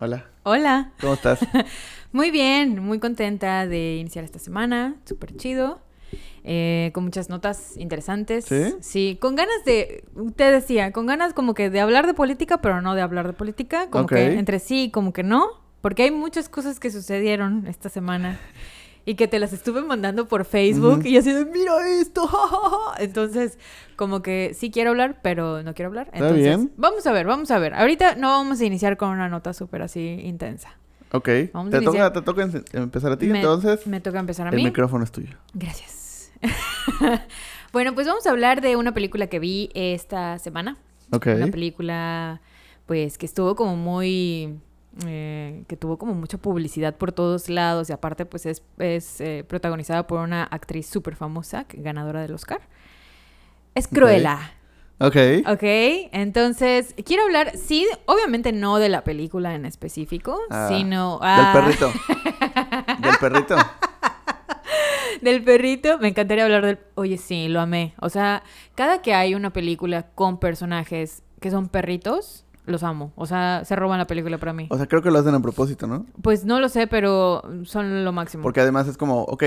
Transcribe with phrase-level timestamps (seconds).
[0.00, 0.92] Hola, Hola.
[1.00, 1.40] ¿cómo estás?
[2.12, 4.94] Muy bien, muy contenta de iniciar esta semana.
[5.04, 5.80] Súper chido.
[6.42, 8.46] eh, con muchas notas interesantes.
[8.46, 8.74] ¿Sí?
[8.80, 10.04] Sí, con ganas de,
[10.36, 13.34] te decía, con ganas como que de hablar de política, pero no de hablar de
[13.34, 13.90] política.
[13.90, 15.48] Como que entre sí, como que no.
[15.82, 18.38] Porque hay muchas cosas que sucedieron esta semana.
[19.08, 21.08] Y que te las estuve mandando por Facebook Ujú.
[21.08, 22.28] y así de, mira esto.
[22.98, 23.58] Entonces,
[23.96, 26.08] como que sí quiero hablar, pero no quiero hablar.
[26.08, 26.72] Está Entonces, bien.
[26.76, 27.72] vamos a ver, vamos a ver.
[27.72, 30.76] Ahorita no vamos a iniciar con una nota súper así intensa.
[31.10, 34.46] Ok, Vamos a te toca, te toca empezar a ti, Me- entonces Me toca empezar
[34.46, 34.64] a el mí.
[34.64, 35.38] micrófono es tuyo.
[35.54, 36.30] Gracias.
[37.72, 40.76] bueno, pues vamos a hablar de una película que vi esta semana.
[41.12, 42.40] Ok, Una película,
[42.84, 44.58] pues, que estuvo como muy...
[45.06, 49.44] eh, que tuvo como mucha publicidad por todos lados y aparte pues es, es eh,
[49.48, 52.60] protagonizada por una actriz súper famosa, ganadora del Oscar.
[53.74, 54.54] Es Cruella.
[54.98, 55.16] ok,
[55.46, 55.62] Ok,
[56.12, 61.18] entonces quiero hablar, sí, obviamente no de la película en específico, Ah, sino...
[61.20, 61.92] del ah, perrito.
[63.00, 63.56] del perrito.
[65.20, 66.78] Del perrito, me encantaría hablar del...
[66.94, 67.94] Oye, sí, lo amé.
[68.00, 68.42] O sea,
[68.76, 73.12] cada que hay una película con personajes que son perritos, los amo.
[73.16, 74.66] O sea, se roban la película para mí.
[74.70, 76.06] O sea, creo que lo hacen a propósito, ¿no?
[76.22, 78.42] Pues no lo sé, pero son lo máximo.
[78.42, 79.42] Porque además es como, ok,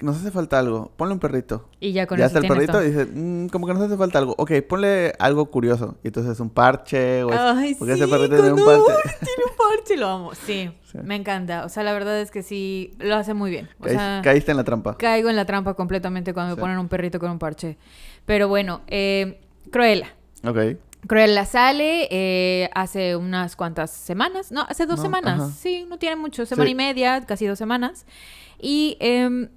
[0.00, 1.68] nos hace falta algo, ponle un perrito.
[1.78, 2.84] Y ya con ya eso está el perrito todo.
[2.84, 4.34] y dice, "Mm, como que nos hace falta algo.
[4.38, 5.96] Ok, ponle algo curioso.
[6.02, 9.10] Y entonces un parche o es- Ay, porque sí, ese perrito tiene un parche.
[9.18, 10.30] Tiene un parche, lo amo.
[10.34, 10.98] Sí, Sí.
[11.04, 11.66] me encanta.
[11.66, 13.68] O sea, la verdad es que sí, lo hace muy bien.
[13.78, 14.96] O Caí- sea, caíste en la trampa.
[14.96, 16.56] caigo en la trampa completamente cuando Sí.
[16.56, 17.76] me ponen un perrito con un parche.
[18.24, 19.38] Pero bueno, eh,
[19.70, 20.06] Cruella.
[20.46, 25.50] Ok, Cruella sale eh, hace unas cuantas semanas, no, hace dos No, semanas, ajá.
[25.52, 26.72] sí, no tiene mucho, semana Sí.
[26.72, 28.04] y media, casi dos semanas.
[28.60, 29.48] Y, em,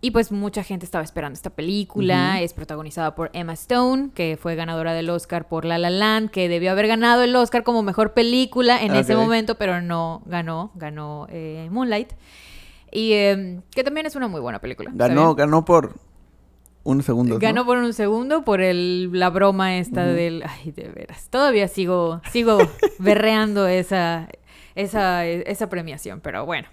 [0.00, 4.54] y pues mucha gente estaba esperando esta película, es protagonizada por Emma Stone, que fue
[4.54, 8.14] ganadora del Oscar por La La Land, que debió haber ganado el Oscar como mejor
[8.14, 12.12] película en ese momento, pero no ganó, ganó eh, Moonlight.
[12.92, 14.90] Y em, que también es una muy buena película.
[14.90, 15.96] ¿está ganó, ganó por
[16.86, 17.38] un segundo.
[17.38, 20.42] Ganó por un segundo por el, la broma esta del...
[20.46, 21.28] Ay, de veras.
[21.28, 22.58] Todavía sigo, sigo
[22.98, 24.28] berreando esa,
[24.74, 26.68] esa, esa premiación, pero bueno.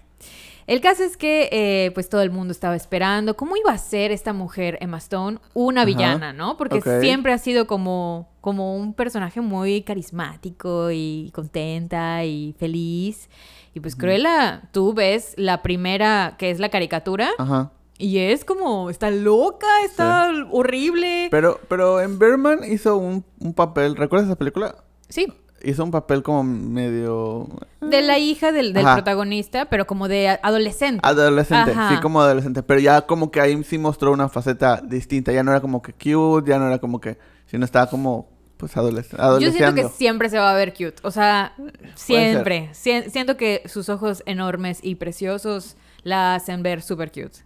[0.66, 4.12] El caso es que eh, pues todo el mundo estaba esperando cómo iba a ser
[4.12, 5.86] esta mujer, Emma Stone, una Ajá.
[5.86, 6.56] villana, ¿no?
[6.56, 13.28] Porque siempre ha sido como, como un personaje muy carismático y contenta y feliz.
[13.74, 17.72] Y pues Cruella, tú ves la primera, que es la caricatura, Ajá.
[17.98, 21.28] Y es como, está loca, está horrible.
[21.30, 24.76] Pero, pero en Berman hizo un, un papel, ¿recuerdas esa película?
[25.08, 25.32] sí,
[25.66, 27.48] Hizo un papel como medio...
[27.80, 31.00] de la hija del, del protagonista, pero como de adolescente.
[31.02, 31.88] Adolescente, Ajá.
[31.88, 32.62] sí, como adolescente.
[32.62, 35.32] Pero ya como que ahí sí mostró una faceta distinta.
[35.32, 37.16] Ya no era como que cute, ya no era como que...
[37.46, 38.28] Sino estaba como,
[38.58, 39.22] pues, adolescente.
[39.40, 40.96] Yo siento que siempre se va a ver cute.
[41.02, 41.54] O sea,
[41.94, 42.68] siempre.
[42.74, 47.38] Sie- siento que sus ojos enormes y preciosos la hacen ver súper cute.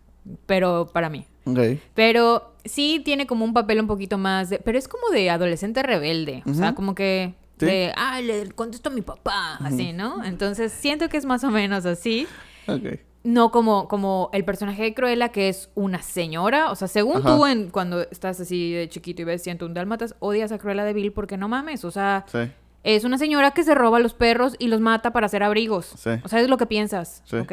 [0.47, 1.27] Pero para mí.
[1.95, 4.59] Pero sí tiene como un papel un poquito más de...
[4.59, 6.43] Pero es como de adolescente rebelde.
[6.47, 7.35] O sea, como que...
[7.59, 7.67] Sí.
[7.67, 10.23] De, ah, le contesto a mi papá, así, ¿no?
[10.25, 12.29] Entonces siento que es más o menos así.
[13.25, 16.71] No como, como el personaje de Cruella, que es una señora.
[16.71, 17.37] O sea, según Ajá.
[17.37, 20.85] tú, en, cuando estás así de chiquito y ves Siento un Dálmatas, odias a Cruella
[20.85, 21.85] de Vil porque no mames.
[21.85, 22.39] O sea, Sí.
[22.85, 25.93] es una señora que se roba a los perros y los mata para hacer abrigos.
[25.97, 26.11] Sí.
[26.23, 27.37] O sea, es lo que piensas, Sí.
[27.39, 27.53] ¿ok?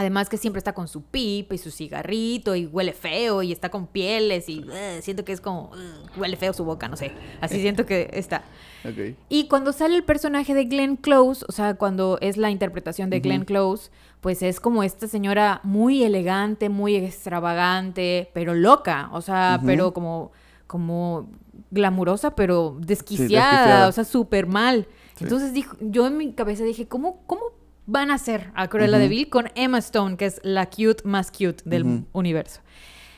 [0.00, 3.68] Además que siempre está con su pipa y su cigarrito y huele feo y está
[3.68, 7.12] con pieles y eh, siento que es como eh, huele feo su boca, no sé.
[7.42, 8.44] Así siento que está.
[8.82, 9.14] Ok.
[9.28, 13.18] Y cuando sale el personaje de Glenn Close, o sea, cuando es la interpretación de
[13.18, 13.24] Ujú.
[13.24, 13.90] Glenn Close,
[14.22, 19.66] pues es como esta señora muy elegante, muy extravagante, pero loca, o sea, Ujú.
[19.66, 20.32] pero como,
[20.66, 21.28] como
[21.70, 23.88] glamurosa, pero desquiciada, desquiciada.
[23.88, 24.86] o sea, súper mal.
[25.16, 25.24] Sí.
[25.24, 27.42] Entonces dijo, yo en mi cabeza dije, ¿cómo, cómo
[27.90, 31.30] van a hacer a Cruella de Vil con Emma Stone, que es la cute más
[31.30, 32.60] cute del universo?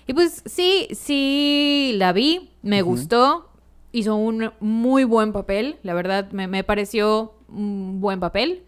[0.07, 3.51] Y pues sí, sí la vi, me gustó,
[3.93, 8.63] hizo un muy buen papel, la verdad me, me pareció un buen papel.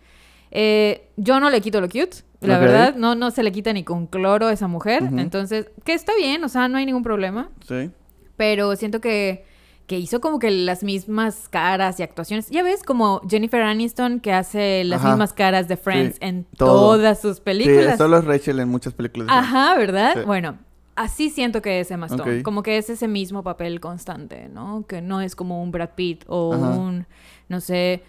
[0.50, 3.82] Eh, yo no le quito lo cute, la verdad, no, no se le quita ni
[3.82, 7.50] con cloro a esa mujer, entonces, que está bien, o sea, no hay ningún problema,
[7.66, 7.90] Sí.
[8.36, 9.46] pero siento que,
[9.86, 12.48] que hizo como que las mismas caras y actuaciones.
[12.50, 15.10] Ya ves como Jennifer Aniston que hace las Ajá.
[15.10, 16.96] mismas caras de Friends Sí, en todo.
[16.96, 17.98] todas sus Sí, películas.
[17.98, 19.28] solo es Rachel en muchas películas.
[19.30, 20.14] Ajá, ¿verdad?
[20.14, 20.20] Sí.
[20.24, 20.56] Bueno,
[20.96, 22.42] así siento que es Emma Stone.
[22.42, 24.86] Como que es ese mismo papel constante, ¿no?
[24.86, 26.70] Que no es como un Brad Pitt o Ajá.
[26.70, 27.06] un,
[27.48, 28.02] no sé,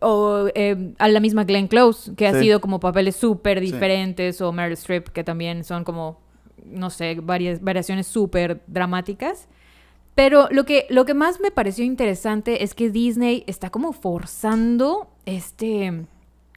[0.00, 4.52] o eh, a la misma Glenn Close, que ha sido como papeles súper diferentes, o
[4.52, 6.20] Meryl Streep, que también son como,
[6.64, 9.48] no sé, varias variaciones súper dramáticas.
[10.18, 15.06] Pero lo que, lo que más me pareció interesante es que Disney está como forzando
[15.26, 16.06] este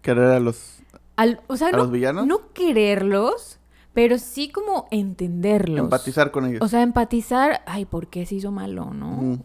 [0.02, 0.80] Querer a los...
[1.16, 2.26] Al- o sea, ¿A no, los villanos?
[2.26, 3.60] no quererlos,
[3.94, 5.78] pero sí como entenderlos.
[5.78, 6.60] Empatizar con ellos.
[6.64, 9.38] O sea, empatizar, ay, ¿por qué se hizo malo, no?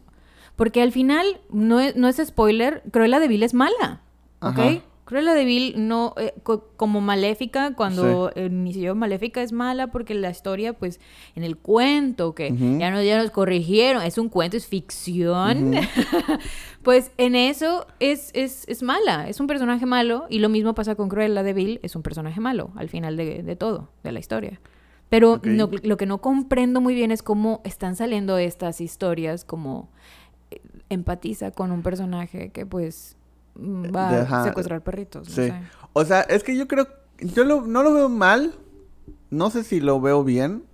[0.56, 4.00] Porque al final, no es, no es spoiler, Cruella de Vil es mala,
[4.40, 4.58] ¿ok?
[4.58, 4.82] Ajá.
[5.06, 10.28] Cruella de Vil no, eh, co- como Maléfica, cuando inició Maléfica es mala porque la
[10.30, 11.00] historia, pues,
[11.34, 12.50] en el cuento, que
[12.80, 15.70] ya, nos, ya nos corrigieron, es un cuento, es ficción,
[16.82, 20.94] pues en eso es, es, es mala, es un personaje malo, y lo mismo pasa
[20.94, 24.18] con Cruella de Vil, es un personaje malo al final de, de todo, de la
[24.18, 24.60] historia.
[25.08, 29.88] Pero no- lo que no comprendo muy bien es cómo están saliendo estas historias, como
[30.50, 33.15] eh, empatiza con un personaje que pues
[33.58, 35.28] va Deja- a secuestrar perritos.
[35.28, 35.48] no Sí.
[35.50, 35.54] sé.
[35.92, 36.86] O sea, es que yo creo...
[37.18, 38.54] Yo lo- no lo veo mal.
[39.30, 40.64] No sé si lo veo bien.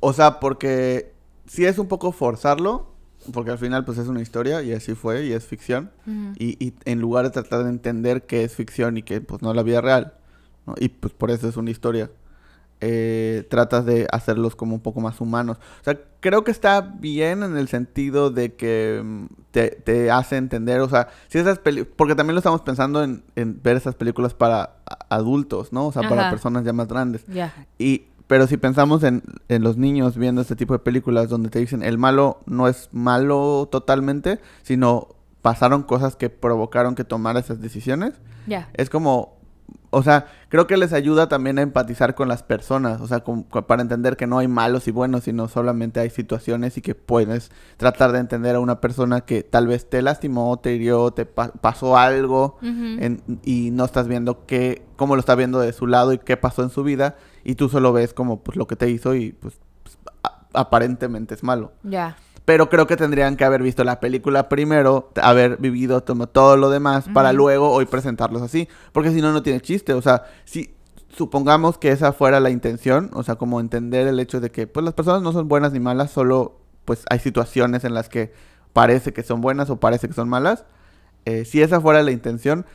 [0.00, 1.12] O sea, porque
[1.46, 2.92] sí es un poco forzarlo.
[3.32, 5.90] Porque al final pues es una historia y así fue y es ficción.
[6.38, 9.48] Y, y en lugar de tratar de entender que es ficción y que pues no
[9.50, 10.12] es la vida real,
[10.66, 10.74] ¿no?
[10.78, 12.10] y pues por eso es una historia,
[12.80, 15.58] eh, tratas de hacerlos como un poco más humanos.
[15.80, 20.36] O sea, creo que está bien en el sentido de que mm, te, te hace
[20.36, 23.94] entender, o sea, si esas peli porque también lo estamos pensando en, en ver esas
[23.94, 24.76] películas para
[25.08, 25.86] adultos, ¿no?
[25.86, 27.24] O sea, para personas ya más grandes.
[27.26, 27.54] Ya.
[27.78, 31.58] Y, pero si pensamos en, en los niños viendo este tipo de películas donde te
[31.58, 35.08] dicen el malo no es malo totalmente, sino
[35.42, 38.14] pasaron cosas que provocaron que tomara esas decisiones,
[38.46, 38.70] Ya.
[38.72, 39.36] es como,
[39.94, 43.42] o sea, creo que les ayuda también a empatizar con las personas, o sea, con-
[43.44, 46.94] con- para entender que no hay malos y buenos, sino solamente hay situaciones y que
[46.94, 51.26] puedes tratar de entender a una persona que tal vez te lastimó, te hirió, te
[51.26, 52.58] pa- pasó algo
[53.02, 56.36] en- y no estás viendo qué, cómo lo está viendo de su lado y qué
[56.36, 59.32] pasó en su vida y tú solo ves como pues lo que te hizo y
[59.32, 59.98] pues, pues,
[60.52, 61.72] aparentemente es malo.
[61.82, 62.16] Ya.
[62.44, 67.06] Pero creo que tendrían que haber visto la película primero, haber vivido todo lo demás
[67.14, 70.74] para luego hoy presentarlos así, porque si no no tiene chiste, o sea, si
[71.08, 74.84] supongamos que esa fuera la intención, o sea, como entender el hecho de que pues
[74.84, 78.32] las personas no son buenas ni malas, solo pues hay situaciones en las que
[78.74, 80.64] parece que son buenas o parece que son malas.
[81.24, 82.66] eh, si esa fuera la intención,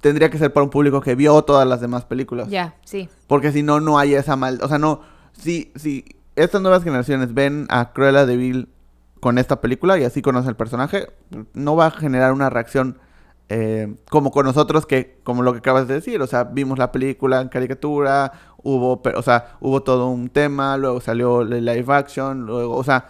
[0.00, 2.48] tendría que ser para un público que vio todas las demás películas.
[2.48, 3.08] Ya, sí.
[3.26, 4.58] Porque si no, no hay esa mal...
[4.62, 5.00] O sea, no...
[5.32, 6.04] Si, si
[6.34, 8.68] estas nuevas generaciones ven a Cruella de Vil
[9.20, 11.08] con esta película y así conocen el personaje,
[11.54, 12.98] no va a generar una reacción
[13.48, 16.90] eh, como con nosotros que, como lo que acabas de decir, o sea, vimos la
[16.90, 18.32] película en caricatura,
[18.62, 23.06] hubo, o sea, hubo todo un tema, luego salió el live action, luego, o sea,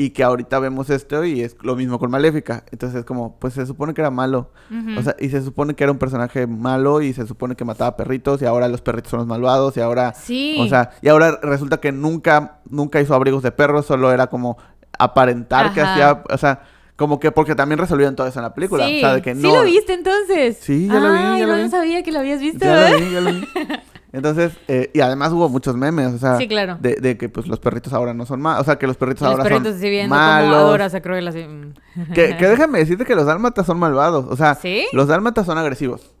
[0.00, 2.64] y que ahorita vemos esto y es lo mismo con Maléfica.
[2.70, 4.52] Entonces es como, pues se supone que era malo.
[4.96, 7.96] O sea, y se supone que era un personaje malo y se supone que mataba
[7.96, 10.14] perritos y ahora los perritos son los malvados y ahora...
[10.14, 10.56] sí.
[10.60, 14.56] O sea, y ahora resulta que nunca, nunca hizo abrigos de perros, solo era como
[14.98, 16.62] aparentar que hacía, o sea,
[16.96, 18.86] como que porque también resolvían todo eso en la película.
[18.86, 18.98] Sí.
[18.98, 19.54] O sea, de que ¿Sí no...
[19.54, 20.58] lo viste entonces?
[20.60, 21.68] Sí, ya lo vi, Ay, no vi.
[21.68, 22.92] sabía que lo habías visto, Ya ¿eh?
[22.92, 23.48] lo vi, ya lo vi.
[24.10, 26.78] Entonces, eh, y además hubo muchos memes, o sea, Sí, claro.
[26.80, 29.20] de, de que pues los perritos ahora no son malos, o sea, que los perritos
[29.20, 30.56] Los ahora perritos son viendo malos.
[30.56, 31.44] adoras a Cruella así.
[31.44, 32.12] mm.
[32.14, 34.86] Que, que déjame decirte que los dálmatas son malvados, o sea, ¿Sí?
[34.94, 36.14] los dálmatas son agresivos.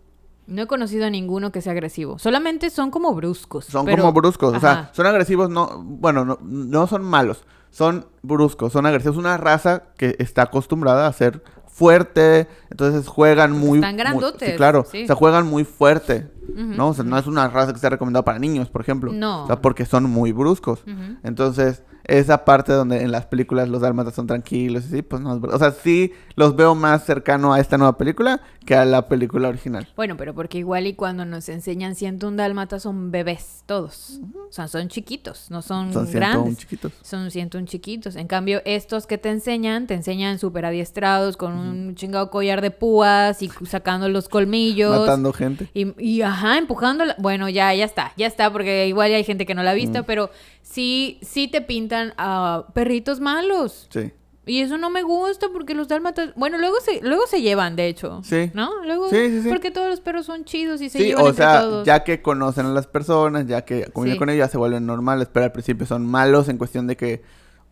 [0.46, 2.18] No he conocido a ninguno que sea agresivo.
[2.18, 3.64] Solamente son como bruscos.
[3.64, 7.42] Son pero- como bruscos, o sea, son agresivos, no, bueno, no, no son malos,
[7.78, 9.16] son bruscos, son agresivos.
[9.16, 13.78] Una raza que está acostumbrada a ser fuerte, entonces juegan muy...
[13.78, 15.04] Están muy- grandotes, sí, claro, sí.
[15.04, 16.88] o sea, juegan muy fuerte, ¿no?
[16.88, 19.12] O sea, no es una raza que esté recomendada para niños, por ejemplo.
[19.12, 19.44] No.
[19.44, 20.82] O sea, porque son muy bruscos.
[21.22, 25.34] Entonces, esa parte donde en las películas los dálmatas son tranquilos y sí, pues no
[25.34, 25.56] es verdad.
[25.56, 29.48] O sea, sí los veo más cercano a esta nueva película que a la película
[29.48, 29.86] original.
[29.94, 34.20] Bueno, pero porque igual y cuando nos enseñan 101 dálmatas son bebés todos.
[34.48, 36.58] O sea, son chiquitos, no son, Son 101 grandes.
[36.58, 36.92] chiquitos.
[37.02, 38.16] Son 101 chiquitos.
[38.16, 42.70] En cambio, estos que te enseñan, te enseñan súper adiestrados, con un chingado collar de
[42.70, 44.98] púas y sacando los colmillos.
[44.98, 45.68] Matando gente.
[45.74, 47.16] Y, y, ajá, empujándola.
[47.18, 50.04] Bueno, ya, ya está, ya está, porque igual hay gente que no la ha visto,
[50.04, 50.30] pero
[50.68, 53.86] sí, sí te pintan a perritos malos.
[53.90, 54.12] Sí.
[54.46, 57.86] Y eso no me gusta porque los dálmatas, bueno, luego se, luego se llevan, de
[57.86, 58.22] hecho.
[58.24, 58.50] Sí.
[58.54, 58.82] ¿No?
[58.82, 59.48] Luego, Sí, sí, sí.
[59.48, 61.86] porque todos los perros son chidos y se Sí, llevan o entre sea, todos.
[61.86, 64.18] ya que conocen a las personas, ya que conviven Sí.
[64.18, 67.22] con ellos, ya se vuelven normales, pero al principio son malos en cuestión de que,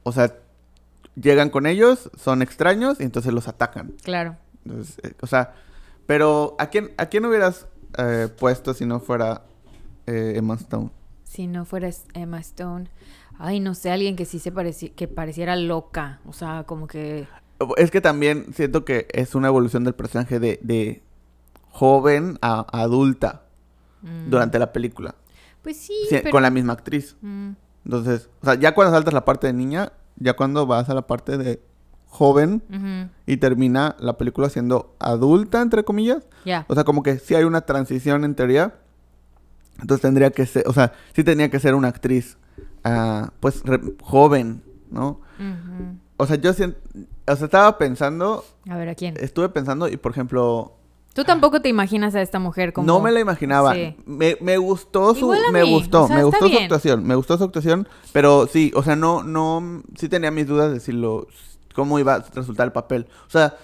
[0.02, 0.34] o sea,
[1.14, 3.94] llegan con ellos, son extraños y entonces los atacan.
[4.02, 4.36] Claro.
[4.66, 5.54] Entonces, eh, o sea,
[6.06, 9.44] pero ¿a quién, a quién hubieras eh, puesto si no fuera
[10.06, 10.90] eh, Emma Stone?
[11.28, 12.88] Si no fueras Emma Stone.
[13.38, 16.20] Ay, no sé, alguien que sí se pareci que pareciera loca.
[16.26, 17.26] O sea, como que.
[17.76, 21.02] Es que también siento que es una evolución del personaje de, de
[21.70, 23.42] joven a adulta
[24.02, 25.14] mm, durante la película,
[25.62, 26.30] Pues sí, Sí, pero.
[26.30, 27.16] con la misma actriz.
[27.20, 27.50] mm,
[27.84, 31.06] Entonces, o sea, ya cuando saltas la parte de niña, ya cuando vas a la
[31.06, 31.60] parte de
[32.08, 32.62] joven
[33.26, 36.26] y termina la película siendo adulta, entre comillas.
[36.46, 36.64] Ya.
[36.68, 38.74] O sea, como que sí hay una transición en teoría.
[39.80, 42.38] Entonces tendría que ser, o sea, sí tenía que ser una actriz,
[42.84, 45.20] ah, pues, re- joven, ¿no?
[46.16, 46.76] O sea, yo sien-
[47.28, 49.14] o sea, estaba pensando, A ver, ¿a quién?
[49.18, 50.72] estuve pensando y, por ejemplo,
[51.12, 52.86] Tú tampoco te imaginas a esta mujer como...
[52.86, 53.72] no me la imaginaba.
[53.72, 53.96] Sí.
[54.04, 57.44] Me, me gustó su, me gustó, o sea, me gustó su actuación, me gustó su
[57.44, 61.26] actuación, pero sí, o sea, no, no, sí tenía mis dudas de si lo,
[61.74, 63.06] cómo iba a resultar el papel.
[63.26, 63.54] O sea,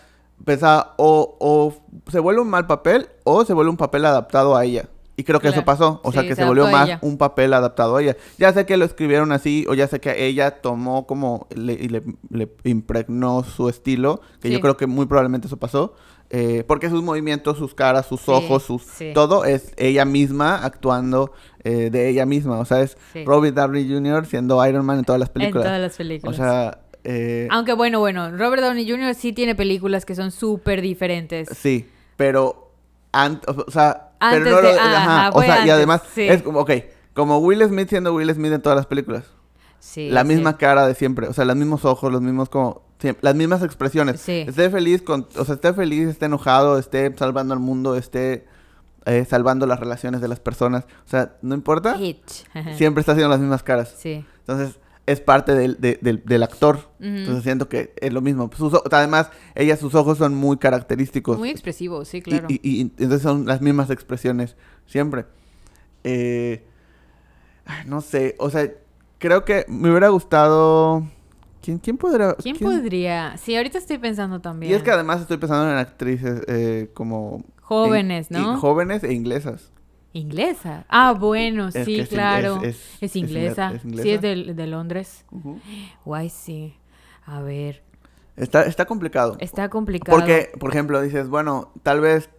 [0.47, 1.75] pensaba, o, o
[2.11, 4.89] se vuelve un mal papel, o se vuelve un papel adaptado a ella.
[5.23, 7.95] Y creo que eso pasó, o sea, que se se, volvió más un papel adaptado
[7.97, 8.17] a ella.
[8.39, 12.03] Ya sé que lo escribieron así, o ya sé que ella tomó como, le, le,
[12.31, 15.95] le impregnó su estilo, que yo creo que muy probablemente eso pasó.
[16.31, 21.31] eh, porque sus movimientos, sus caras, sus ojos, sus todo es ella misma actuando
[21.63, 22.59] eh, de ella misma.
[22.59, 22.97] O sea, es.
[23.25, 24.27] Robert Downey Jr.
[24.27, 25.65] siendo Iron Man en todas las En películas.
[25.67, 26.35] todas las películas.
[26.35, 29.15] O sea, eh, Aunque bueno, bueno, Robert Downey Jr.
[29.15, 31.49] sí tiene películas que son súper diferentes.
[31.57, 31.87] sí,
[32.17, 32.63] pero
[33.67, 36.23] o sea, Antes pero no de- lo- ah, ajá, ajá, o sea, y además sí.
[36.29, 36.71] es como, ok,
[37.15, 39.25] como Will Smith siendo Will Smith en todas las películas.
[39.81, 40.29] Sí, la sí.
[40.29, 42.83] misma cara de siempre, o sea, los mismos ojos, los mismos como
[43.21, 44.21] las mismas expresiones.
[44.21, 44.45] Sí.
[44.47, 48.47] Esté feliz con, o sea, esté feliz, esté enojado, esté salvando al mundo, esté
[49.07, 52.45] eh, salvando las relaciones de las personas, o sea, no importa, Hitch.
[52.77, 53.93] siempre está haciendo las mismas caras.
[53.99, 54.25] Sí.
[54.47, 56.89] Entonces, es parte del, de- del, del actor.
[57.01, 58.51] Entonces siento que es lo mismo.
[58.57, 61.39] Sus o- además, ella, sus ojos son muy característicos.
[61.39, 62.47] Muy expresivo, sí, claro.
[62.49, 64.57] y, y entonces son las mismas expresiones
[64.87, 65.27] siempre.
[66.05, 66.65] Eh,
[67.87, 68.71] no sé, o sea,
[69.19, 71.05] creo que me hubiera gustado...
[71.63, 72.35] ¿Quién, quién podría...?
[72.35, 73.37] ¿Quién, podría?
[73.37, 74.73] Sí, ahorita estoy pensando también.
[74.73, 77.45] Y es que además estoy pensando en actrices eh, como...
[77.61, 78.55] Jóvenes, ¿no?
[78.55, 79.71] y jóvenes e inglesas.
[80.13, 80.85] Inglesa.
[80.89, 82.57] Ah, bueno, Es sí, claro.
[82.63, 83.71] es- Es, es- es inglesa.
[83.71, 84.11] ingle- es Sí, inglesa.
[84.15, 85.25] es de, de Londres.
[86.05, 86.75] Guay, sí.
[87.25, 87.83] A ver,
[88.37, 89.37] Está, está complicado.
[89.41, 90.17] está complicado.
[90.19, 92.31] Porque, por ejemplo, dices, bueno, tal vez...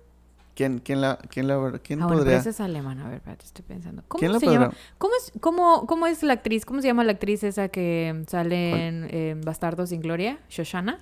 [0.55, 3.05] ¿Quién, quién la, quién la, quién Ah, bueno, pero es alemana.
[3.05, 4.03] A ver, espérate, estoy pensando.
[4.07, 4.71] ¿Cómo ¿Quién la se llama?
[4.99, 6.63] ¿Cómo es, cómo, ¿Cómo es la actriz?
[6.63, 10.37] ¿Cómo se llama la actriz esa que sale en, en Bastardos sin Gloria?
[10.49, 10.99] ¿Shoshana?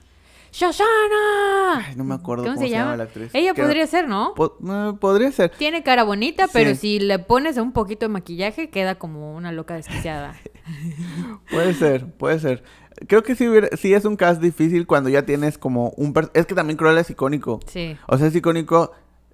[0.52, 1.86] ¡Shoshana!
[1.88, 2.98] Ay, no me acuerdo ¿Cómo cómo, se se, llama?
[2.98, 3.30] la actriz.
[3.34, 4.34] Ella podría ser, ¿no?
[4.36, 5.52] po- eh, podría ser.
[5.58, 9.76] Tiene cara bonita, pero si le pones un poquito de maquillaje, queda como una loca
[9.76, 10.36] desquiciada.
[11.50, 12.64] Puede ser, puede ser.
[13.08, 13.46] Creo que sí,
[13.78, 16.14] sí es un cast difícil cuando ya tienes como un...
[16.14, 17.60] per- Es que también Cruella es icónico.
[17.66, 17.98] Sí.
[18.08, 18.92] O sea, es icónico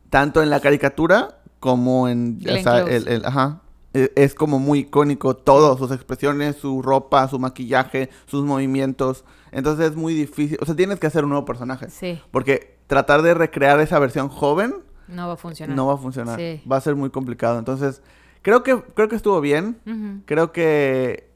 [0.09, 2.39] tanto en la caricatura como en...
[2.39, 2.95] Glenn o sea, Close.
[2.95, 3.61] el, el- ajá.
[3.97, 9.23] E- Es como muy icónico todo, sus expresiones, su ropa, su maquillaje, sus movimientos.
[9.51, 10.57] Entonces es muy difícil.
[10.61, 11.89] O sea, tienes que hacer un nuevo personaje.
[11.89, 14.75] Sí, Porque tratar de recrear esa versión joven
[15.07, 15.75] no va a funcionar.
[15.75, 16.37] no va a funcionar.
[16.39, 16.61] Sí.
[16.69, 17.57] Va a ser muy complicado.
[17.59, 18.01] Entonces,
[18.41, 19.77] creo que, creo que estuvo bien.
[20.25, 21.29] Creo que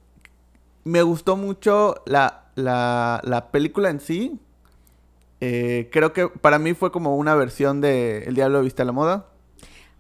[0.84, 4.40] me gustó mucho la, la, la película en sí.
[5.40, 8.92] Eh, creo que para mí fue como una versión de El Diablo Viste a la
[8.92, 9.26] Moda.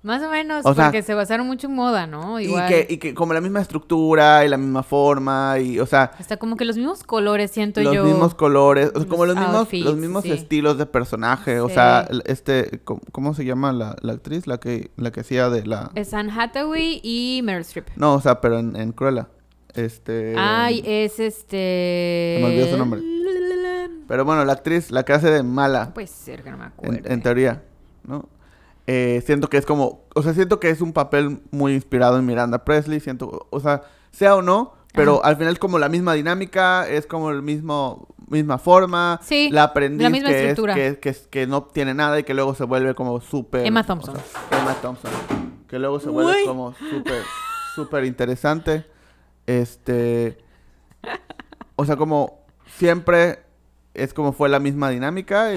[0.03, 2.39] Más o menos, O sea- porque se basaron mucho en moda, ¿no?
[2.39, 2.65] Igual.
[2.65, 6.12] Y que, y que como la misma estructura y la misma forma y, o sea,
[6.17, 8.03] Hasta como que los mismos colores, siento los yo.
[8.03, 10.31] mismos colores, o sea, los como los mismos, los mismos sí.
[10.31, 11.60] estilos de personaje.
[11.60, 14.48] O sea, este, ¿cómo, cómo se llama la, la actriz?
[14.48, 15.91] La que, la que hacía de la...
[15.93, 17.89] Es Anne Hathaway y Meryl Streep.
[17.96, 19.27] No, o sea, pero en, en Cruella.
[19.75, 20.34] Este...
[20.36, 22.39] Ay, es este.
[22.41, 23.01] Me olvidó su nombre.
[24.08, 25.93] Pero bueno, la actriz, la que hace de mala.
[25.93, 26.98] Puede ser que no me acuerdo.
[27.05, 27.63] en, en teoría,
[28.03, 28.27] ¿no?
[28.88, 32.25] Eh, siento que es como, o sea, siento que es un papel muy inspirado en
[32.25, 35.29] Miranda Presley, siento, o sea, sea o no, pero Ajá.
[35.29, 39.63] al final es como la misma dinámica, es como el mismo, misma forma, Sí, la
[39.63, 40.73] aprendiz la misma que, es, estructura.
[40.73, 43.65] que, es- que, que no tiene nada y que luego se vuelve como súper...
[43.65, 44.15] Emma o Thompson.
[44.15, 45.11] sea, Emma Thompson,
[45.67, 46.47] que luego se vuelve Uy.
[46.47, 47.21] como súper,
[47.75, 48.85] súper interesante,
[49.45, 50.38] este,
[51.75, 52.39] o sea, como
[52.77, 53.39] siempre
[53.93, 55.53] es como fue la misma dinámica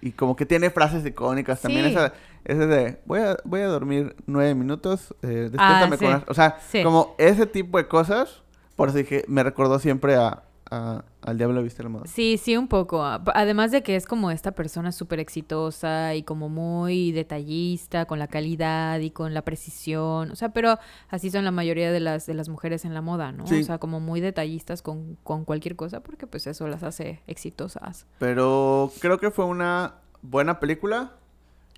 [0.00, 1.86] y, como que tiene frases icónicas también.
[1.86, 1.90] Sí.
[1.92, 2.12] Esa,
[2.46, 5.98] ese de, voy a, voy a dormir nueve minutos, eh, Ah, sí.
[5.98, 6.10] con...
[6.10, 6.24] las-".
[6.28, 6.82] O sea, Sí.
[6.82, 8.42] como ese tipo de cosas,
[8.76, 12.04] por eso dije, me recordó siempre a, a- al Diablo Viste la Moda.
[12.06, 13.02] Sí, sí, un poco.
[13.04, 18.28] Además de que es como esta persona súper exitosa y como muy detallista con la
[18.28, 20.30] calidad y con la precisión.
[20.30, 23.32] O sea, pero así son la mayoría de las, de las mujeres en la moda,
[23.32, 23.44] ¿no?
[23.48, 23.60] Sí.
[23.60, 28.06] O sea, como muy detallistas con, con cualquier cosa porque pues eso las hace exitosas.
[28.20, 31.12] Pero creo que fue una buena película.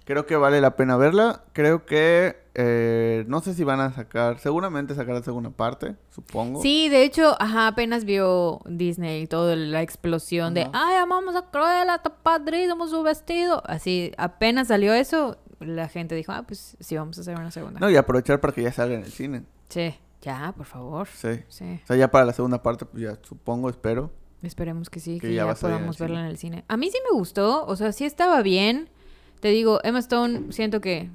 [0.08, 1.44] Creo que vale la pena verla.
[1.52, 6.62] Creo que eh, no sé si van a sacar, seguramente sacarán segunda parte, supongo.
[6.62, 11.96] Sí, de hecho, ajá, apenas vio Disney toda la explosión de, ay, amamos a Cruella,
[11.96, 13.62] está padrísimo su vestido.
[13.66, 17.78] Así, apenas salió eso, la gente dijo, ah, pues sí, vamos a hacer una segunda.
[17.78, 19.44] No, y aprovechar para que ya salga en el cine.
[19.68, 21.06] Sí, ya, por favor.
[21.08, 21.42] Sí.
[21.48, 21.80] Sí.
[21.84, 24.10] O sea, ya para la segunda parte, pues ya supongo, espero.
[24.40, 26.64] Esperemos que sí, Que que, ya en podamos verla en el cine.
[26.66, 28.88] A mí sí me gustó, o sea, sí estaba bien.
[29.40, 31.11] Te digo, Emma Stone, siento que...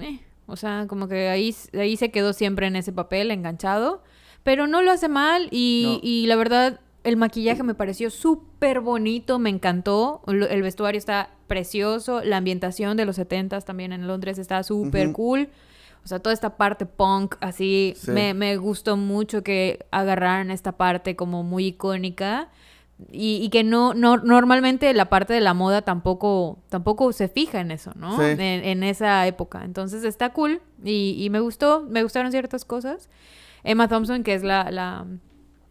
[0.00, 4.02] eh, o sea, como que ahí, ahí se quedó siempre en ese papel, enganchado.
[4.42, 6.00] Pero no lo hace mal y, No.
[6.02, 10.20] y la verdad, el maquillaje me pareció súper bonito, me encantó.
[10.26, 15.48] El vestuario está precioso, la ambientación de los 70s también en Londres está súper cool.
[16.04, 18.10] O sea, toda esta parte punk, así, Sí.
[18.10, 22.48] me, me gustó mucho que agarraran esta parte como muy icónica.
[23.10, 27.60] Y, y que no, no, normalmente la parte de la moda tampoco, tampoco se fija
[27.60, 28.16] en eso, ¿no?
[28.18, 28.24] Sí.
[28.24, 29.64] En, en esa época.
[29.64, 33.08] Entonces está cool y, y me gustó, me gustaron ciertas cosas.
[33.64, 35.06] Emma Thompson, que es la, la,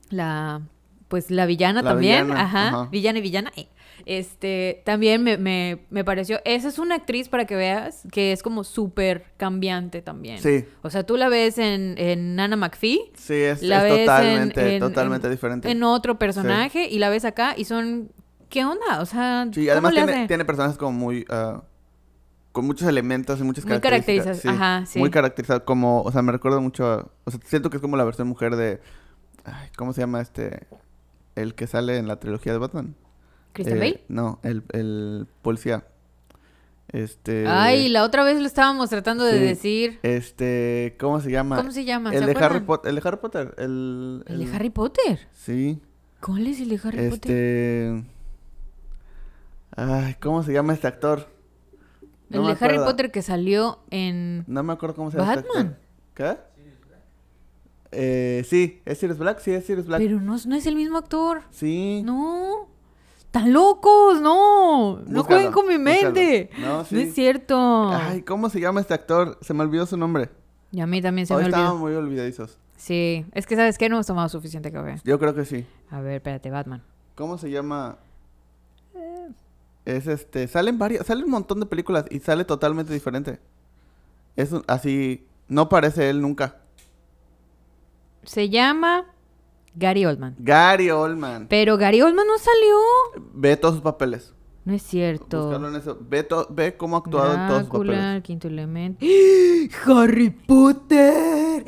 [0.09, 0.61] la
[1.07, 2.85] pues la villana La también, villana, ajá, ajá.
[2.89, 3.67] villana y villana, eh.
[4.05, 8.43] Este, también me, me, me pareció, esa es una actriz para que veas que es
[8.43, 10.39] como súper cambiante también.
[10.39, 10.65] Sí.
[10.81, 14.05] O sea, tú la ves en, en Anna McPhee, Sí, es, la es ves en-
[14.05, 15.71] totalmente, en- totalmente en- diferente.
[15.71, 18.11] en otro personaje y la ves acá y son,
[18.49, 19.01] ¿qué onda?
[19.01, 20.27] O sea, Sí, ¿cómo además le tiene, hace?
[20.27, 21.25] tiene personajes como muy...
[21.29, 21.63] ah,
[22.51, 24.41] con muchos elementos y muchas Muy características.
[24.41, 24.99] caracterizadas, ajá, sí.
[24.99, 26.01] Muy caracterizado, como...
[26.01, 27.07] O sea, me recuerda mucho a...
[27.23, 28.81] O sea, siento que es como la versión mujer de...
[29.45, 30.67] Ay, ¿Cómo se llama este...?
[31.35, 32.93] El que sale en la trilogía de Batman.
[33.53, 34.03] ¿Christian Eh, Bale?
[34.07, 35.85] No, el, el policía.
[36.89, 37.47] Este...
[37.47, 39.99] Ay, la otra vez lo estábamos tratando de decir.
[40.03, 40.95] Este...
[40.99, 41.55] ¿Cómo se llama?
[41.57, 42.13] ¿Cómo se llama?
[42.13, 42.59] El ¿Se de Harry?
[42.61, 42.89] Potter.
[42.89, 43.55] El de Harry Potter.
[43.57, 45.27] El, ¿El de Harry Potter?
[45.31, 45.79] Sí.
[46.19, 47.31] ¿Cuál es el de Harry Potter?
[47.31, 48.03] Este...
[49.75, 51.29] Ay, ¿cómo se llama este actor?
[52.29, 52.77] No el de Harry.
[52.77, 54.43] Potter que salió en...
[54.47, 55.77] No me acuerdo cómo se llama este Batman.
[56.13, 56.37] actor.
[56.37, 56.51] ¿Qué?
[57.93, 59.39] Eh, sí, ¿es Sirius Black?
[59.39, 59.99] Sí, es Sirius Black.
[60.01, 61.41] Pero no, no es el mismo actor.
[61.51, 62.01] Sí.
[62.05, 62.69] No.
[63.31, 64.19] ¡Tan locos!
[64.21, 64.97] ¡No!
[65.07, 66.49] No jueguen con mi mente.
[66.59, 67.01] No, sí.
[67.01, 67.89] es cierto.
[67.93, 69.37] Ay, ¿cómo se llama este actor?
[69.41, 70.29] Se me olvidó su nombre.
[70.71, 71.79] Y a mí también se Hoy me estaban olvidó.
[71.81, 72.57] muy olvidadizos.
[72.75, 73.25] Sí.
[73.33, 73.87] Es que, ¿sabes qué?
[73.89, 74.97] No hemos tomado suficiente café.
[75.05, 75.65] Yo creo que sí.
[75.89, 76.83] A ver, espérate, Batman.
[77.15, 77.97] ¿Cómo se llama?
[79.85, 83.39] Es este, salen varias, salen un montón de películas y sale totalmente diferente.
[84.35, 86.57] Es un- así, no parece él nunca.
[88.23, 89.05] Se llama
[89.75, 90.35] Gary Oldman.
[90.39, 91.47] Gary Oldman.
[91.47, 93.25] Pero Gary Oldman no salió.
[93.33, 94.33] Ve todos sus papeles.
[94.63, 95.55] No es cierto.
[95.55, 95.97] En eso.
[96.01, 97.99] Ve, to- ve cómo ha actuado en todos sus papeles.
[98.15, 99.05] el quinto elemento.
[99.85, 101.65] ¡Harry Potter!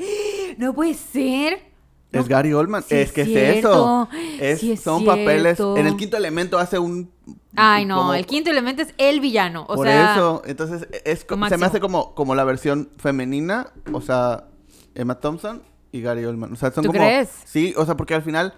[0.57, 1.71] No puede ser.
[2.11, 2.83] Es Gary Oldman.
[2.83, 4.07] sí es es que es eso.
[4.39, 5.59] Es, Sí es son papeles.
[5.59, 7.11] En el quinto elemento hace un.
[7.55, 9.63] Ay, no, como- el quinto elemento es el villano.
[9.63, 10.43] O por sea, eso.
[10.45, 13.71] Entonces, es, lo se me hace como, como la versión femenina.
[13.91, 14.45] O sea,
[14.93, 16.51] Emma Thompson y Gary Oldman.
[16.51, 16.99] O sea, son ¿Tú como.
[16.99, 17.29] crees?
[17.45, 18.53] Sí, o sea, porque al final.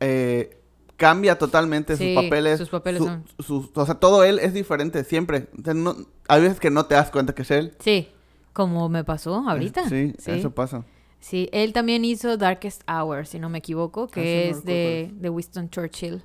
[0.00, 0.54] eh,
[0.96, 2.58] cambia totalmente Sí, sus papeles.
[2.58, 5.48] sus papeles su- son- o sea, todo él es diferente, siempre.
[5.56, 5.94] O sea, no-
[6.26, 7.74] hay veces que no te das cuenta que es él.
[7.78, 8.08] sí,
[8.52, 9.88] como me pasó ahorita.
[9.88, 10.30] Sí, sí.
[10.32, 10.84] eso pasa.
[11.20, 15.10] Sí, él también hizo Darkest Hour, si no me equivoco, Ah, que no es de,
[15.14, 16.22] de Winston Churchill.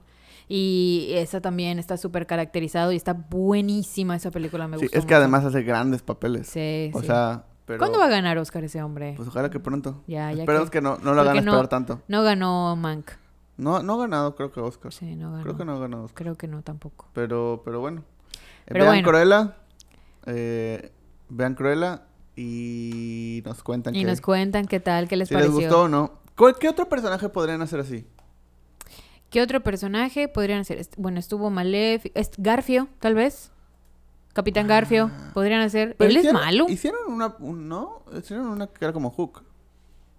[0.47, 5.05] Y esa también está súper caracterizado y está buenísima esa película, me Sí, gustó es
[5.05, 5.17] que mucho.
[5.17, 6.47] además hace grandes papeles.
[6.47, 7.07] Sí, o sí.
[7.07, 7.79] sea, pero.
[7.79, 9.13] ¿Cuándo va a ganar Oscar ese hombre?
[9.17, 10.03] Pues ojalá que pronto.
[10.07, 12.01] Ya, ya Esperemos que- que, no, no lo hagan porque no- esperar tanto.
[12.07, 13.11] No ganó Mank.
[13.57, 14.91] No, no ha ganado, creo que Oscar.
[14.91, 15.43] Sí, no ganó.
[15.43, 16.15] Creo que no ha ganado Oscar.
[16.23, 17.07] Creo que no tampoco.
[17.13, 18.03] Pero, pero bueno.
[18.65, 19.07] Pero vean bueno.
[19.07, 19.57] Cruella.
[20.25, 20.91] eh,
[21.29, 22.03] vean Cruella
[22.35, 25.61] y nos cuentan Y que, nos cuentan qué tal, qué les si les pareció.
[25.69, 26.11] gustó o no.
[26.35, 28.07] ¿Cuál- ¿Qué otro personaje podrían hacer así?
[29.29, 30.61] ¿Qué otro personaje podrían?
[30.67, 31.51] Est- Bueno, estuvo
[32.15, 33.51] est- Garfio, tal vez.
[34.33, 35.11] Capitán Garfio.
[35.33, 35.89] Podrían hacer.
[35.91, 35.95] Ah.
[35.97, 38.01] Pero Él es malo, Hicieron una, un- ¿no?
[38.17, 39.43] Hicieron una que era como Hook.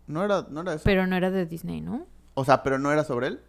[0.07, 0.83] No era, no era eso.
[0.85, 2.07] pero no era de Disney, ¿no?
[2.35, 3.41] O sea, pero no era sobre él.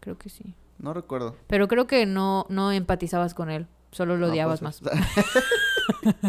[0.00, 0.54] Creo que sí.
[0.78, 1.36] No recuerdo.
[1.46, 3.66] Pero creo que no, no empatizabas con él.
[3.90, 4.92] Solo lo odiabas pues, más.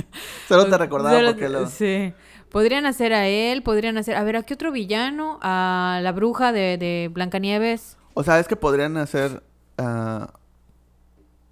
[0.47, 1.67] Solo te recordaba Solo- porque lo...
[1.67, 2.13] Sí.
[2.49, 4.15] Podrían hacer a él, podrían hacer...
[4.17, 5.39] A ver, ¿a qué otro villano?
[5.41, 7.97] A la bruja de, de Blancanieves.
[8.13, 9.41] O sea, es que podrían hacer...
[9.77, 10.34] ah,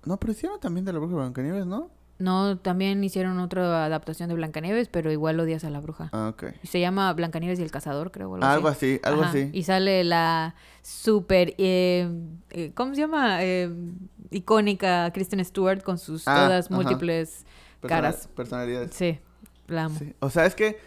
[0.04, 1.90] No, pero hicieron también de la bruja de Blancanieves, ¿no?
[2.20, 6.10] No, también hicieron otra adaptación de Blancanieves, pero igual odias a la bruja.
[6.12, 6.48] Ah, ok.
[6.64, 8.36] Se llama Blancanieves y el cazador, creo.
[8.36, 9.30] Algo, Algo así, algo Ajá.
[9.30, 9.50] así.
[9.54, 12.10] Y sale la súper, eh,
[12.50, 13.42] eh, ¿cómo se llama?
[13.44, 13.74] Eh,
[14.32, 16.76] icónica Kristen Stewart con sus Ah, todas ajá.
[16.76, 17.46] múltiples
[17.88, 18.28] caras.
[18.36, 18.94] Personalidades.
[18.94, 19.18] Sí,
[19.68, 19.98] la amo.
[19.98, 20.14] Sí.
[20.20, 20.78] O sea, es que...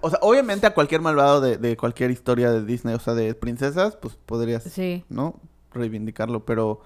[0.00, 3.34] o sea, obviamente a cualquier malvado de, de cualquier historia de Disney, o sea, de
[3.34, 5.04] princesas, pues podrías, Sí.
[5.08, 5.40] ¿no?
[5.72, 6.80] Reivindicarlo, pero...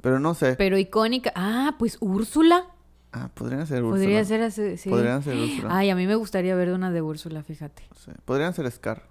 [0.00, 0.54] Pero no sé.
[0.56, 1.32] Pero icónica.
[1.34, 2.66] Ah, pues Úrsula.
[3.12, 4.00] Ah, podrían ser Úrsula.
[4.02, 4.76] Podría ser así.
[4.76, 4.90] Sí.
[4.90, 5.76] Podrían ser Úrsula.
[5.76, 7.82] Ay, a mí me gustaría ver una de Úrsula, fíjate.
[7.96, 8.10] Sí.
[8.24, 9.02] Podrían ser Scar.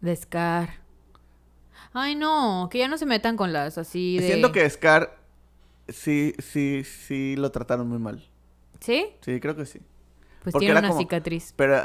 [0.00, 0.70] De Scar.
[1.92, 4.26] Ay, no, que ya no se metan con las así de...
[4.26, 5.18] Siento que Scar
[5.88, 8.24] sí, sí, sí lo trataron muy mal.
[8.80, 9.06] ¿Sí?
[9.20, 9.80] Sí, creo que sí.
[10.42, 11.52] Pues Porque tiene era una como- cicatriz.
[11.56, 11.78] Pero...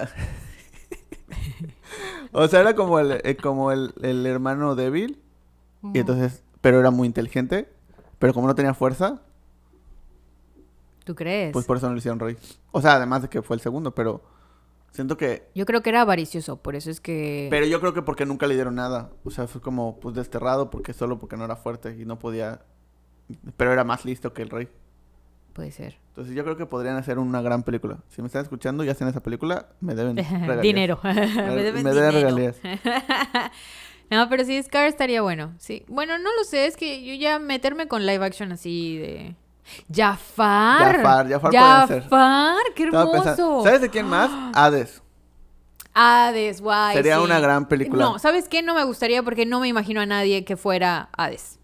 [2.32, 5.22] o sea, era como el, eh, como el, el hermano débil.
[5.94, 7.70] Y entonces pero era muy inteligente.
[8.18, 9.22] Pero como no tenía fuerza,
[11.06, 11.54] ¿Tú crees?
[11.54, 12.36] pues por eso no le hicieron rey.
[12.72, 14.24] O sea, además de que fue el segundo, pero
[14.92, 15.48] siento que...
[15.56, 17.48] Yo creo que era avaricioso, por eso es que...
[17.50, 19.12] Pero yo creo que porque nunca le dieron nada.
[19.24, 22.62] O sea, fue como pues desterrado porque solo porque no era fuerte y no podía...
[23.56, 24.68] Pero era más listo que el rey.
[25.54, 26.00] Puede ser.
[26.10, 28.00] Entonces yo creo que podrían hacer una gran película.
[28.10, 30.62] Si me están escuchando y hacen esa película, me deben regalías.
[30.62, 31.00] Dinero.
[31.04, 32.12] Me, me deben me deben dinero.
[32.12, 32.58] regalías.
[34.10, 35.54] no, pero sí, Scar estaría bueno.
[35.60, 35.84] Sí.
[35.88, 39.36] Bueno, no lo sé, es que yo ya meterme con live action así de.
[39.94, 40.98] Jafar.
[40.98, 42.04] Jafar, Jafar puede ser.
[42.04, 43.64] Jafar, qué hermoso.
[43.64, 44.30] ¿Sabes de quién más?
[44.54, 45.02] Hades.
[45.94, 46.96] Hades, guay.
[46.96, 47.24] Sería sí.
[47.24, 48.04] una gran película.
[48.04, 48.62] No, ¿sabes qué?
[48.62, 51.60] No me gustaría porque no me imagino a nadie que fuera Hades.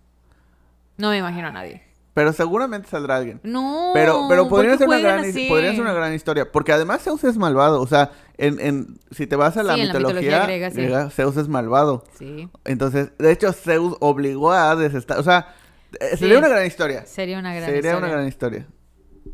[0.98, 1.84] No me imagino a nadie.
[2.14, 3.40] Pero seguramente saldrá alguien.
[3.44, 3.92] No.
[3.94, 6.52] Pero, pero podría ¿por qué ser una gran, podría ser una gran historia.
[6.52, 7.82] Porque además Zeus es malvado.
[7.82, 11.16] O sea, en, en, si te vas a la Sí, la mitología, griega, sí.
[11.16, 12.04] Zeus es malvado.
[12.20, 15.20] Sí, Entonces, de hecho, Zeus obligó a Hades a estar.
[15.20, 15.56] O sea,
[16.00, 17.06] eh, sería una gran historia.
[17.06, 17.98] sería una gran Sería historia.
[17.98, 18.68] una gran historia.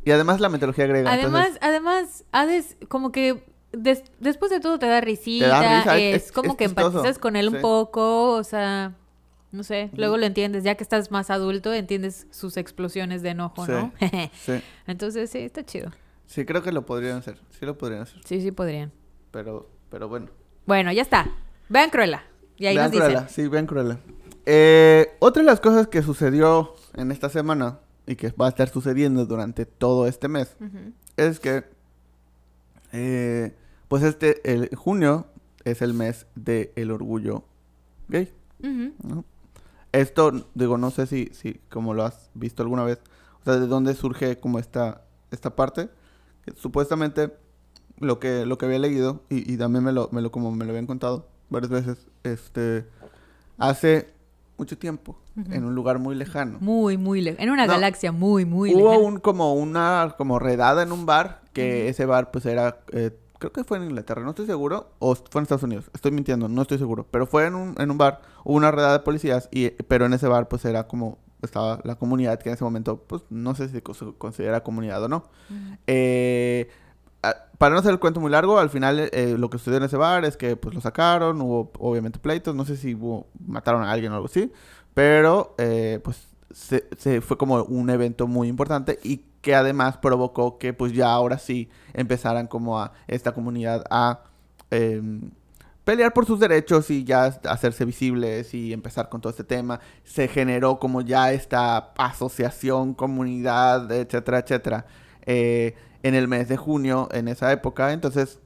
[0.04, 1.12] Y además la mitología griega.
[1.12, 6.26] Además, entonces, además, Hades como que des- después de todo te da risita, risa, es,
[6.26, 8.96] es- como es que chistoso, empatizas con él un poco, o sea,
[9.52, 13.65] no sé, luego lo entiendes, ya que estás más adulto, entiendes sus explosiones de enojo,
[13.65, 13.72] Sí.
[13.72, 13.91] ¿no?
[14.34, 14.62] sí.
[14.88, 15.91] Entonces, sí, está chido.
[16.26, 17.38] Sí, creo que lo podrían hacer.
[17.58, 18.20] Sí lo podrían hacer.
[18.26, 18.91] Sí, sí podrían.
[19.32, 20.28] Pero, pero bueno.
[20.65, 21.30] Bueno, ya está.
[21.70, 22.24] Vean Cruella.
[22.58, 23.08] Y ahí Vean nos dicen.
[23.12, 24.00] Cruella, sí, vean Cruella.
[24.50, 28.70] Eh, otra de las cosas que sucedió en esta semana y que va a estar
[28.70, 30.56] sucediendo durante todo este mes
[31.18, 31.66] es que,
[32.94, 33.54] eh,
[33.90, 35.26] pues este, el junio
[35.66, 37.44] es el mes del orgullo
[38.08, 38.34] gay.
[39.92, 43.00] Esto, digo, no sé si, si como lo has visto alguna vez,
[43.42, 45.90] o sea, de dónde surge como esta, esta parte,
[46.46, 47.34] que supuestamente
[48.00, 50.64] lo que, lo que había leído, y, y también me lo, me lo, como me
[50.64, 52.86] lo habían contado varias veces, este,
[53.58, 54.16] hace
[54.58, 55.20] mucho tiempo,
[55.52, 57.39] en un lugar muy lejano, Muy, muy lejos.
[57.41, 57.74] En una No.
[57.74, 58.98] galaxia muy, muy hubo lejana.
[59.08, 63.52] un, como una, como redada en un bar, que ese bar pues era, eh, creo
[63.52, 66.62] que fue en Inglaterra, no estoy seguro, o fue en Estados Unidos, estoy mintiendo, no
[66.63, 69.70] estoy seguro, pero fue en un, en un bar, hubo una redada de policías, y,
[69.70, 73.22] pero en ese bar pues era como, estaba la comunidad que en ese momento, pues
[73.30, 75.24] no sé si se considera comunidad o no.
[75.86, 76.67] Eh,
[77.58, 79.98] para no hacer el cuento muy largo, al final eh, lo que sucedió en ese
[79.98, 82.98] bar es que pues lo sacaron, hubo obviamente pleitos, no sé si
[83.46, 84.52] mataron a alguien o algo así,
[84.94, 90.58] pero eh, pues se, se fue como un evento muy importante y que además provocó
[90.58, 94.22] que pues ya ahora sí empezaran como a esta comunidad a
[94.72, 95.32] em,
[95.84, 99.80] pelear por sus derechos y ya hacerse visibles y empezar con todo este tema.
[100.04, 104.86] Se generó como ya esta asociación, comunidad, etcétera, etcétera,
[105.26, 107.94] eh, en el mes de junio, en esa época.
[107.94, 108.40] Entonces,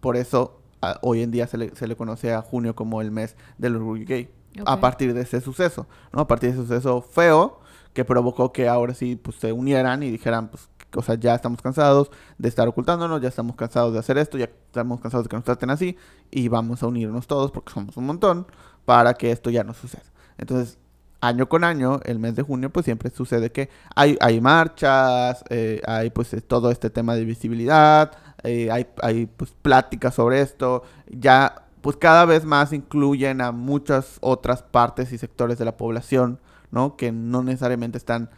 [0.00, 3.10] por eso a- hoy en día se le, se le conoce a junio como el
[3.10, 4.30] mes del orgullo gay.
[4.66, 6.20] A partir de ese suceso, ¿no?
[6.20, 7.60] A partir de ese suceso feo
[7.94, 11.62] que provocó que ahora sí pues se unieran y dijeran pues o sea, ya estamos
[11.62, 15.36] cansados de estar ocultándonos, ya estamos cansados de hacer esto, ya estamos cansados de que
[15.36, 15.96] nos traten así
[16.30, 18.46] y vamos a unirnos todos porque somos un montón
[18.84, 20.02] para que esto ya no suceda.
[20.36, 20.76] Entonces,
[21.22, 25.80] año con año, el mes de junio, pues siempre sucede que hay, hay marchas, eh,
[25.86, 28.10] hay pues todo este tema de visibilidad,
[28.42, 34.18] eh, hay, hay pues pláticas sobre esto, ya pues cada vez más incluyen a muchas
[34.20, 36.40] otras partes y sectores de la población,
[36.72, 36.96] ¿no?
[36.96, 38.28] Que no necesariamente están,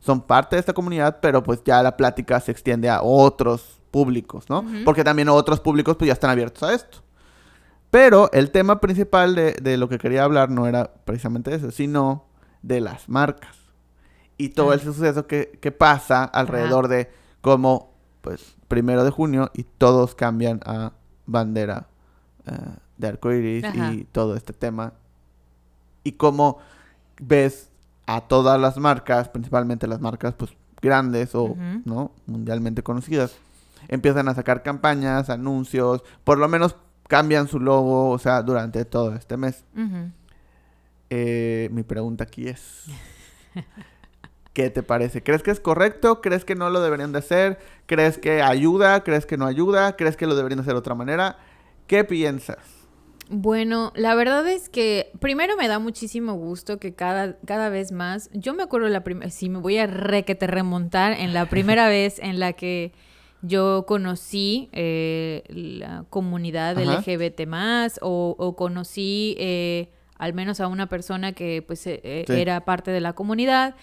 [0.00, 4.48] son parte de esta comunidad, pero pues ya la plática se extiende a otros públicos,
[4.48, 4.64] ¿no?
[4.84, 6.98] Porque también otros públicos pues ya están abiertos a esto.
[7.90, 12.24] Pero el tema principal de, de lo que quería hablar no era precisamente eso, sino
[12.62, 13.56] de las marcas.
[14.38, 14.74] Y todo Ah.
[14.74, 20.60] el suceso que, que pasa alrededor de cómo, pues, primero de junio y todos cambian
[20.66, 20.92] a
[21.26, 21.86] bandera
[22.46, 22.52] eh,
[22.98, 23.92] de arcoiris Ajá.
[23.92, 24.92] y todo este tema.
[26.04, 26.58] Y cómo
[27.20, 27.70] ves
[28.06, 30.50] a todas las marcas, principalmente las marcas, pues,
[30.82, 31.56] grandes o.
[31.84, 32.12] ¿no?
[32.26, 33.36] Mundialmente conocidas,
[33.88, 36.76] empiezan a sacar campañas, anuncios, por lo menos
[37.08, 39.64] cambian su logo, o sea, durante todo este mes.
[41.10, 42.84] Eh, mi pregunta aquí es,
[44.52, 45.22] ¿qué te parece?
[45.22, 46.20] ¿Crees que es correcto?
[46.20, 47.58] ¿Crees que no lo deberían de hacer?
[47.86, 49.04] ¿Crees que ayuda?
[49.04, 49.96] ¿Crees que no ayuda?
[49.96, 51.38] ¿Crees que lo deberían de hacer de otra manera?
[51.86, 52.58] ¿Qué piensas?
[53.28, 58.30] Bueno, la verdad es que primero me da muchísimo gusto que cada, cada vez más,
[58.32, 62.20] yo me acuerdo la primera, si me voy a requete remontar en la primera vez
[62.20, 62.92] en la que
[63.42, 66.98] yo conocí eh, la comunidad Ajá.
[67.00, 72.32] LGBT más o, o conocí eh, al menos a una persona que pues eh, Sí.
[72.32, 73.74] era parte de la comunidad.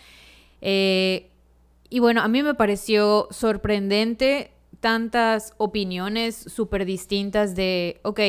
[0.61, 8.19] Y bueno, a mí me pareció sorprendente tantas opiniones súper distintas de, ok,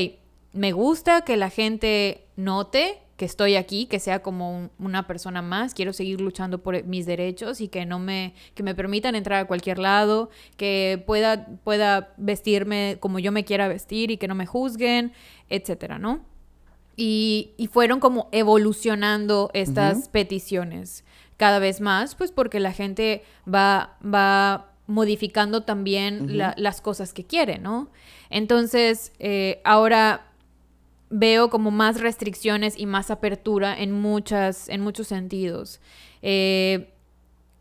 [0.52, 5.72] me gusta que la gente note que estoy aquí, que sea como una persona más,
[5.72, 9.46] quiero seguir luchando por mis derechos y que no me, que me permitan entrar a
[9.46, 14.44] cualquier lado, que pueda, pueda vestirme como yo me quiera vestir y que no me
[14.44, 15.14] juzguen,
[15.48, 16.20] etcétera, ¿no?
[16.96, 21.02] Y, fueron como evolucionando estas peticiones
[21.38, 27.58] cada vez más, pues porque la gente va, va modificando también las cosas que quiere,
[27.58, 27.88] ¿no?
[28.28, 30.33] Entonces, eh, ahora
[31.16, 35.80] veo como más restricciones y más apertura en, muchas, en muchos sentidos.
[36.22, 36.92] Eh,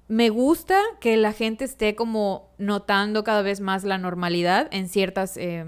[0.08, 5.38] me gusta que la gente esté como notando cada vez más la normalidad en ciertas,
[5.38, 5.66] eh,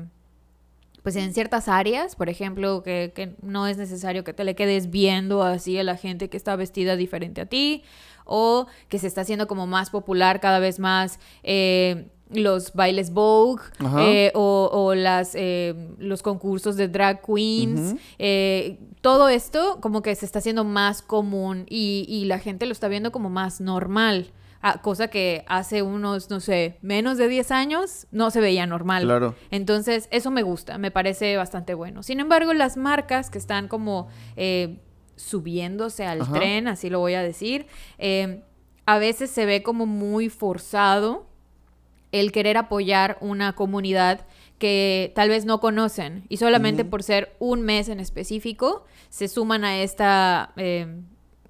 [1.03, 5.43] pues en ciertas áreas, por ejemplo, que, no es necesario que te le quedes viendo
[5.43, 7.83] así a la gente que está vestida diferente a ti,
[8.25, 13.63] o que se está haciendo como más popular cada vez más eh, los bailes Vogue
[13.99, 17.95] eh, o, las, eh, los concursos de drag queens.
[19.01, 23.11] todo esto como que se está haciendo más común y, la gente lo está viendo
[23.11, 24.31] como más normal.
[24.67, 29.03] Ah, cosa que hace unos, no sé, menos de 10 años no se veía normal.
[29.03, 29.35] Claro.
[29.51, 32.01] Entonces, eso me gusta, me parece bastante bueno.
[32.01, 34.07] Sin embargo, las marcas que están como
[35.15, 37.67] subiéndose al tren, así lo voy a decir,
[38.87, 41.27] a veces se ve como muy forzado
[42.21, 44.25] el querer apoyar una comunidad
[44.57, 49.65] que tal vez no conocen y solamente por ser un mes en específico se suman
[49.65, 51.03] a esta, em,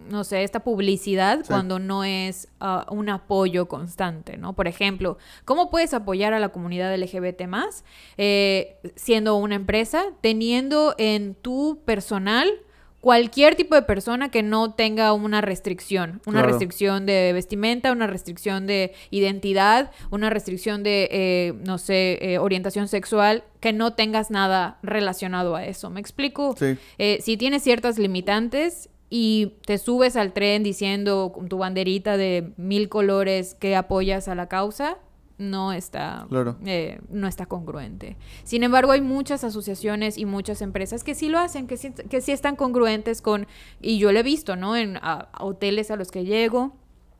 [0.10, 4.54] no sé, esta publicidad cuando no es ah, un apoyo constante, ¿no?
[4.54, 7.86] Por ejemplo, ¿cómo puedes apoyar a la comunidad LGBT más
[8.18, 12.50] eh, siendo una empresa, teniendo en tu personal
[13.06, 18.66] cualquier tipo de persona que no tenga una restricción, una restricción de vestimenta, una restricción
[18.66, 24.80] de identidad, una restricción de, eh, no sé, eh, orientación sexual, que no tengas nada
[24.82, 25.92] relacionado a eso.
[25.92, 26.56] ¿Me explico?
[26.58, 26.78] Sí.
[26.98, 32.54] Eh, si tienes ciertas limitantes y te subes al tren diciendo con tu banderita de
[32.58, 34.98] mil colores que apoyas a la causa,
[35.38, 36.28] no está,
[36.66, 38.16] eh, no está congruente.
[38.44, 42.22] Sin embargo, hay muchas asociaciones y muchas empresas que sí lo hacen, que sí, que
[42.22, 43.48] sí están congruentes con,
[43.82, 44.76] y yo lo he visto, ¿no?
[44.76, 45.00] En
[45.40, 46.76] hoteles a los que llego,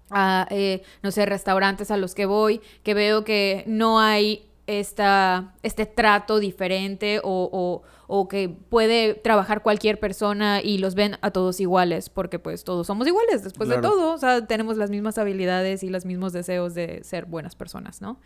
[0.10, 5.54] a, eh, no sé, restaurantes a los que voy, que veo que no hay esta,
[5.64, 7.84] este trato diferente o, o,
[8.28, 13.08] que puede trabajar cualquier persona y los ven a todos iguales, porque pues todos somos
[13.08, 17.04] iguales después de todo, o sea, tenemos las mismas habilidades y los mismos deseos de
[17.04, 18.20] ser buenas personas, ¿no?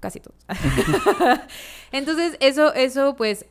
[0.00, 0.44] Casi todos.
[1.92, 3.46] Entonces, eso, eso pues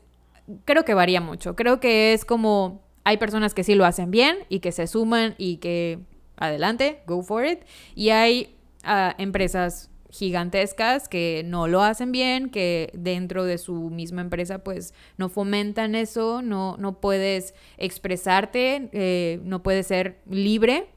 [0.66, 4.38] creo que varía mucho, creo que es como hay personas que sí lo hacen bien
[4.50, 6.00] y que se suman y que
[6.38, 7.60] adelante, go for it,
[7.96, 14.22] y hay ah, empresas gigantescas que no lo hacen bien, que dentro de su misma
[14.22, 20.90] empresa pues no fomentan eso, no, no puedes expresarte, eh, no puedes ser libre.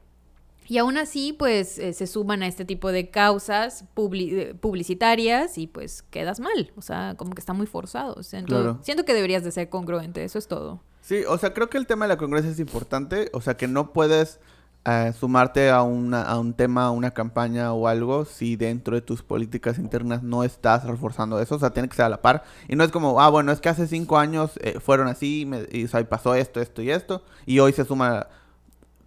[0.71, 5.66] Y aún así, pues eh, se suman a este tipo de causas eh, publicitarias y
[5.66, 6.73] pues quedas mal.
[6.77, 8.23] O sea, como que está muy forzado.
[8.23, 10.83] Siento, siento que deberías de ser congruente, eso es todo.
[11.01, 13.31] Sí, o sea, creo que el tema de la congruencia es importante.
[13.33, 14.40] O sea, que no puedes
[15.19, 19.23] sumarte a, una, a un tema, a una campaña o algo, si dentro de tus
[19.23, 22.45] políticas internas no estás reforzando eso, o sea, tiene que ser a la par.
[22.69, 25.85] Y no es como, ah, bueno, es que hace cinco años eh, fueron así, y,
[25.85, 28.29] o sea, pasó esto, esto y esto, y hoy se suma...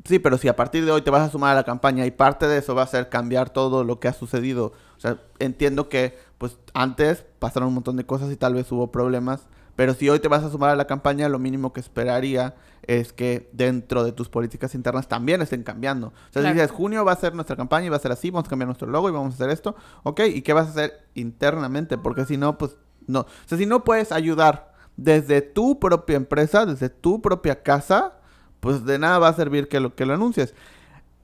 [0.03, 2.11] Sí, pero si a partir de hoy te vas a sumar a la campaña y
[2.11, 5.89] parte de eso va a ser cambiar todo lo que ha sucedido, o sea, entiendo
[5.89, 10.09] que pues antes pasaron un montón de cosas y tal vez hubo problemas pero si
[10.09, 14.03] hoy te vas a sumar a la campaña, lo mínimo que esperaría es que dentro
[14.03, 16.07] de tus políticas internas también estén cambiando.
[16.07, 18.31] O sea, si dices, junio va a ser nuestra campaña y va a ser así,
[18.31, 20.71] vamos a cambiar nuestro logo y vamos a hacer esto, ok, ¿y qué vas a
[20.71, 21.97] hacer internamente?
[21.97, 23.21] Porque si no, pues no.
[23.21, 28.13] O sea, si no puedes ayudar desde tu propia empresa, desde tu propia casa,
[28.59, 30.53] pues de nada va a servir que lo, que lo anuncies.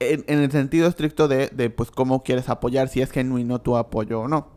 [0.00, 4.20] En, el sentido estricto de, de, pues, cómo quieres apoyar, si es genuino tu apoyo
[4.20, 4.48] o no.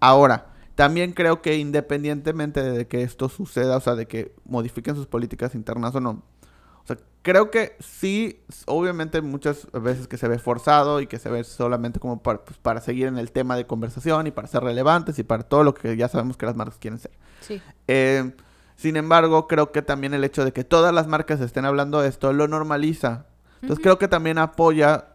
[0.00, 5.06] Ahora, también creo que independientemente de que esto suceda, o sea, de que modifiquen sus
[5.06, 6.22] políticas internas o no,
[6.84, 11.28] o sea, creo que sí, obviamente muchas veces que se ve forzado y que se
[11.28, 14.62] ve solamente como para, pues, para seguir en el tema de conversación y para ser
[14.62, 17.10] relevantes y para todo lo que ya sabemos que las marcas quieren ser.
[17.40, 17.60] Sí.
[17.88, 18.30] Eh,
[18.76, 22.08] sin embargo, creo que también el hecho de que todas las marcas estén hablando de
[22.08, 23.26] esto lo normaliza.
[23.62, 25.06] Entonces creo que también apoya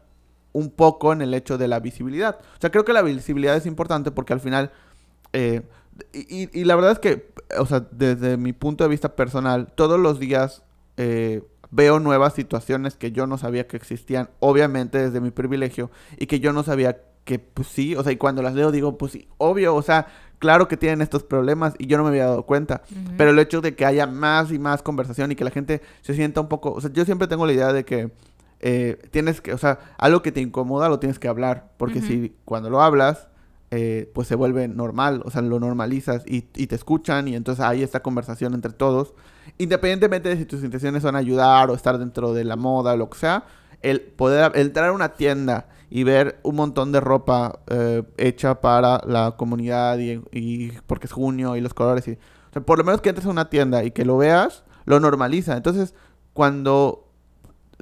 [0.51, 2.39] un poco en el hecho de la visibilidad.
[2.57, 4.71] O sea, creo que la visibilidad es importante porque al final
[5.33, 5.61] eh,
[6.13, 10.19] y, la verdad es que, o sea, desde mi punto de vista personal, todos los
[10.19, 10.63] días
[10.97, 16.27] eh, veo nuevas situaciones que yo no sabía que existían, obviamente desde mi privilegio, y
[16.27, 19.11] que yo no sabía que, pues sí, o sea, y cuando las leo digo, pues
[19.11, 20.07] sí, obvio, o sea,
[20.41, 22.81] claro que tienen estos problemas y yo no me había dado cuenta.
[23.15, 26.15] Pero el hecho de que haya más y más conversación y que la gente se
[26.15, 26.73] sienta un poco...
[26.73, 28.11] O sea, yo siempre tengo la idea de que
[28.59, 29.53] eh, tienes que...
[29.53, 31.71] O sea, algo que te incomoda lo tienes que hablar.
[31.77, 33.27] Porque si cuando lo hablas,
[33.73, 35.21] eh, pues se vuelve normal.
[35.23, 39.13] O sea, lo normalizas y, te escuchan y entonces hay esta conversación entre todos.
[39.57, 43.09] Independientemente de si tus intenciones son ayudar o estar dentro de la moda o lo
[43.09, 43.45] que sea,
[43.81, 49.01] el poder entrar a una tienda y ver un montón de ropa eh, hecha para
[49.05, 52.17] la comunidad y, porque es junio y los colores y
[52.65, 55.93] por lo menos que entres a una tienda y que lo veas lo normaliza entonces
[56.33, 57.10] cuando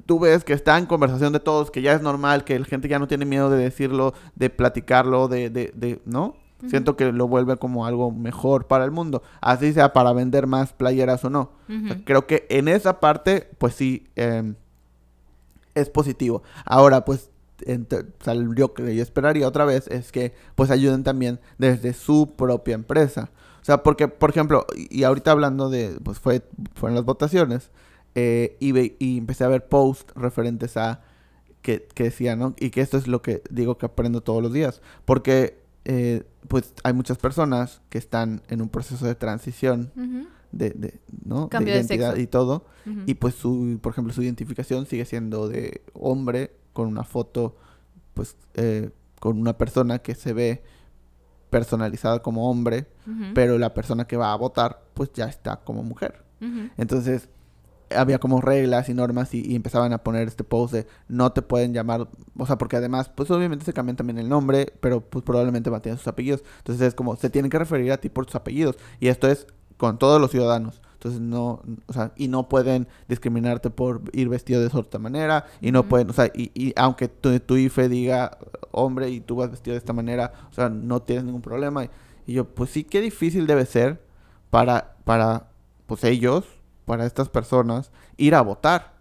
[0.06, 2.88] tú ves que está en conversación de todos que ya es normal que la gente
[2.88, 6.36] ya no tiene miedo de decirlo de platicarlo de, de, de no
[6.68, 10.74] siento que lo vuelve como algo mejor para el mundo así sea para vender más
[10.74, 12.04] playeras o no o sea, Ujú.
[12.06, 14.54] creo que en esa parte, pues sí, eh,
[15.76, 16.44] es positivo.
[16.66, 17.30] Ahora, pues,
[17.62, 22.76] ent- salió que yo esperaría otra vez es que, pues, ayuden también desde su propia
[22.76, 23.30] empresa.
[23.62, 26.42] O sea, porque, por ejemplo, y y ahorita hablando de, pues, fue,
[26.76, 27.70] fueron las votaciones,
[28.16, 31.02] eh, y, ve- y empecé a ver posts referentes a
[31.62, 32.56] que, que decían, ¿no?
[32.60, 34.82] Y que esto es lo que digo que aprendo todos los días.
[35.06, 39.92] Porque, eh, pues, hay muchas personas que están en un proceso de transición
[40.52, 41.50] de, de, ¿no?
[41.50, 42.66] Cambio de identidad y todo.
[43.06, 47.56] Y pues su, por ejemplo, su identificación sigue siendo de hombre con una foto,
[48.14, 50.64] pues, eh, con una persona que se ve
[51.50, 52.86] personalizada como hombre,
[53.34, 56.24] pero la persona que va a votar, pues ya está como mujer.
[56.78, 57.28] Entonces,
[57.96, 61.42] había como reglas y normas y, y empezaban a poner este post de no te
[61.42, 65.24] pueden llamar, o sea, porque además, pues obviamente se cambian también el nombre, pero pues
[65.24, 66.44] probablemente mantienen sus apellidos.
[66.60, 68.78] Entonces es como, se tienen que referir a ti por tus apellidos.
[69.00, 69.48] Y esto es
[69.78, 70.82] con todos los ciudadanos.
[70.94, 75.72] Entonces no, o sea, y no pueden discriminarte por ir vestido de cierta manera, y
[75.72, 78.38] no pueden, o sea, y, y aunque tu, tu IFE diga
[78.72, 81.86] hombre y tú vas vestido de esta manera, o sea, no tienes ningún problema.
[81.86, 81.90] Y,
[82.28, 84.02] y yo, pues sí, qué difícil debe ser
[84.50, 85.48] para, para,
[85.88, 86.46] pues ellos,
[86.90, 88.94] para estas personas, ir a votar.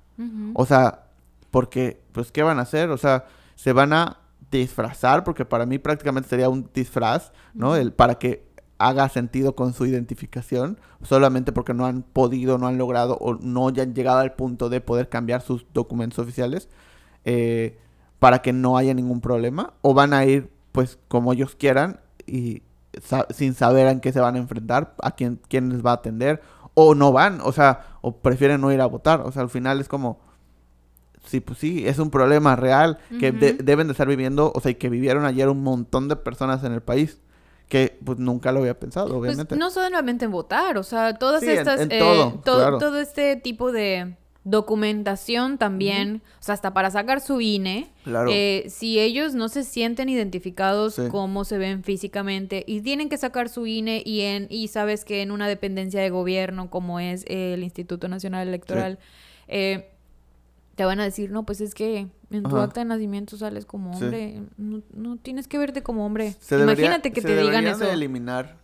[0.55, 1.05] O sea,
[1.51, 2.90] porque, pues, ¿qué van a hacer?
[2.90, 3.24] O sea,
[3.55, 4.18] se van a
[4.51, 7.77] disfrazar, porque para mí prácticamente sería un disfraz, ¿no?
[7.77, 8.46] El, para que
[8.77, 13.70] haga sentido con su identificación, solamente porque no han podido, no han logrado o no
[13.70, 16.68] ya han llegado al punto de poder cambiar sus documentos oficiales,
[17.24, 17.79] eh,
[18.18, 22.62] para que no haya ningún problema, o van a ir, pues, como ellos quieran y
[23.03, 25.94] sa- sin saber en qué se van a enfrentar, a quién, quién les va a
[25.94, 26.42] atender,
[26.81, 29.81] o no van, o sea, o prefieren no ir a votar, o sea, al final
[29.81, 30.21] es como,
[31.25, 34.71] sí, pues sí, es un problema real que de- deben de estar viviendo, o sea,
[34.71, 37.21] y que vivieron ayer un montón de personas en el país,
[37.69, 39.57] que pues nunca lo había pensado, Pues obviamente.
[39.57, 42.79] no solamente en votar, o sea, todas Sí, estas, en eh, todo, claro.
[42.79, 48.31] todo este tipo de documentación también, o sea, hasta para sacar su INE, Claro.
[48.33, 51.03] eh, si ellos no se sienten identificados Sí.
[51.11, 55.22] cómo se ven físicamente y tienen que sacar su INE y en y sabes que
[55.22, 58.98] en una dependencia de gobierno como es el Instituto Nacional Electoral
[59.48, 59.90] eh,
[60.77, 62.64] te van a decir no pues es que en tu Ajá.
[62.64, 64.05] acta de nacimiento sales como Sí.
[64.05, 67.66] hombre no, no tienes que verte como hombre Se debería- imagínate que se te digan
[67.66, 68.57] eso de eliminar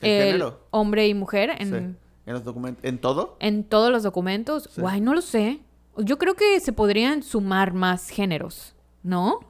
[0.00, 0.60] el, género.
[0.70, 1.96] hombre y mujer en.
[2.26, 3.36] En los documentos, en todo.
[3.40, 4.68] en todos los documentos.
[4.72, 4.80] Sí.
[4.80, 5.60] Guay, no lo sé.
[5.98, 9.40] Yo creo que se podrían sumar más géneros, ¿no?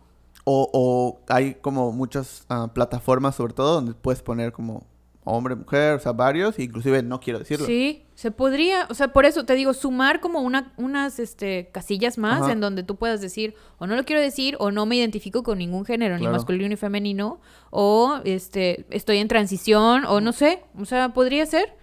[0.45, 4.87] O, o hay como muchas ah, plataformas, sobre todo, donde puedes poner como
[5.25, 7.67] hombre, mujer, o sea, varios, inclusive no quiero decirlo.
[7.67, 12.19] Sí, se podría, o sea, por eso te digo, sumar como una, unas este, casillas
[12.19, 12.53] más Ajá.
[12.53, 15.59] en donde tú puedas decir, o no lo quiero decir, o no me identifico con
[15.59, 20.85] ningún género, ni masculino ni femenino, o este, estoy en transición, o no sé, o
[20.85, 21.77] sea, podría ser.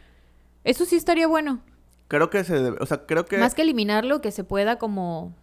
[0.63, 1.62] Eso sí estaría bueno.
[2.08, 5.34] Creo que se debe, o sea, creo que Más que eliminarlo, que se pueda como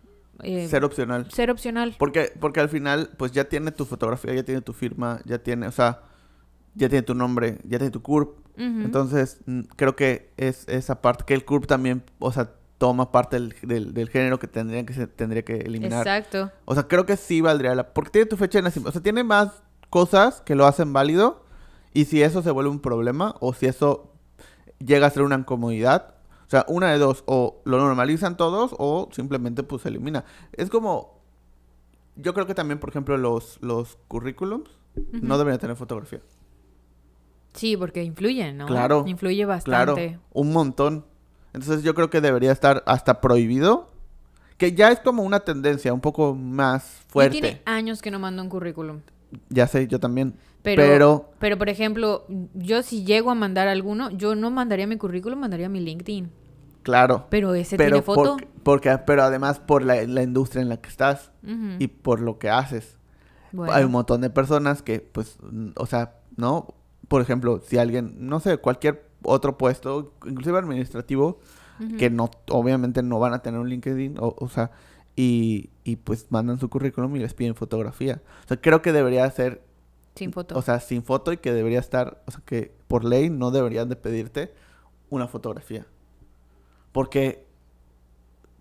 [0.43, 1.31] eh, ser opcional.
[1.31, 1.97] ser opcional.
[1.99, 5.67] Porque, porque al final, pues ya tiene tu fotografía, ya tiene tu firma, ya tiene,
[5.67, 6.03] o sea,
[6.75, 8.39] ya tiene tu nombre, ya tiene tu CURP.
[8.57, 9.39] Entonces,
[9.77, 13.95] creo que es esa parte, que el CURP también, o sea, toma parte del, del,
[13.95, 16.01] del género que tendría que se tendría que eliminar.
[16.01, 16.51] Exacto.
[16.65, 17.93] O sea, creo que sí valdría la...
[17.93, 18.91] Porque tiene tu fecha de nacimiento.
[18.91, 21.45] O sea, tiene más cosas que lo hacen válido.
[21.93, 24.13] Y si eso se vuelve un problema, o si eso
[24.79, 26.15] llega a ser una incomodidad,
[26.47, 30.25] o sea, una de dos, o lo normalizan todos, o simplemente pues se elimina.
[30.53, 31.19] Es como...
[32.17, 34.69] Yo creo que también, por ejemplo, los, los currículums
[35.13, 36.21] no deberían tener fotografía.
[37.55, 38.67] Sí, porque influye, ¿no?
[38.67, 40.19] Claro, Influye Claro, bastante.
[40.33, 41.05] un montón.
[41.53, 43.89] Entonces yo creo que debería estar hasta prohibido.
[44.57, 47.41] Que ya es como una tendencia un poco más Yo fuerte.
[47.41, 49.01] tiene años que no mando un currículum.
[49.51, 50.35] Ya sé, yo también.
[50.63, 52.25] Pero, Pero- pero, por ejemplo,
[52.55, 56.31] yo si llego a mandar alguno, yo no mandaría mi currículum, mandaría mi LinkedIn.
[56.83, 57.27] Claro.
[57.31, 58.37] Pero ese pero tiene foto.
[58.37, 61.31] por- porque, pero además por la, la industria en la que estás
[61.79, 62.99] y por lo que haces.
[63.53, 63.73] Bueno.
[63.73, 65.39] Hay un montón de personas que, pues,
[65.77, 66.75] o sea, ¿no?
[67.09, 71.39] por ejemplo, si alguien, no sé, cualquier otro puesto, inclusive administrativo,
[71.97, 74.71] que no, obviamente no van a tener un LinkedIn, o, o sea,
[75.21, 78.23] y, y pues mandan su currículum y les piden fotografía.
[78.45, 79.63] O sea, creo que debería ser
[80.15, 80.57] Sin foto.
[80.57, 83.89] o sea, sin foto y que debería estar, o sea, que por ley no deberían
[83.89, 84.53] de pedirte
[85.11, 85.87] una fotografía.
[86.93, 87.47] Porque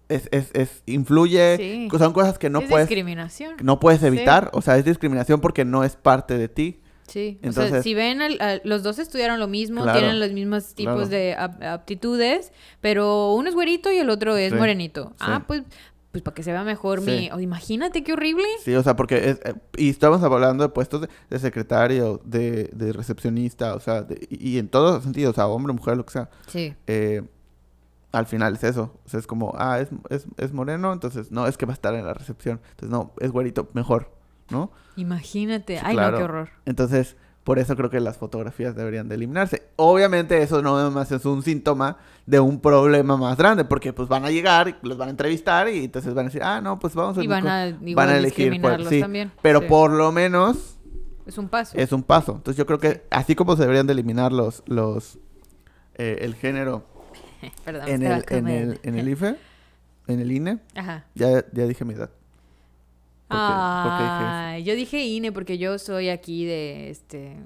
[0.09, 1.89] es, es, es influye, Sí.
[1.97, 3.55] son cosas que no es puedes, discriminación.
[3.61, 6.79] no puedes evitar, o sea, es discriminación porque no es parte de ti.
[7.07, 10.31] Sí, o sea, Entonces- si ven, al- los dos estudiaron lo mismo, Claro, tienen los
[10.31, 11.07] mismos tipos claro.
[11.09, 12.51] de ap- aptitudes,
[12.81, 15.13] pero uno es güerito y el otro es Sí, morenito.
[15.19, 15.63] Ah, pues,
[16.17, 17.17] pues para que se vea mejor mi...
[17.17, 17.29] Sí.
[17.33, 18.45] oh, imagínate qué horrible.
[18.63, 22.65] Sí, o sea, porque es, eh, y estamos hablando de puestos de, de secretario, de,
[22.73, 25.97] de recepcionista, o sea, de- y, y en todos los sentidos, o sea, hombre, mujer,
[25.97, 26.29] lo que sea.
[26.47, 26.73] Sí.
[26.87, 27.23] eh,
[28.13, 28.93] al final es eso.
[29.05, 31.75] O sea, es como, ah, es, es, es moreno, entonces no, es que va a
[31.75, 32.61] estar en la recepción.
[32.71, 34.09] Entonces, no, es güerito, mejor,
[34.49, 34.71] ¿no?
[34.95, 35.75] Imagínate.
[35.77, 36.11] Sí, Ay, claro.
[36.13, 36.49] no, qué horror.
[36.65, 37.15] Entonces,
[37.47, 39.69] por eso creo que las fotografías deberían de eliminarse.
[39.77, 41.95] Obviamente eso no más es un síntoma
[42.25, 45.85] de un problema más grande, porque pues van a llegar, los van a entrevistar y
[45.85, 47.23] entonces van a decir, ah, no, pues vamos a...
[47.23, 48.99] Y van a van igual a elegir, pues, sí.
[48.99, 49.31] también.
[49.41, 49.65] Pero Sí.
[49.69, 50.77] por lo menos
[51.25, 51.77] Es un paso.
[51.77, 52.33] es un paso.
[52.33, 55.17] Entonces yo creo que así como se deberían de eliminar los, los
[55.95, 56.83] eh, el género
[57.63, 59.37] Perdón, en el, en, el, en el IFE,
[60.07, 61.05] en el INE, Ajá.
[61.15, 62.09] ya, ya dije mi edad.
[63.29, 67.37] Ay, yo dije INE porque yo soy aquí de este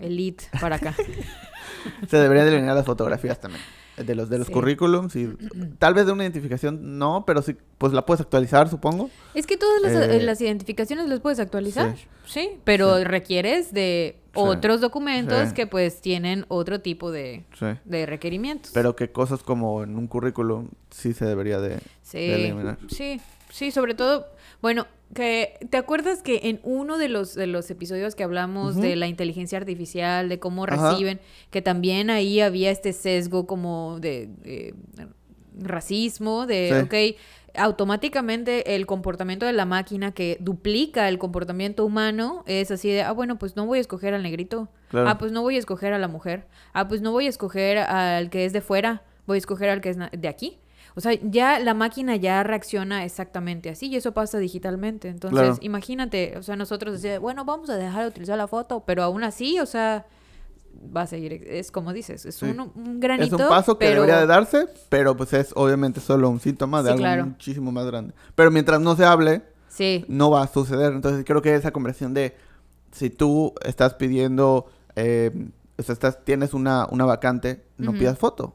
[0.00, 0.94] elite para acá.
[2.08, 3.62] Se deberían de eliminar las fotografías también.
[3.96, 4.52] De los de los Sí.
[4.52, 5.26] currículums y
[5.78, 9.08] tal vez de una identificación no, pero sí, pues la puedes actualizar, supongo.
[9.34, 12.06] Es que todas las, Eh, eh, las identificaciones las puedes actualizar, sí.
[12.26, 13.04] sí, pero Sí.
[13.04, 14.30] requieres de Sí.
[14.34, 15.54] otros documentos Sí.
[15.54, 17.66] que pues tienen otro tipo de, Sí.
[17.86, 18.72] de requerimientos.
[18.74, 22.76] Pero que cosas como en un currículum sí se debería de, sí, de eliminar.
[22.88, 23.18] sí,
[23.48, 24.26] sí, sobre todo,
[24.62, 28.96] bueno, que te acuerdas que en uno de los de los episodios que hablamos de
[28.96, 30.90] la inteligencia artificial, de cómo Ajá.
[30.90, 34.74] reciben, que también ahí había este sesgo como de, de
[35.58, 37.14] racismo, de, Sí.
[37.14, 43.02] ok, automáticamente el comportamiento de la máquina que duplica el comportamiento humano es así de,
[43.02, 44.68] ah, bueno, pues no voy a escoger al negrito.
[44.88, 45.08] Claro.
[45.08, 46.46] Ah, pues no voy a escoger a la mujer.
[46.72, 49.02] Ah, pues no voy a escoger al que es de fuera.
[49.26, 50.58] Voy a escoger al que es de aquí.
[50.96, 55.08] O sea, ya la máquina ya reacciona exactamente así y eso pasa digitalmente.
[55.08, 55.58] Entonces, Claro.
[55.60, 59.22] imagínate, o sea, nosotros decíamos, bueno, vamos a dejar de utilizar la foto, pero aún
[59.22, 60.06] así, o sea,
[60.94, 62.46] va a seguir, es como dices, es Sí.
[62.46, 63.36] un, un granito.
[63.36, 64.02] es un paso que pero...
[64.02, 67.26] debería de darse, pero pues es obviamente solo un síntoma de Sí, algo claro.
[67.26, 68.14] muchísimo más grande.
[68.34, 70.94] Pero mientras no se hable, Sí, no va a suceder.
[70.94, 72.34] Entonces creo que esa conversación de
[72.92, 75.30] si tú estás pidiendo, eh,
[75.76, 78.54] o sea, estás, tienes una, una vacante, no pidas foto.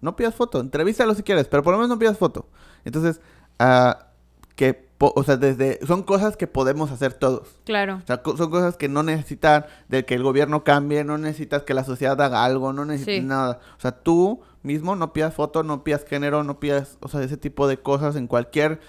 [0.00, 0.60] No pidas foto.
[0.60, 2.48] Entrevístalo si quieres, pero por lo menos no pidas foto.
[2.84, 3.20] Entonces,
[3.58, 4.06] ah,
[4.54, 7.60] que, o sea, desde, son cosas que podemos hacer todos.
[7.64, 8.00] claro.
[8.02, 11.62] O sea, co- son cosas que no necesitan de que el gobierno cambie, no necesitas
[11.62, 13.20] que la sociedad haga algo, no necesitas Sí.
[13.26, 13.60] nada.
[13.76, 17.36] O sea, tú mismo no pidas foto, no pidas género, no pidas, o sea, ese
[17.36, 18.80] tipo de cosas en cualquier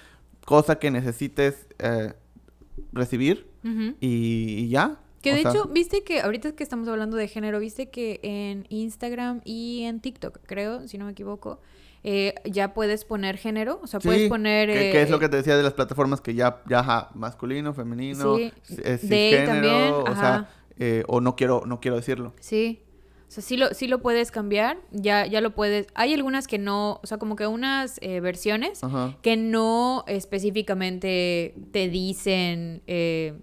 [0.45, 2.13] cosa que necesites eh,
[2.91, 3.47] recibir
[3.99, 4.97] y ya.
[5.21, 8.19] Que O de sea, hecho, viste que ahorita que estamos hablando de género, viste que
[8.23, 11.59] en Instagram y en TikTok, creo, si no me equivoco,
[12.03, 14.69] eh, ya puedes poner género, o sea, puedes sí, poner...
[14.69, 17.09] que, que es eh, lo que te decía de las plataformas que ya, ya ajá,
[17.13, 20.15] masculino, femenino, Sí, de cisgénero, también, o ajá.
[20.15, 22.33] sea, eh, o no quiero, no quiero decirlo.
[22.39, 22.81] Sí.
[23.27, 25.87] O sea, sí lo, sí lo puedes cambiar, ya, ya lo puedes...
[25.93, 29.17] Hay algunas que no, o sea, como que unas eh, versiones Ajá.
[29.21, 33.33] que no específicamente te dicen eh,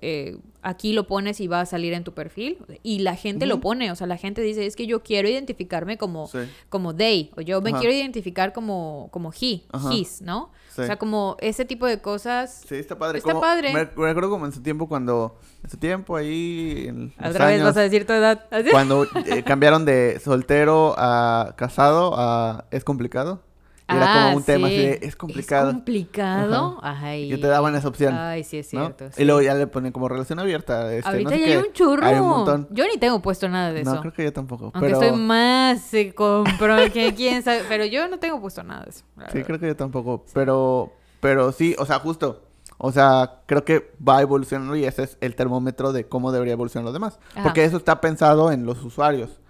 [0.00, 0.38] eh,
[0.68, 3.92] aquí lo pones y va a salir en tu perfil y la gente lo pone,
[3.92, 6.38] o sea, la gente dice es que yo quiero identificarme como, Sí.
[6.68, 7.78] como they o yo me Ajá.
[7.78, 9.94] quiero identificar como, como he, Ajá.
[9.94, 10.50] his, ¿no?
[10.74, 10.82] Sí.
[10.82, 12.64] O sea, como ese tipo de cosas.
[12.68, 13.18] Sí, está padre.
[13.18, 13.72] Está Como- padre.
[13.72, 17.54] Me, me acuerdo como en su tiempo cuando, en su tiempo ahí, en Otra vez
[17.54, 18.44] años, vas a decir tu edad.
[18.72, 23.40] Cuando eh, cambiaron de soltero a casado a es complicado.
[23.88, 24.74] Era Ah, como un tema sí.
[24.74, 25.68] así de es complicado.
[25.70, 26.78] Es complicado.
[26.82, 27.32] Ay.
[27.32, 28.14] Y te daban esa opción.
[28.16, 28.80] Ay, sí, es ¿no?
[28.94, 29.20] cierto.
[29.20, 30.92] Y luego ya le ponen como relación abierta.
[30.92, 31.52] Este, Ahorita no sé ya qué.
[31.52, 32.04] hay un churro.
[32.04, 32.68] Hay un montón.
[32.70, 34.00] Yo ni tengo puesto nada de No, eso.
[34.00, 34.72] creo que yo tampoco.
[34.74, 38.82] Aunque pero estoy más eh, compro que quién sabe, pero yo no tengo puesto nada
[38.84, 39.00] de eso.
[39.00, 39.44] sí, verdad.
[39.46, 40.24] creo que yo tampoco.
[40.34, 42.42] Pero, pero sí, o sea, justo.
[42.78, 46.84] O sea, creo que va evolucionando y ese es el termómetro de cómo debería evolucionar
[46.84, 47.18] los demás.
[47.34, 47.44] Ajá.
[47.44, 49.40] Porque eso está pensado en los usuarios.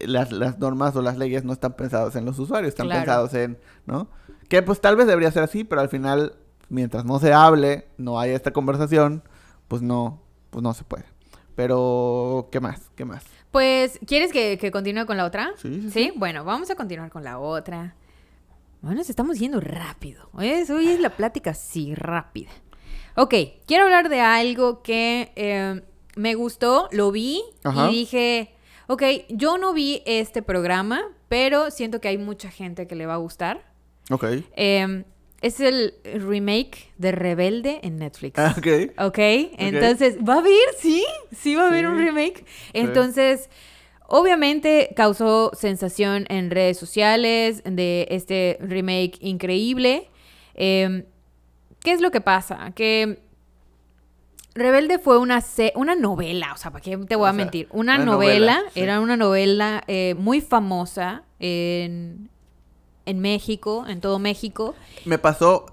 [0.00, 3.00] Las, las normas o las leyes no están pensadas en los usuarios, están Claro.
[3.02, 4.08] pensados en, ¿no?
[4.48, 6.34] Que pues tal vez debería ser así, pero al final,
[6.68, 9.22] mientras no se hable, no haya esta conversación,
[9.68, 10.20] pues no,
[10.50, 11.04] pues no se puede.
[11.54, 12.90] Pero, ¿qué más?
[12.96, 13.24] ¿Qué más?
[13.52, 15.52] Pues, ¿quieres que, que continúe con la otra?
[15.56, 16.12] Sí, sí, sí.
[16.16, 17.94] Bueno, vamos a continuar con la otra.
[18.82, 20.28] Bueno, nos estamos yendo rápido.
[20.32, 20.68] Hoy es
[21.00, 22.50] la plática así, rápida.
[23.16, 23.32] Ok,
[23.66, 25.82] quiero hablar de algo que eh,
[26.16, 27.88] me gustó, lo vi Ajá.
[27.88, 28.54] y dije,
[28.86, 33.14] ok, yo no vi este programa, pero siento que hay mucha gente que le va
[33.14, 33.62] a gustar.
[34.10, 34.24] Ok.
[34.56, 35.04] Eh,
[35.40, 38.38] es el remake de Rebelde en Netflix.
[38.38, 38.66] Ah, ok.
[39.06, 39.18] Ok,
[39.58, 40.54] entonces, ¿va a haber?
[40.78, 41.04] Sí,
[41.36, 41.90] sí va a haber Sí.
[41.92, 42.44] un remake.
[42.72, 43.50] Entonces,
[44.06, 50.08] obviamente causó sensación en redes sociales de este remake increíble.
[50.54, 51.04] Eh,
[51.80, 52.72] ¿Qué es lo que pasa?
[52.74, 53.20] Que
[54.54, 57.36] Rebelde fue una, se- una novela, o sea, ¿para qué te voy O a sea,
[57.44, 57.68] mentir?
[57.72, 58.80] Una, una novela, novela, sí.
[58.80, 62.30] era una novela eh, muy famosa en,
[63.06, 64.74] en México, en todo México.
[65.06, 65.66] Me pasó,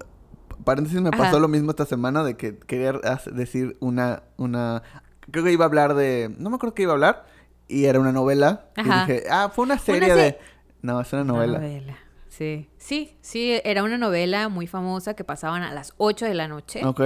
[0.64, 1.18] paréntesis, me Ajá.
[1.18, 2.92] pasó lo mismo esta semana de que quería
[3.32, 4.82] decir una, una,
[5.30, 7.26] creo que iba a hablar de, no me acuerdo qué iba a hablar,
[7.68, 9.06] y era una novela, Ajá.
[9.08, 10.38] y dije, ah, fue una serie se- de,
[10.82, 11.58] no, es una novela.
[11.58, 11.96] Novela,
[12.42, 12.68] sí.
[12.78, 16.84] Sí, sí, era una novela muy famosa que pasaban a las 8 de la noche
[16.84, 17.00] Ok,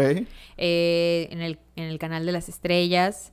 [0.57, 3.32] eh, en, el, en el canal de las estrellas.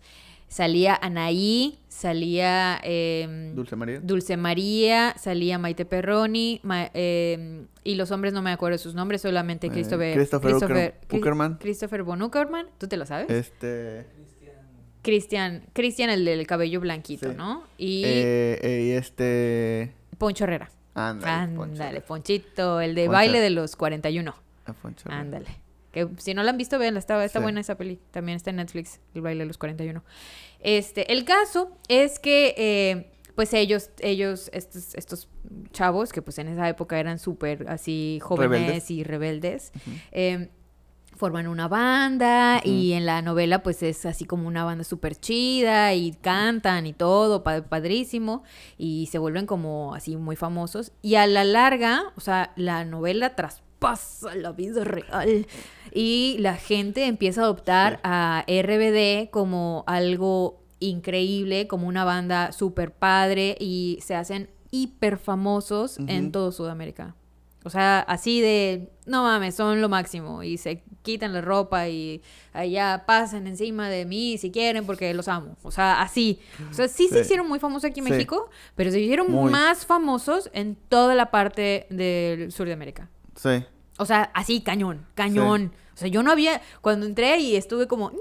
[0.49, 3.99] Salía Anaí, salía eh, Dulce María.
[4.01, 9.21] Dulce María, salía Maite Perroni, ma- eh, y los hombres no me acuerdo sus nombres,
[9.23, 10.13] solamente Eh, Christopher...
[10.13, 11.57] Christopher Cri- Uckerman.
[11.57, 13.31] Christopher von Uckerman, ¿tú te lo sabes?
[13.31, 14.05] Este,
[15.01, 17.35] Cristian, Cristian el del cabello blanquito, Sí.
[17.35, 17.63] ¿no?
[17.79, 20.69] Y eh, y este, Poncho Herrera.
[20.93, 21.71] Ándale, Poncho.
[21.83, 23.13] Ándale, Ponchito, el de Poncho.
[23.13, 24.33] baile de los 41.
[24.65, 25.09] Ah, Poncho.
[25.11, 25.47] Ándale.
[25.91, 27.43] Que si no la han visto, vean, está, está Sí.
[27.43, 27.99] buena esa peli.
[28.11, 30.03] También está en Netflix, El baile de los 41.
[30.59, 35.27] Este, el caso es que, eh, pues ellos, ellos, estos, estos
[35.71, 38.91] chavos, que pues en esa época eran súper así jóvenes Rebeldes.
[38.91, 39.71] y rebeldes,
[40.11, 40.49] eh,
[41.15, 45.93] forman una banda y en la novela pues es así como una banda súper chida
[45.93, 48.43] y cantan y todo, pa- padrísimo,
[48.77, 50.91] y se vuelven como así muy famosos.
[51.01, 55.45] Y a la larga, o sea, la novela traspasa la vida real
[55.93, 57.99] y la gente empieza a adoptar Sí.
[58.03, 65.97] a RBD como algo increíble, como una banda súper padre y se hacen hiper famosos
[66.07, 67.15] en todo Sudamérica.
[67.63, 70.43] O sea, así de, no mames, son lo máximo.
[70.43, 72.21] Y se quitan la ropa y
[72.53, 75.55] allá pasan encima de mí si quieren porque los amo.
[75.63, 76.39] O sea, así.
[76.69, 78.11] O sea, sí, se hicieron muy famosos aquí en Sí.
[78.11, 79.51] México, pero se hicieron Muy.
[79.51, 83.09] más famosos en toda la parte del sur de América.
[83.35, 83.63] Sí,
[83.97, 85.71] O sea, así, cañón, cañón.
[85.93, 88.11] O sea, yo no había, cuando entré y estuve como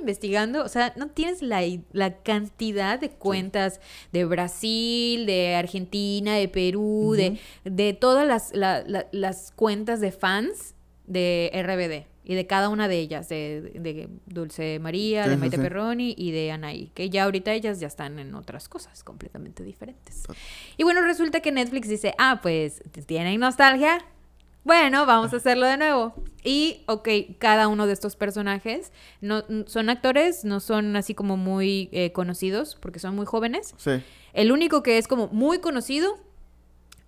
[0.00, 1.60] investigando, o sea, no tienes la,
[1.92, 3.80] la cantidad de cuentas
[4.12, 10.12] de Brasil, de Argentina, de Perú, de, de todas las, la- la- las cuentas de
[10.12, 10.74] fans
[11.06, 12.06] de RBD.
[12.30, 15.62] Y de cada una de ellas, de, de Dulce María, Sí, de Maite sí.
[15.62, 20.24] Perroni y de Anaí, que ya ahorita ellas ya están en otras cosas completamente diferentes.
[20.76, 24.04] Y bueno, resulta que Netflix dice, ah, pues tienen nostalgia,
[24.68, 26.12] bueno, vamos a hacerlo de nuevo.
[26.44, 27.08] Y, ok,
[27.38, 28.92] cada uno de estos personajes
[29.22, 33.74] no, son actores, no son así como muy eh, conocidos, porque son muy jóvenes.
[33.78, 34.02] sí.
[34.34, 36.18] El único que es como muy conocido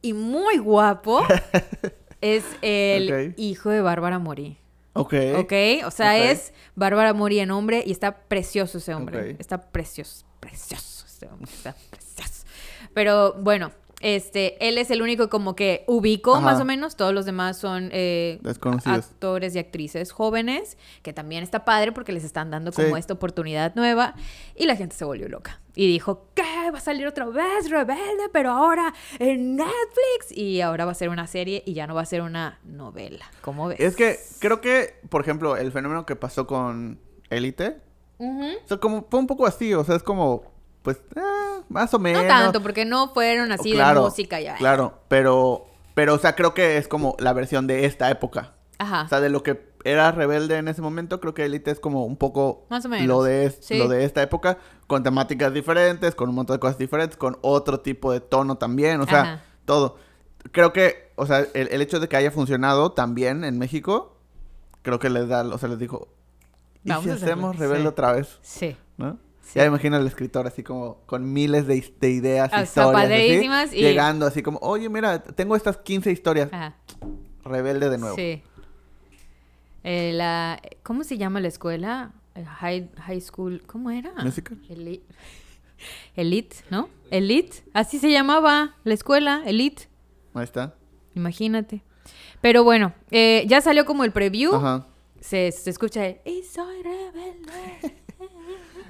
[0.01, 1.23] y muy guapo
[2.23, 4.57] es el hijo de Bárbara Mori.
[4.95, 5.15] Ok.
[5.37, 5.53] ¿Ok?
[5.85, 9.37] O sea, es Bárbara Mori en hombre y está precioso ese hombre.
[9.39, 12.47] Está precioso, precioso ese hombre, está precioso.
[12.95, 13.71] Pero bueno,
[14.01, 16.41] este, él es el único como que ubico Ajá.
[16.45, 16.97] más o menos.
[16.97, 18.99] Todos los demás son eh, Desconocidos.
[19.11, 22.95] actores y actrices jóvenes, que también está padre porque les están dando como Sí.
[22.99, 24.15] esta oportunidad nueva.
[24.57, 25.61] Y la gente se volvió loca.
[25.77, 26.71] Y dijo, ¿qué?
[26.73, 30.33] Va a salir otra vez Rebelde, pero ahora en Netflix.
[30.33, 33.27] Y ahora va a ser una serie y ya no va a ser una novela.
[33.43, 33.81] ¿Cómo ves?
[33.81, 36.99] Es que creo que, por ejemplo, el fenómeno que pasó con
[37.31, 37.79] Élite,
[38.19, 38.45] Ujú.
[38.65, 40.43] o sea, como fue un poco así, o sea, es como,
[40.83, 41.21] pues, eh,
[41.69, 42.23] más o menos.
[42.23, 44.57] No tanto, porque no fueron así Claro, de música ya.
[44.57, 48.55] Claro, pero, pero, o sea, creo que es como la versión de esta época.
[48.79, 49.03] Ajá.
[49.05, 52.05] O sea, de lo que era rebelde en ese momento, creo que Elite es como
[52.05, 53.07] un poco Más o menos.
[53.07, 53.79] lo de, Sí.
[53.79, 57.81] lo de esta época, con temáticas diferentes, con un montón de cosas diferentes, con otro
[57.81, 59.43] tipo de tono también, o sea, Ajá.
[59.67, 59.97] todo.
[60.53, 64.17] Creo que, o sea, el, el hecho de que haya funcionado también en México,
[64.83, 66.09] creo que les da, o sea, les dijo,
[66.85, 67.89] ¿y Vamos si a hacerlo?" hacemos rebelde Sí.
[67.89, 68.39] otra vez?
[68.43, 68.77] Sí.
[68.97, 69.19] ¿No?
[69.53, 69.59] Sí.
[69.59, 71.77] Ya imagino al escritor así como con miles de,
[72.09, 76.77] ideas, Ah, historias, así, y- llegando así como, oye, mira, tengo estas 15 historias, Ajá.
[77.45, 78.15] rebelde de nuevo.
[78.17, 78.43] Sí.
[79.83, 82.13] Eh, la, ¿Cómo se llama la escuela?
[82.35, 83.63] Eh, High, high School.
[83.67, 84.13] ¿Cómo era?
[84.23, 84.59] ¿Musical?
[84.69, 85.05] Elite.
[86.15, 86.89] Elite, ¿no?
[87.11, 87.65] Elite.
[87.73, 89.89] Así se llamaba la escuela, Elite.
[90.35, 90.75] Ahí está.
[91.15, 91.83] Imagínate.
[92.41, 94.55] Pero bueno, eh, ya salió como el preview.
[94.55, 94.87] Ajá.
[95.21, 97.97] Se, se escucha el, y soy rebelde.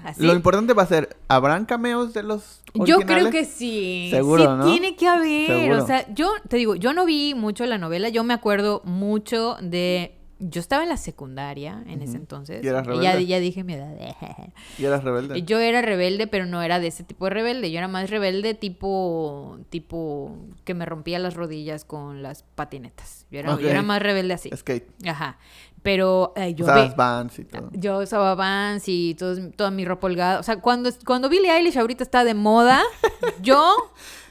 [0.04, 0.22] Así.
[0.26, 3.30] Lo importante va a ser, ¿habrán cameos de los Yo creo originales?
[3.32, 4.08] que sí.
[4.10, 4.64] Seguro, sí ¿no?
[4.72, 5.46] tiene que haber.
[5.46, 5.82] Seguro.
[5.82, 8.08] O sea, yo te digo, yo no vi mucho la novela.
[8.08, 12.20] Yo me acuerdo mucho de yo estaba en la secundaria en ese Ujú.
[12.22, 12.64] entonces.
[12.64, 13.26] ¿Y eras ya, rebelde?
[13.26, 13.94] ya dije mi edad.
[14.78, 15.42] ¿Y eras rebelde?
[15.42, 17.70] Yo era rebelde, pero no era de ese tipo de rebelde.
[17.70, 20.34] Yo era más rebelde tipo, tipo
[20.64, 23.26] que me rompía las rodillas con las patinetas.
[23.30, 23.64] Yo era, yo Ok.
[23.64, 24.48] era más rebelde así.
[24.56, 24.88] Skate.
[25.06, 25.36] Ajá.
[25.82, 27.70] Pero eh, yo Usabas ve- Vans y todo.
[27.72, 30.38] yo usaba Vans y todos- toda mi ropa holgada.
[30.38, 32.82] O sea, cuando, cuando Billie Eilish ahorita está de moda,
[33.42, 33.74] yo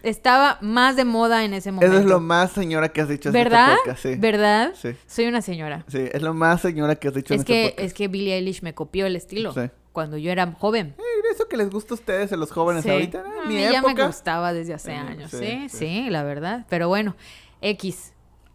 [0.04, 1.92] estaba más de moda en ese momento.
[1.96, 3.76] Eso es lo más señora que has dicho en este ¿Verdad?
[3.78, 4.16] podcast, sí.
[4.16, 4.74] ¿Verdad?
[4.80, 4.90] Sí.
[5.08, 5.86] Soy una señora.
[5.88, 7.86] Sí, es lo más señora que has dicho en Es este que, podcast.
[7.88, 9.62] es que Billie Eilish me copió el estilo Sí.
[9.92, 10.94] cuando yo era joven.
[11.00, 12.90] Eh, Eso que les gusta a ustedes, a los jóvenes Sí.
[12.92, 13.48] ahorita, A ¿eh?
[13.48, 14.08] mí mi ya me época.
[14.08, 15.32] gustaba desde hace Sí, años.
[15.32, 15.70] Sí, sí.
[15.70, 16.66] sí, la verdad.
[16.70, 17.16] Pero bueno,
[17.62, 18.14] X.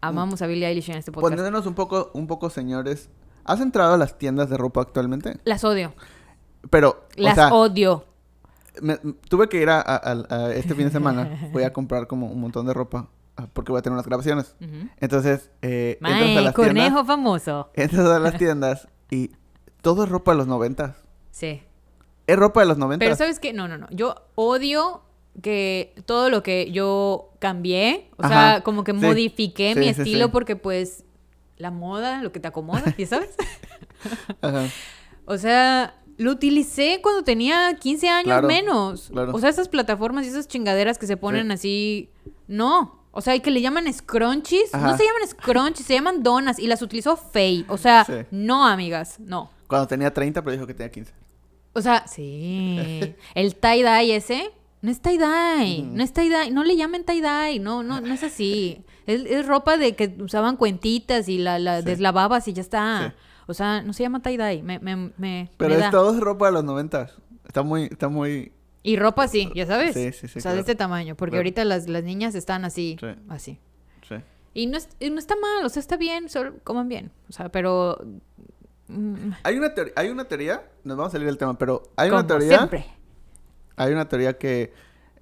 [0.08, 1.30] Amamos a Billie Eilish en este podcast.
[1.32, 3.08] Poniéndonos un poco, un poco señores.
[3.44, 5.38] ¿Has entrado a las tiendas de ropa actualmente?
[5.44, 5.92] Las odio.
[6.70, 8.04] Pero, Las o sea, odio.
[8.80, 8.96] me-
[9.28, 11.50] tuve que ir a, a- a- a este fin de semana.
[11.52, 13.08] Voy a comprar como un montón de ropa.
[13.36, 14.56] ah, Porque voy a tener unas grabaciones.
[14.98, 17.06] Entonces, eh, entras a Mae, las conejo tiendas.
[17.06, 17.70] famoso.
[17.74, 19.32] Entras a las tiendas y
[19.82, 20.96] todo es ropa de los noventas.
[21.30, 21.62] Sí.
[22.26, 23.04] Es ropa de los noventas.
[23.06, 23.52] Pero ¿sabes qué?
[23.52, 23.86] No, no, no.
[23.90, 25.02] Yo odio
[25.42, 28.98] que todo lo que yo cambié, o sea, como que Sí.
[28.98, 31.04] modifiqué Sí, mi sí, estilo porque pues
[31.56, 33.30] la moda, lo que te acomoda, ¿ya sabes?
[34.42, 34.66] Ajá.
[35.26, 39.08] O sea, lo utilicé cuando tenía 15 años Claro, menos.
[39.10, 39.32] claro.
[39.34, 42.10] O sea, esas plataformas y esas chingaderas que se ponen así,
[42.46, 43.02] no.
[43.16, 44.72] O sea, y que le llaman scrunchies.
[44.72, 47.64] No se llaman scrunchies, se llaman donas y las utilizó Faye.
[47.68, 49.50] O sea, no, amigas, no.
[49.68, 51.12] Cuando tenía 30, pero dijo que tenía 15.
[51.74, 53.14] O sea, sí.
[53.34, 54.50] El tie-dye ese
[54.84, 55.82] no es tie-dye.
[55.82, 56.50] No es tie-dye.
[56.52, 57.58] No le llamen tie-dye.
[57.60, 58.84] No, no, no es así.
[59.06, 61.84] Es, es ropa de que usaban cuentitas y la, la Sí.
[61.86, 63.08] deslavabas y ya está.
[63.14, 63.22] Sí.
[63.48, 64.62] O sea, no se llama tie-dye.
[64.62, 67.12] Me, me, me, Pero me es todo ropa de los noventas.
[67.46, 68.52] Está muy, está muy...
[68.82, 69.92] Y ropa así, ya sabes.
[69.94, 70.54] Sí, sí, sí, O sea, claro.
[70.54, 71.14] de este tamaño.
[71.16, 71.40] Porque Claro.
[71.40, 72.96] ahorita las, las niñas están así.
[73.00, 73.06] Sí.
[73.28, 73.58] Así.
[74.08, 74.14] Sí.
[74.54, 75.64] Y no, es- y no está mal.
[75.66, 76.28] O sea, está bien.
[76.30, 77.10] Solo coman bien.
[77.28, 77.98] O sea, pero...
[78.88, 82.08] mm, Hay una, teoría, hay una teoría, nos vamos a salir del tema, pero hay
[82.10, 82.86] una teoría, siempre.
[83.76, 84.72] Hay una teoría que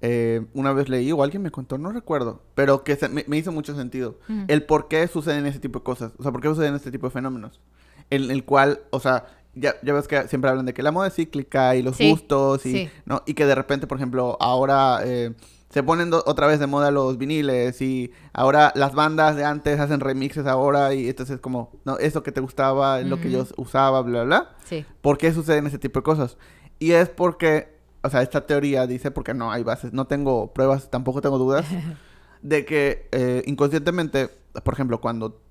[0.01, 3.37] eh, una vez leí o alguien me contó, no recuerdo, pero que se- me, me
[3.37, 4.17] hizo mucho sentido.
[4.27, 4.41] Ujú.
[4.49, 7.07] El por qué suceden ese tipo de cosas, o sea, por qué suceden este tipo
[7.07, 7.61] de fenómenos.
[8.09, 9.25] En el cual, o sea,
[9.55, 12.09] ya, ya ves que siempre hablan de que la moda es cíclica y los Sí,
[12.09, 12.89] gustos y, sí.
[13.05, 13.23] ¿no?
[13.25, 15.33] y que de repente, por ejemplo, ahora eh,
[15.69, 20.01] se ponen otra vez de moda los viniles y ahora las bandas de antes hacen
[20.01, 24.01] remixes ahora y entonces como, no, eso que te gustaba, es lo que yo usaba,
[24.01, 24.55] bla, bla, bla.
[24.65, 24.85] Sí.
[25.01, 26.37] ¿Por qué suceden ese tipo de cosas?
[26.77, 27.73] Y es porque,
[28.03, 31.65] o sea, esta teoría dice, porque no hay bases, no tengo pruebas, tampoco tengo dudas,
[32.41, 34.29] de que eh, inconscientemente,
[34.63, 35.41] por ejemplo, cuando,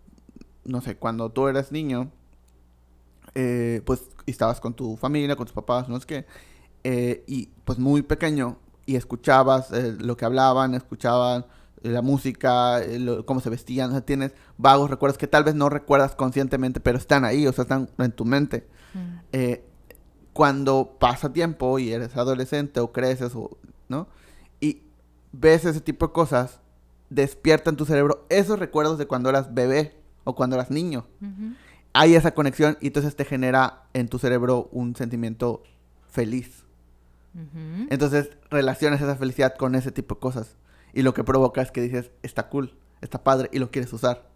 [0.64, 2.10] no sé, cuando tú eres niño,
[3.34, 6.26] eh, pues estabas con tu familia, con tus papás, no sé qué,
[6.84, 11.46] eh, y pues muy pequeño, y escuchabas eh, lo que hablaban, escuchaban
[11.82, 15.68] la música, lo- cómo se vestían, o sea, tienes vagos recuerdos que tal vez no
[15.68, 19.18] recuerdas conscientemente, pero están ahí, o sea, están en tu mente Mm.
[20.32, 23.56] Cuando pasa tiempo y eres adolescente o creces, o,
[23.88, 24.08] ¿no?
[24.60, 24.82] Y
[25.32, 26.60] ves ese tipo de cosas,
[27.10, 31.06] despierta en tu cerebro esos recuerdos de cuando eras bebé o cuando eras niño.
[31.92, 35.62] Hay esa conexión y entonces te genera en tu cerebro un sentimiento
[36.08, 36.64] feliz.
[37.90, 40.56] Entonces relacionas esa felicidad con ese tipo de cosas.
[40.94, 44.28] Y lo que provoca es que dices, está cool, está padre y lo quieres usar.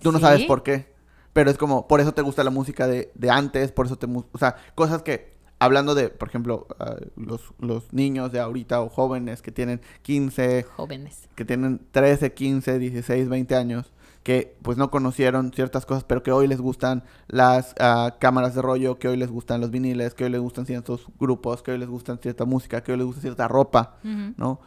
[0.00, 0.92] Tú no sabes por qué.
[1.32, 4.06] Pero es como, por eso te gusta la música de, de antes, por eso te...
[4.06, 5.33] O sea, cosas que,
[5.64, 10.64] hablando de, por ejemplo, ah, los, los niños de ahorita o jóvenes que tienen 15,
[10.64, 11.28] Jóvenes.
[11.34, 13.92] que tienen 13, 15, 16, 20 años,
[14.22, 18.62] que pues no conocieron ciertas cosas, pero que hoy les gustan las ah, cámaras de
[18.62, 21.78] rollo, que hoy les gustan los viniles, que hoy les gustan ciertos grupos, que hoy
[21.78, 23.96] les gustan cierta música, que hoy les gusta cierta ropa.
[24.02, 24.60] ¿no?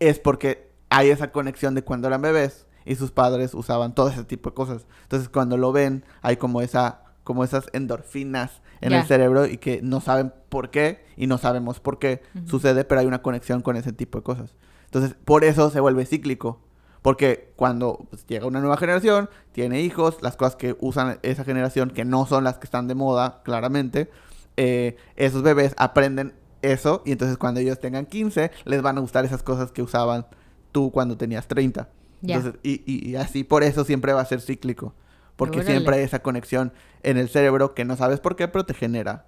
[0.00, 4.24] Es porque hay esa conexión de cuando eran bebés y sus padres usaban todo ese
[4.24, 4.86] tipo de cosas.
[5.02, 9.80] Entonces cuando lo ven, hay como esa como esas endorfinas en el cerebro y que
[9.82, 13.76] no saben por qué y no sabemos por qué sucede, pero hay una conexión con
[13.76, 14.54] ese tipo de cosas.
[14.84, 16.60] Entonces, por eso se vuelve cíclico.
[17.02, 21.90] Porque cuando pues, llega una nueva generación, tiene hijos, las cosas que usan esa generación,
[21.90, 24.10] que no son las que están de moda, claramente,
[24.56, 29.24] eh, esos bebés aprenden eso y entonces cuando ellos tengan 15, les van a gustar
[29.24, 30.26] esas cosas que usaban
[30.72, 31.88] tú cuando tenías 30.
[32.22, 32.36] Ya.
[32.36, 34.94] Entonces, y, y- y así por eso siempre va a ser cíclico.
[35.36, 35.72] Porque Órale.
[35.72, 36.72] siempre hay esa conexión
[37.02, 39.26] en el cerebro que no sabes por qué, pero te genera.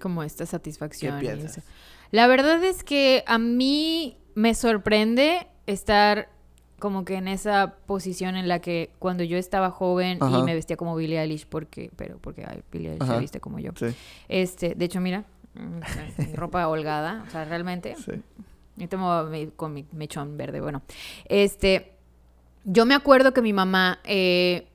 [0.00, 1.18] Como esta satisfacción.
[1.20, 1.58] ¿Qué y piensas?
[1.58, 1.66] eso.
[2.10, 6.28] La verdad es que a mí me sorprende estar
[6.78, 10.76] como que en esa posición en la que cuando yo estaba joven y me vestía
[10.76, 13.14] como Billie Eilish porque pero porque ay, Billie Eilish Ajá.
[13.14, 13.70] se viste como yo.
[13.76, 13.86] Sí,
[14.28, 15.24] Este, de hecho, mira,
[15.54, 15.80] mm,
[16.34, 18.12] ropa holgada, o sea, realmente sí.
[18.76, 20.82] yo tengo mi- con mi mechón verde, bueno.
[21.26, 21.92] Este,
[22.64, 24.66] yo me acuerdo que mi mamá eh,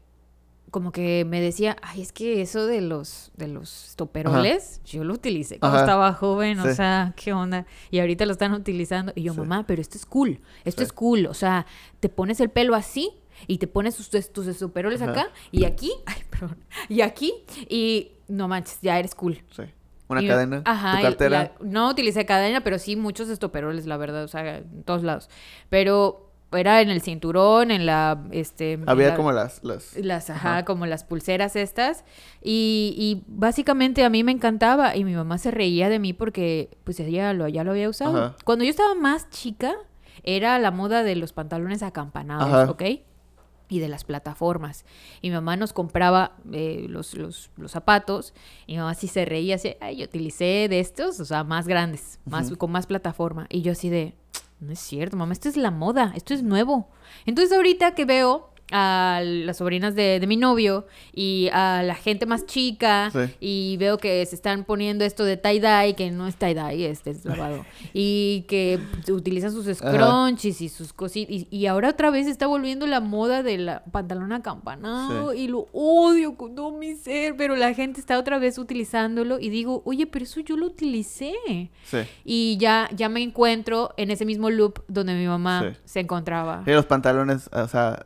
[0.72, 5.14] como que me decía, ay, es que eso de los, de los toperoles, yo lo
[5.14, 5.86] utilicé cuando Ajá.
[5.86, 7.66] estaba joven, o sea, ¿qué onda?
[7.92, 9.12] Y ahorita lo están utilizando.
[9.16, 9.40] Y yo, Sí.
[9.40, 10.86] mamá, pero esto es cool, esto Sí.
[10.86, 11.26] es cool.
[11.28, 11.66] O sea,
[12.00, 13.12] te pones el pelo así
[13.48, 15.12] y te pones tus, tus estoperoles Ajá.
[15.12, 16.58] acá y aquí, ay, perdón,
[16.88, 17.34] y aquí
[17.68, 19.42] y no manches, ya eres cool.
[19.52, 19.64] Sí.
[20.08, 21.30] Una Y- cadena, Ajá, tu cartera.
[21.44, 25.30] la- no utilicé cadena, pero sí muchos estoperoles, la verdad, o sea, en todos lados.
[25.70, 28.80] Pero era en el cinturón, en la, este...
[28.88, 29.64] Había la- como las...
[29.64, 29.96] las...
[29.98, 30.66] las, ajá, Ajá.
[30.66, 32.04] como las pulseras estas.
[32.42, 34.96] Y, y básicamente a mí me encantaba.
[34.96, 38.18] Y mi mamá se reía de mí porque pues ella lo, ya lo había usado.
[38.18, 38.36] Ajá.
[38.46, 39.76] Cuando yo estaba más chica,
[40.24, 42.72] era la moda de los pantalones acampanados, Ajá.
[42.72, 42.84] ¿ok?
[43.72, 44.84] Y de las plataformas.
[45.22, 48.34] Y mi mamá nos compraba eh, los, los, los zapatos.
[48.66, 51.68] Y mi mamá sí se reía, así, ay, yo utilicé de estos, o sea, más
[51.68, 53.46] grandes, más, con más plataforma.
[53.50, 54.16] Y yo así de,
[54.60, 56.90] no es cierto, mamá, esto es la moda, esto es nuevo.
[57.26, 62.26] Entonces ahorita que veo a las sobrinas de, de mi novio y a la gente
[62.26, 63.20] más chica Sí.
[63.40, 67.26] y veo que se están poniendo esto de tie-dye, que no es tie-dye, este es
[67.26, 68.80] lavado, y que
[69.12, 73.44] utilizan sus scrunchies y sus cositas, y, y ahora otra vez está volviendo la moda
[73.44, 75.40] del pantalón acampanado Sí.
[75.42, 79.50] y lo odio con todo mi ser, pero la gente está otra vez utilizándolo y
[79.50, 81.34] digo, oye, pero eso yo lo utilicé.
[81.84, 81.98] Sí.
[82.24, 86.64] Y ya, ya me encuentro en ese mismo loop donde mi mamá se encontraba.
[86.66, 88.06] Y los pantalones, o sea,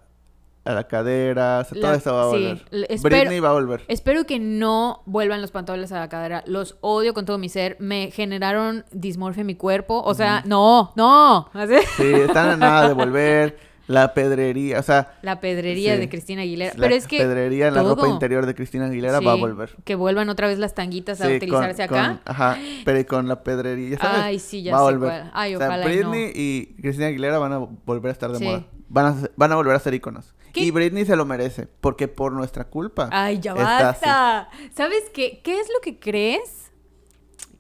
[0.66, 2.66] a la cadera, o sea, todo La- eso va a sí, volver.
[2.72, 3.84] l- espero- Britney va a volver.
[3.88, 6.43] Espero que no vuelvan los pantalones a la cadera.
[6.47, 7.76] Los odio con todo mi ser.
[7.80, 10.01] Me generaron dismorfia en mi cuerpo.
[10.03, 11.49] O sea, no, no.
[11.53, 11.76] Así.
[11.97, 13.74] Sí, están a nada de volver.
[13.86, 15.99] La pedrería, o sea, La pedrería Sí.
[15.99, 16.74] de Cristina Aguilera.
[16.74, 17.18] la Pero es que.
[17.18, 18.14] pedrería en la ropa todo.
[18.14, 19.76] interior de Cristina Aguilera va a Sí, volver.
[19.84, 22.07] Que vuelvan otra vez las tanguitas a Sí, utilizarse con- acá.
[22.07, 24.22] con- ajá, pero y con la pedrería, ¿sabes?
[24.22, 25.09] Ay, sí, ya va a sé volver.
[25.09, 25.32] cuál.
[25.34, 26.09] Ay, o sea, ojalá y no.
[26.11, 28.45] Britney y Cristina Aguilera van a volver a estar de Sí.
[28.45, 28.64] moda.
[28.88, 30.34] Van a, van a volver a ser iconos.
[30.54, 30.62] ¿Qué?
[30.62, 33.10] Y Britney se lo merece, porque por nuestra culpa.
[33.12, 34.49] Ay, ya basta.
[34.74, 35.41] ¿Sabes qué?
[35.43, 36.72] ¿Qué es lo que crees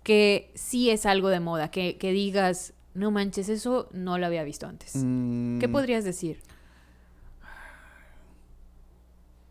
[0.03, 1.71] que sí es algo de moda?
[1.71, 4.93] Que, que digas, no manches, eso no lo había visto antes.
[4.95, 6.39] Mm, ¿Qué podrías decir?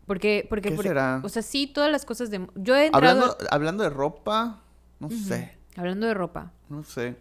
[0.05, 1.21] Porque, porque, ¿Qué será?
[1.23, 2.45] o sea, sí, todas las cosas de...
[2.55, 3.23] Yo he entrado...
[3.23, 4.61] Hablando, hablando de ropa,
[4.99, 6.51] no sé, Hablando de ropa.
[6.69, 7.15] no sé.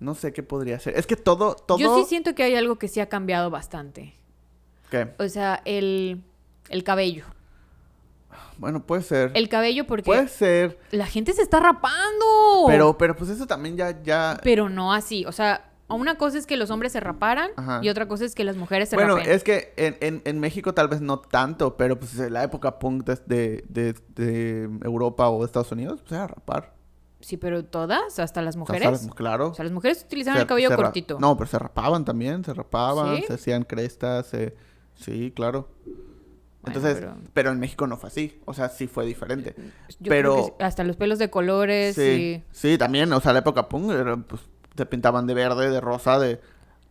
[0.00, 0.98] No sé qué podría ser.
[0.98, 1.78] Es que todo, todo...
[1.78, 4.14] Yo sí siento que hay algo que sí ha cambiado bastante.
[5.04, 5.14] ¿Qué?
[5.24, 6.22] O sea, el,
[6.68, 7.24] el cabello.
[8.58, 9.32] Bueno, puede ser.
[9.34, 10.78] El cabello porque Puede ser.
[10.92, 12.64] la gente se está rapando.
[12.68, 14.38] Pero, pero pues eso también ya, ya...
[14.44, 15.24] Pero no así.
[15.26, 17.80] O sea, una cosa es que los hombres se raparan Ajá.
[17.82, 19.32] y otra cosa es que las mujeres se Bueno, rapen.
[19.32, 22.78] es que en, en, en México tal vez no tanto, pero pues en la época
[22.78, 26.74] punk de, de, Europa o de Estados Unidos, pues era rapar.
[27.20, 29.08] Sí, pero todas, hasta las mujeres.
[29.16, 29.48] claro.
[29.48, 31.18] O sea, las mujeres utilizaban Se- el cabello cortito.
[31.18, 33.24] No, pero se rapaban también, se rapaban, ¿Sí?
[33.26, 34.54] se hacían crestas, se-
[34.96, 35.68] sí, claro.
[36.62, 37.16] Bueno, Entonces, pero...
[37.34, 39.54] pero- en México no fue así, o sea, sí fue diferente.
[40.00, 42.44] Yo pero- creo que hasta los pelos de colores Sí, y...
[42.52, 43.92] sí, también, o sea, la época punk,
[44.26, 44.40] pues,
[44.76, 46.40] se pintaban de verde, de rosa, de...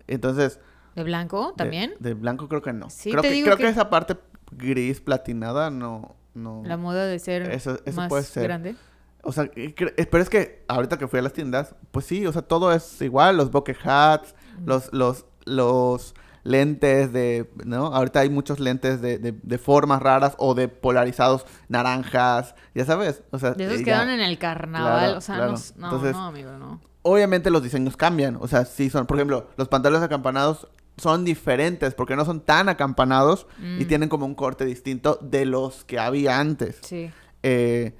[0.07, 0.59] Entonces...
[0.95, 1.95] ¿De blanco también?
[1.99, 2.89] De, blanco creo que no.
[2.91, 3.63] Sí, creo te que, digo creo que...
[3.63, 4.15] que- esa parte
[4.51, 6.15] gris platinada no...
[6.35, 6.61] no...
[6.65, 8.43] La moda de ser Eso- eso más puede ser.
[8.43, 8.75] grande.
[9.23, 9.73] O sea, eh,
[10.11, 13.01] pero es que ahorita que fui a las tiendas, pues sí, o sea, todo es
[13.01, 14.35] igual, los bucket hats,
[14.65, 17.87] los, los, los lentes de, ¿no?
[17.87, 23.23] Ahorita hay muchos lentes de, de, de formas raras o de polarizados naranjas, ya sabes,
[23.31, 24.99] o sea, De esos eh, quedaron en el carnaval.
[24.99, 25.51] Claro, o sea, claro.
[25.53, 26.81] no, no, Entonces- no, amigo, no.
[27.05, 30.67] Obviamente los diseños cambian, o sea, sí son, por ejemplo, los pantalones acampanados
[30.97, 33.87] son diferentes porque no son tan acampanados y Mm.
[33.87, 36.79] tienen como un corte distinto de los que había antes.
[36.81, 37.11] Sí.
[37.45, 37.93] eh,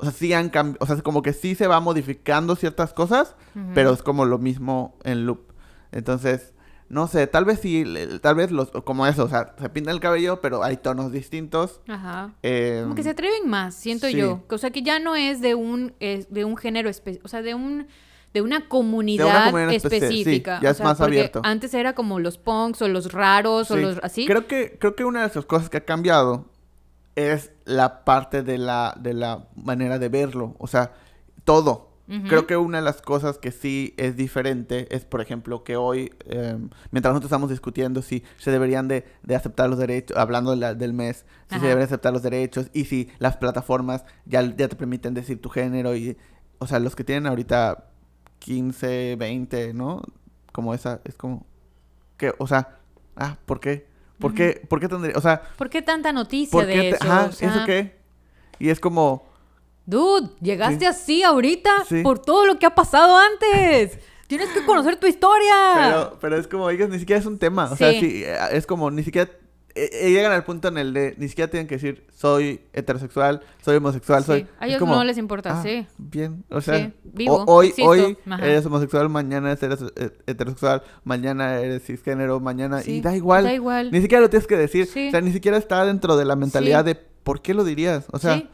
[0.00, 3.34] o sea, sí han cambiado, o sea, como que sí se va modificando ciertas cosas,
[3.74, 5.40] pero es como lo mismo en loop.
[5.92, 6.52] Entonces,
[6.88, 7.84] no sé, tal vez sí,
[8.22, 11.80] tal vez los, como eso, o sea, se pinta el cabello, pero hay tonos distintos.
[11.88, 12.32] Ajá.
[12.42, 14.14] eh, Como que se atreven más, siento sí.
[14.16, 14.42] yo.
[14.50, 16.90] O sea, que ya no es de un, es de un género,
[17.22, 17.86] o sea, de un
[18.34, 20.60] de una comunidad, comunidad espe- sí, específica.
[20.62, 21.40] ya O es sea, más abierto.
[21.44, 24.26] Antes era como los punks o los raros o los así.
[24.26, 26.44] Creo que, creo que una de esas cosas que ha cambiado
[27.16, 30.54] es la parte de la, de la manera de verlo.
[30.58, 30.92] O sea,
[31.44, 31.87] todo.
[32.26, 36.10] Creo que una de las cosas que sí es diferente es, por ejemplo, que hoy,
[36.24, 36.56] eh,
[36.90, 40.74] mientras nosotros estamos discutiendo si se deberían de, de aceptar los derechos, hablando de la-
[40.74, 41.60] del mes, si Ajá.
[41.60, 45.50] se deberían aceptar los derechos y si las plataformas ya, ya te permiten decir tu
[45.50, 46.16] género y,
[46.58, 47.90] o sea, los que tienen ahorita
[48.38, 50.00] 15, 20, ¿no?
[50.52, 51.44] Como esa, es como,
[52.16, 52.78] que, o sea,
[53.16, 53.86] ah, ¿por qué?
[54.18, 57.04] ¿Por qué, ¿por qué tendría, o sea, ¿Por qué tanta noticia ¿por de te- eso?
[57.04, 57.98] ajá, O sea, ¿eso qué?
[58.58, 59.26] Y es como,
[59.88, 60.84] Dude, llegaste Sí.
[60.86, 62.02] así ahorita Sí.
[62.02, 63.98] por todo lo que ha pasado antes.
[64.26, 65.54] Tienes que conocer tu historia.
[65.76, 67.70] Pero, pero es como, oigas, ni siquiera es un tema.
[67.72, 68.22] O sea, Sí.
[68.22, 69.30] eh, es como, ni siquiera
[69.74, 73.42] eh, eh, llegan al punto en el de ni siquiera tienen que decir soy heterosexual,
[73.64, 74.46] soy homosexual, soy.
[74.58, 75.86] A ellos como, no les importa, ah, sí.
[75.96, 78.44] Bien, o sea, Sí, vivo, hoy, existo, hoy ajá.
[78.44, 79.78] eres homosexual, mañana eres
[80.26, 82.82] heterosexual, mañana eres cisgénero, mañana.
[82.82, 83.44] Sí, Y da igual.
[83.44, 83.90] Da igual.
[83.92, 84.86] Ni siquiera lo tienes que decir.
[84.90, 88.06] O sea, ni siquiera está dentro de la mentalidad de por qué lo dirías.
[88.12, 88.48] O sea, Sí.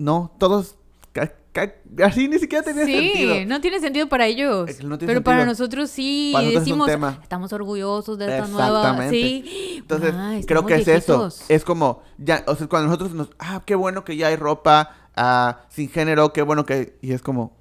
[0.00, 0.76] No, todos.
[2.02, 3.34] así ni siquiera tenía sí, sentido.
[3.46, 4.82] no tiene sentido para ellos.
[4.82, 6.30] No pero para nosotros sí.
[6.32, 7.18] Para nosotros es un decimos, tema.
[7.22, 9.10] estamos orgullosos de esta nueva.
[9.10, 9.76] Sí.
[9.78, 11.28] Entonces, Ah, creo que es eso.
[11.48, 14.94] Es como, ya, o sea, cuando nosotros nos, ah, qué bueno que ya hay ropa
[15.16, 17.56] ah, sin género, qué bueno que, y es como,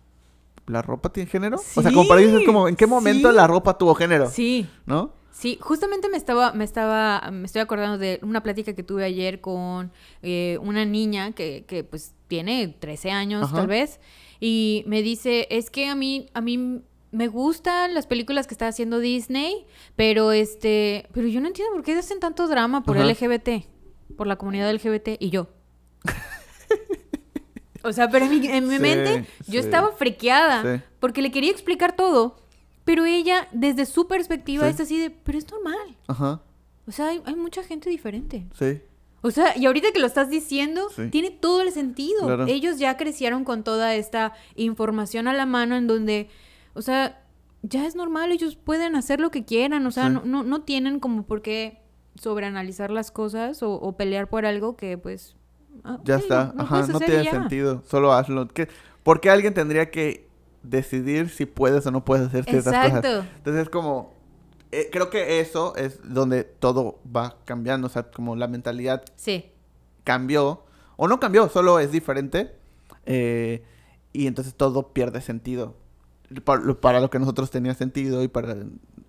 [0.67, 1.57] ¿la ropa tiene género?
[1.75, 3.35] O sea, como para ellos es como, ¿en qué momento sí.
[3.35, 4.29] la ropa tuvo género?
[4.29, 4.69] Sí.
[4.85, 5.11] ¿No?
[5.39, 9.39] Sí, justamente me estaba, me estaba, me estoy acordando de una plática que tuve ayer
[9.39, 9.89] con
[10.21, 13.55] eh, una niña que, que pues tiene 13 años Ajá.
[13.55, 14.01] tal vez
[14.41, 16.81] y me dice, es que a mí, a mí
[17.11, 19.65] me gustan las películas que está haciendo Disney,
[19.95, 23.05] pero este, pero yo no entiendo por qué hacen tanto drama por Ajá.
[23.07, 23.65] LGBT,
[24.17, 25.47] por la comunidad LGBT y yo.
[27.81, 29.51] O sea, pero en mi, en mi Sí, mente sí.
[29.53, 30.83] yo estaba friqueada Sí.
[30.99, 32.35] porque le quería explicar todo,
[32.89, 34.69] pero ella desde su perspectiva Sí.
[34.71, 35.95] es así de, pero es normal.
[36.07, 36.41] Ajá,
[36.87, 38.47] O sea, hay, hay mucha gente diferente.
[38.57, 38.81] sí.
[39.21, 41.09] O sea, y ahorita que lo estás diciendo, Sí.
[41.11, 42.25] tiene todo el sentido.
[42.25, 42.45] Claro.
[42.47, 46.29] Ellos ya crecieron con toda esta información a la mano en donde,
[46.73, 47.21] o sea,
[47.61, 50.13] ya es normal, ellos pueden hacer lo que quieran, o sea, Sí.
[50.13, 51.81] no, no, no tienen como por qué
[52.15, 55.35] sobreanalizar las cosas o, o pelear por algo que pues...
[55.83, 56.53] ah, Ya está.
[56.55, 57.31] lo Ajá, no tiene ya.
[57.31, 57.83] sentido.
[57.87, 58.47] Solo hazlo.
[58.47, 58.67] ¿Qué?
[59.03, 60.28] ¿Por qué alguien tendría que
[60.63, 63.03] decidir si puedes o no puedes hacer ciertas cosas?
[63.05, 63.25] Exacto.
[63.37, 64.13] Entonces es como...
[64.71, 67.87] eh, creo que eso es donde todo va cambiando.
[67.87, 69.51] O sea, como la mentalidad Sí,
[70.03, 70.63] cambió.
[70.97, 72.55] O no cambió, solo es diferente.
[73.05, 73.63] eh,
[74.11, 75.75] y entonces todo pierde sentido.
[76.43, 78.55] Para lo, para lo que nosotros tenía sentido y para...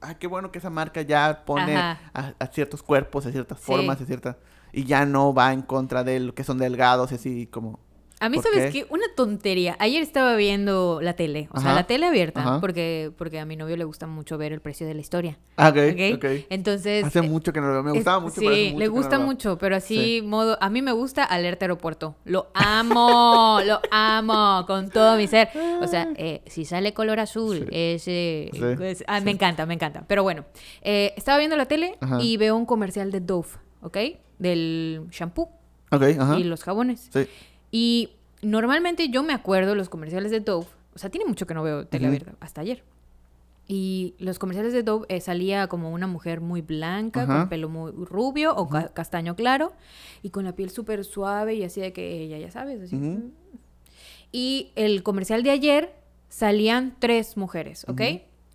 [0.03, 1.99] Ah, qué bueno que esa marca ya pone a,
[2.39, 3.65] a ciertos cuerpos, a ciertas Sí.
[3.65, 4.37] formas, a ciertas...
[4.73, 7.81] Y ya no va en contra de lo que son delgados y así como...
[8.23, 8.83] A mí, ¿Por ¿sabes qué?
[8.83, 8.87] qué?
[8.91, 9.77] Una tontería.
[9.79, 12.61] Ayer estaba viendo la tele, o sea, la tele abierta, Ajá.
[12.61, 15.39] porque, porque a mi novio le gusta mucho ver el precio de la historia.
[15.57, 16.17] Ah, ok, ¿ok?
[16.17, 16.25] ok.
[16.51, 17.03] Entonces...
[17.05, 17.83] Hace eh, mucho que no lo veo.
[17.83, 20.23] Me es- gustaba mucho, Sí, pero hace mucho le no gusta mucho, pero así Sí.
[20.23, 20.59] modo...
[20.61, 22.15] A mí me gusta Alerta Aeropuerto.
[22.27, 25.49] Lo amo, lo amo con todo mi ser.
[25.81, 27.65] O sea, eh, si sale color azul, Sí.
[27.71, 28.51] ese...
[28.85, 30.05] Es- ah, Me encanta, me encanta.
[30.07, 30.45] Pero bueno,
[30.83, 32.19] eh, estaba viendo la tele Ajá.
[32.21, 33.49] y veo un comercial de Dove,
[33.81, 33.97] ¿ok?
[34.39, 35.49] Del shampoo
[35.91, 36.39] Ok, ajá.
[36.39, 37.09] y los jabones.
[37.13, 37.27] Sí.
[37.71, 38.11] Y
[38.43, 41.87] normalmente yo me acuerdo los comerciales de Dove, o sea, tiene mucho que no veo
[41.87, 42.09] tele Ujú.
[42.17, 42.83] abierta, hasta ayer.
[43.69, 47.41] Y los comerciales de Dove eh, salía como una mujer muy blanca, Ajá.
[47.41, 49.73] con pelo muy rubio o ca- castaño claro,
[50.23, 52.99] y con la piel súper suave y así de que ella, ya sabes, así.
[54.33, 55.95] Y el comercial de ayer
[56.29, 58.01] salían tres mujeres, ¿ok?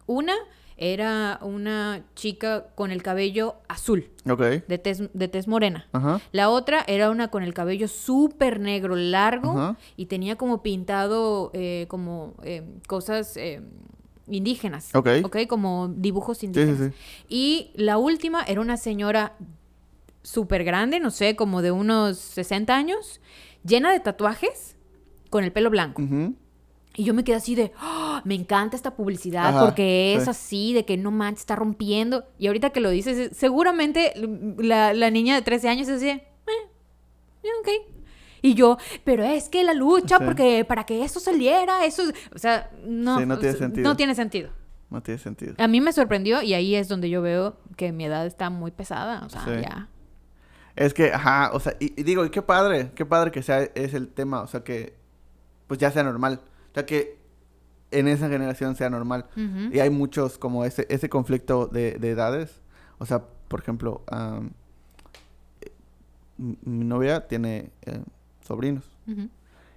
[0.06, 0.34] Una
[0.78, 4.42] era una chica con el cabello azul, Ok.
[4.68, 5.88] de tez, de tez morena.
[5.94, 6.20] Ajá.
[6.32, 11.86] La otra era una con el cabello súper negro, largo, y tenía como pintado eh,
[11.88, 13.62] como eh, cosas eh,
[14.28, 14.94] indígenas.
[14.96, 15.10] Ok.
[15.48, 16.78] Como dibujos indígenas.
[16.78, 17.26] sí, sí.
[17.30, 19.34] Y la última era una señora
[20.24, 23.22] súper grande, no sé, como de unos 60 años,
[23.64, 24.76] llena de tatuajes,
[25.30, 26.02] con el pelo blanco.
[26.98, 30.30] Y yo me quedé así de, "Ah, me encanta esta publicidad Ajá, porque es sí.
[30.30, 32.26] así, de que no manches, está rompiendo.
[32.40, 34.14] Y ahorita que lo dices, eh, seguramente
[34.58, 37.70] la, la niña de 13 años es así, de, eh, ok.
[38.42, 40.24] Y yo, pero es que la lucha, Sí.
[40.24, 43.90] porque para que eso saliera, eso, o sea, no, Sí, no tiene sentido.
[43.90, 44.50] no tiene sentido.
[44.90, 45.56] No tiene sentido.
[45.58, 48.70] A mí me sorprendió y ahí es donde yo veo que mi edad está muy
[48.72, 49.90] pesada, o sea, ya.
[50.76, 53.62] Es que, ajá, o sea, y, y digo, y qué padre, qué padre que sea
[53.64, 54.96] es el tema, o sea, que
[55.68, 56.42] pues ya sea normal.
[56.76, 57.18] O sea, que
[57.92, 59.28] en esa generación sea normal.
[59.72, 62.60] Y hay muchos como ese, ese conflicto de, de edades.
[62.98, 64.50] O sea, por ejemplo, eh,
[66.38, 68.04] mi novia tiene eh,
[68.42, 68.84] sobrinos.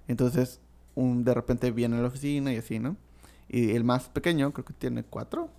[0.09, 0.61] Entonces,
[0.97, 2.97] un, de repente viene a la oficina y así, ¿no?
[3.49, 5.51] Y el más pequeño, creo que tiene cuatro.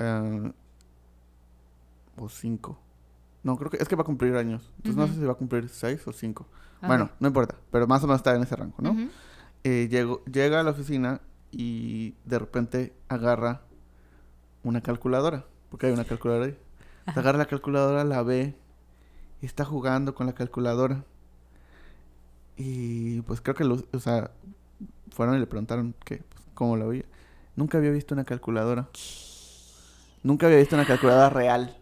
[0.00, 0.52] Eh,
[2.16, 2.76] o cinco.
[3.44, 4.68] No, creo que es que va a cumplir años.
[4.78, 6.48] Entonces no sé si va a cumplir seis o cinco.
[6.82, 7.54] Bueno, no importa.
[7.70, 8.96] Pero más o menos está en ese rango, ¿no?
[9.64, 13.62] Eh, llego- llega a la oficina y de repente agarra
[14.62, 15.44] una calculadora.
[15.70, 16.58] Porque hay una calculadora ahí.
[17.06, 17.20] Ajá.
[17.20, 18.54] Agarra la calculadora, la ve
[19.40, 21.04] y está jugando con la calculadora.
[22.56, 24.30] Y pues creo que, lo- o sea,
[25.12, 27.04] fueron y le preguntaron que, pues, cómo la veía.
[27.56, 28.88] Nunca había visto una calculadora.
[30.22, 31.76] Nunca había visto una calculadora real.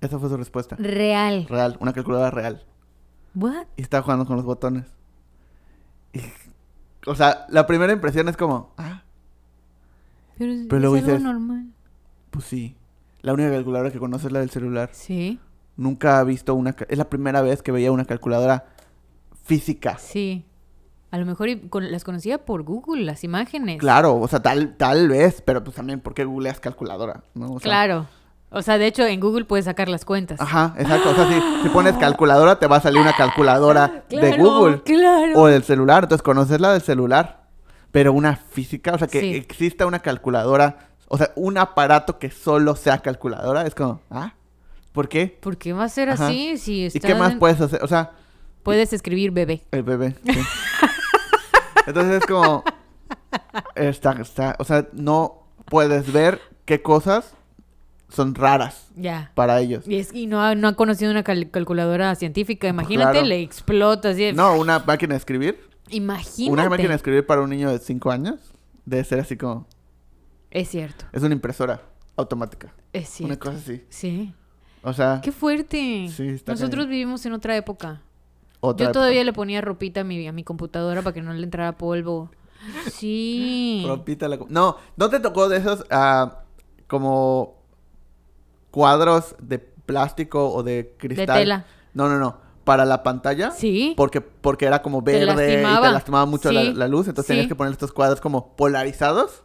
[0.00, 0.76] Esa fue su respuesta.
[0.76, 1.46] Real.
[1.48, 2.64] Real, una calculadora real.
[3.34, 3.66] What?
[3.76, 4.86] Y estaba jugando con los botones.
[6.14, 6.20] Y,
[7.06, 9.02] o sea, la primera impresión es como, ah,
[10.38, 11.66] Pero, es- Pero luego es algo dices- normal.
[12.30, 12.76] pues sí.
[13.22, 14.90] La única calculadora que conoce es la del celular.
[14.92, 15.38] Sí.
[15.76, 16.74] nunca ha visto una...
[16.88, 18.66] Es la primera vez que veía una calculadora
[19.44, 19.96] física.
[19.98, 20.44] Sí.
[21.10, 23.78] A lo mejor con- las conocía por Google, las imágenes.
[23.78, 27.24] Claro, o sea, tal, tal vez, pero pues también, ¿por qué googleas calculadora?
[27.34, 27.46] ¿no?
[27.52, 28.06] O sea, Claro.
[28.52, 30.40] O sea, de hecho, en Google puedes sacar las cuentas.
[30.40, 31.10] Ajá, exacto.
[31.10, 35.38] O sea, si, si pones calculadora, te va a salir una calculadora de Google Claro.
[35.40, 36.02] o del celular.
[36.04, 37.44] Entonces, conoces la del celular,
[37.92, 39.34] pero una física, o sea, que Sí.
[39.34, 44.34] exista una calculadora, o sea, un aparato que solo sea calculadora, es como, ¿ah?
[44.92, 45.38] ¿Por qué?
[45.40, 46.26] ¿Por qué va a ser Ajá.
[46.26, 46.56] así?
[46.58, 47.82] Si ¿Y está qué más en- puedes hacer?
[47.84, 48.10] O sea,
[48.64, 49.62] Puedes escribir bebé.
[49.70, 50.16] el bebé.
[50.24, 50.40] sí.
[51.86, 52.62] Entonces es como,
[53.74, 57.34] está, está, o sea, no puedes ver qué cosas
[58.10, 59.32] son raras Ya.
[59.34, 59.86] para ellos.
[59.86, 62.68] Y, es, y no, ha, no ha conocido una cal- calculadora científica.
[62.68, 63.26] Imagínate, Claro.
[63.26, 64.24] le explota así.
[64.24, 65.58] de- No, una máquina de escribir.
[65.88, 66.52] Imagínate.
[66.52, 68.36] Una máquina de escribir para un niño de 5 años
[68.84, 69.66] debe ser así como...
[70.50, 71.04] Es cierto.
[71.12, 71.80] Es una impresora
[72.16, 72.72] automática.
[72.92, 73.46] Es Una cierto.
[73.50, 73.84] cosa así.
[73.88, 74.34] Sí.
[74.82, 76.08] O sea, Qué fuerte.
[76.14, 78.02] Sí, está Nosotros vivimos en otra época.
[78.60, 81.42] otra Yo todavía le ponía ropita a mi, a mi computadora para que no le
[81.44, 82.30] entrara polvo.
[82.90, 83.84] Sí.
[83.86, 86.40] Ropita la No, ¿no te tocó de esos ah,
[86.88, 87.59] como
[88.70, 91.38] cuadros de plástico o de cristal?
[91.38, 91.64] tela.
[91.94, 92.38] No, no, no.
[92.64, 93.50] Para la pantalla.
[93.50, 93.94] Sí.
[93.96, 97.08] Porque, porque era como verde y te lastimaba mucho la, Sí, la luz.
[97.08, 97.48] Entonces tenías sí.
[97.48, 99.42] que poner estos cuadros como polarizados.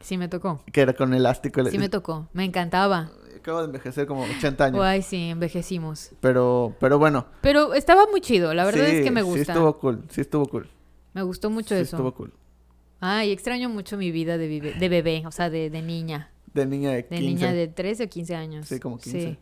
[0.00, 0.62] Sí me tocó.
[0.72, 1.64] Que era con elástico.
[1.64, 2.28] Sí me tocó.
[2.32, 3.10] Me encantaba.
[3.38, 4.80] Acabo de envejecer como 80 años.
[4.84, 6.10] Ay, sí, envejecimos.
[6.20, 7.26] Pero, pero bueno.
[7.40, 8.52] Pero estaba muy chido.
[8.52, 9.52] La verdad sí, es que me Sí gusta.
[9.52, 10.04] estuvo cool.
[10.10, 10.68] Sí estuvo cool.
[11.14, 11.96] Me gustó mucho Sí eso.
[11.96, 12.34] estuvo cool.
[13.00, 16.30] Ay, extraño mucho mi vida de, vive- de bebé, o sea, de, de niña.
[16.56, 17.14] De niña de 15.
[17.14, 18.68] De niña de 13 o 15 años.
[18.68, 19.20] Sí, como 15.
[19.20, 19.38] Sí.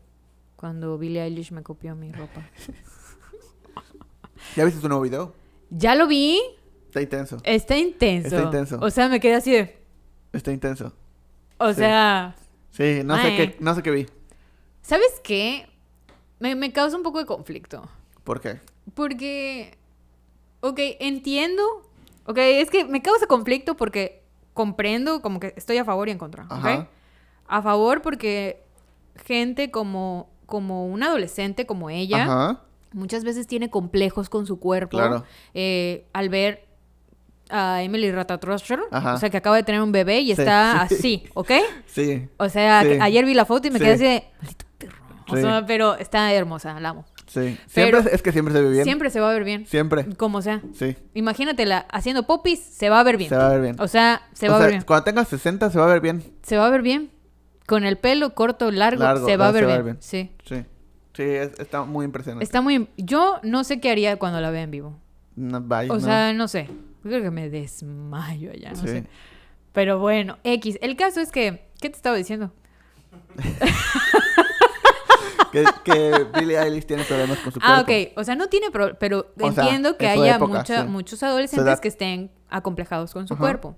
[0.57, 2.43] Cuando Billie Eilish me copió mi ropa.
[4.57, 5.35] ¿Ya viste su nuevo video?
[5.71, 6.41] Ya lo vi.
[6.89, 7.39] Está intenso.
[7.45, 8.29] Está intenso.
[8.29, 8.79] Está intenso.
[8.81, 9.77] O sea, me quedé así de.
[10.33, 10.93] Está intenso.
[11.59, 11.77] O Sí.
[11.77, 12.37] sea.
[12.71, 14.07] Sí, no sé qué, no sé qué vi.
[14.83, 15.67] ¿Sabes qué?
[16.41, 17.89] Me, me causa un poco de conflicto.
[18.25, 18.61] ¿Por qué?
[18.95, 19.77] Porque.
[20.61, 21.63] Ok, entiendo.
[22.27, 24.23] Ok, es que me causa conflicto porque
[24.55, 26.45] comprendo, como que estoy a favor y en contra.
[26.45, 26.53] ¿ok?
[26.53, 26.89] Ajá.
[27.57, 28.63] A favor porque
[29.25, 32.25] gente como, como un adolescente como ella.
[32.25, 32.61] Ajá.
[32.93, 34.97] muchas veces tiene complejos con su cuerpo.
[34.99, 35.25] Claro.
[35.53, 36.65] eh, al ver
[37.51, 38.13] a Emily
[38.91, 39.15] Ajá.
[39.15, 40.95] o sea, que acaba de tener un bebé y Sí, está sí.
[40.95, 41.51] así, ¿ok?
[41.87, 42.29] Sí.
[42.39, 42.99] O sea, Sí.
[43.01, 44.97] ayer vi la foto y me quedé así de, maldito perro.
[45.29, 45.43] O Sí.
[45.43, 47.05] sea, pero está hermosa, la amo.
[47.27, 47.59] Sí.
[47.75, 48.85] Pero- es que siempre se ve bien.
[48.85, 50.07] Siempre se va a ver bien, Siempre.
[50.17, 50.63] como sea.
[50.75, 50.97] Sí.
[51.15, 53.29] Imagínatela haciendo popis, se va a ver bien.
[53.31, 53.77] Se va a ver bien.
[53.81, 54.83] O sea, se O va a ver bien.
[54.87, 56.23] Cuando tengas 60 se va a ver bien.
[56.43, 57.11] Se va a ver bien.
[57.67, 59.97] Con el pelo corto, largo, Largo, se va a ver bien.
[60.01, 60.31] Sí.
[60.45, 60.65] Sí.
[61.15, 62.45] Sí, es- está muy impresionante.
[62.45, 62.89] Está muy...
[62.97, 64.99] Yo no sé qué haría cuando la vea en vivo.
[65.37, 66.01] No, bye, O no.
[66.01, 66.69] sea, no sé.
[67.03, 68.89] Creo que me desmayo allá, no Sí.
[68.89, 69.05] sé.
[69.73, 70.79] Pero bueno, X.
[70.83, 71.69] El caso es que...
[71.81, 72.53] ¿Qué te estaba diciendo?
[75.53, 78.11] que, que Billie Eilish tiene problemas con su Ah, cuerpo.
[78.13, 78.19] ok.
[78.19, 78.71] O sea, no tiene...
[78.71, 80.89] pro- Pero O sea, entiendo que haya época, mucha- sí.
[80.89, 83.41] muchos adolescentes que estén acomplejados con su Ajá.
[83.41, 83.77] cuerpo.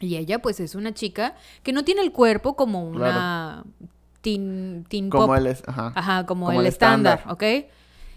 [0.00, 3.64] Y ella, pues, es una chica que no tiene el cuerpo como una
[4.20, 5.36] teen, teen Como pop.
[5.36, 5.62] él es.
[5.66, 5.92] Ajá.
[5.94, 7.22] Ajá, como, Como el el estándar.
[7.28, 7.42] ¿ok?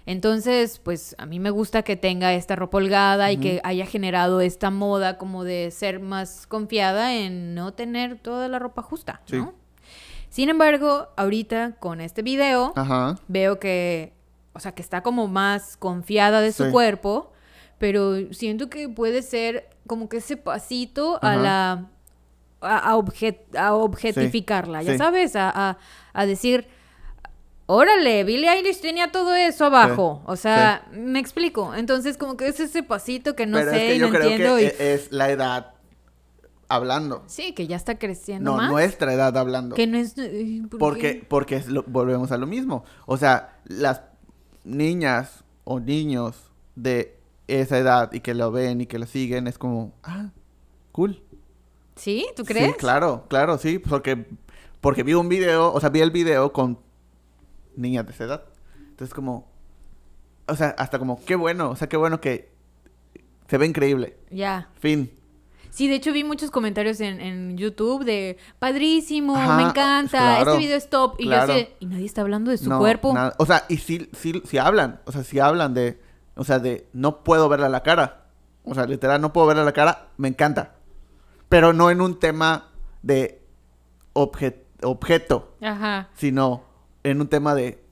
[0.06, 4.42] Entonces, pues a mí me gusta que tenga esta ropa holgada y que haya generado
[4.42, 9.38] esta moda como de ser más confiada en no tener toda la ropa justa, Sí.
[9.38, 9.54] ¿no?
[10.30, 13.20] Sin embargo, ahorita con este video Ajá.
[13.28, 14.14] veo que,
[14.54, 17.32] o sea, que está como más confiada de su cuerpo,
[17.80, 21.88] pero siento que puede ser como que ese pasito a la...
[22.62, 24.98] A, a objet- a objetificarla, ya sí.
[24.98, 25.78] sabes, a, a-
[26.12, 26.68] a decir,
[27.68, 32.60] órale, Billie Eilish tenía todo eso abajo, o sea, me explico, entonces como que es
[32.60, 34.66] ese pasito que no Pero sé, es que yo no creo entiendo, que y...
[34.66, 35.74] e- es la edad
[36.68, 37.24] hablando.
[37.28, 39.76] sí, que ya está creciendo No, más, nuestra edad hablando.
[39.76, 40.18] que no es...
[40.18, 41.26] eh, ¿por Porque, qué?
[41.30, 42.84] porque es lo- volvemos a lo mismo.
[43.06, 44.02] O sea, las
[44.66, 46.36] niñas o niños
[46.76, 47.18] de
[47.50, 50.30] esa edad y que lo ven y que lo siguen es como, ah,
[50.92, 51.24] cool.
[51.96, 52.26] ¿Sí?
[52.36, 52.68] ¿Tú crees?
[52.72, 54.26] Sí, claro, claro, sí, porque,
[54.82, 56.80] porque vi un video, o sea, vi el video con
[57.76, 58.44] niñas de esa edad.
[58.90, 59.48] Entonces como,
[60.48, 62.52] o sea, hasta como, qué bueno, o sea, qué bueno que
[63.48, 64.18] se ve increíble.
[64.30, 64.70] Ya.
[64.80, 65.12] Fin.
[65.72, 70.52] Sí, de hecho vi muchos comentarios en, en YouTube de padrísimo, Ajá, me encanta, claro,
[70.52, 71.16] este video es top.
[71.20, 71.54] Y claro.
[71.54, 73.14] yo sé, y nadie está hablando de su No, cuerpo.
[73.14, 73.36] nada.
[73.38, 76.00] O sea, y sí, sí, sí hablan, o sea, sí hablan de,
[76.40, 78.26] o sea, de, no puedo verle a la cara.
[78.64, 80.76] O sea, literal, no puedo verle a la cara, me encanta.
[81.50, 82.70] Pero no en un tema
[83.02, 83.42] de
[84.14, 86.10] obje- objeto, Ajá.
[86.14, 86.64] sino
[87.04, 87.84] en un tema de,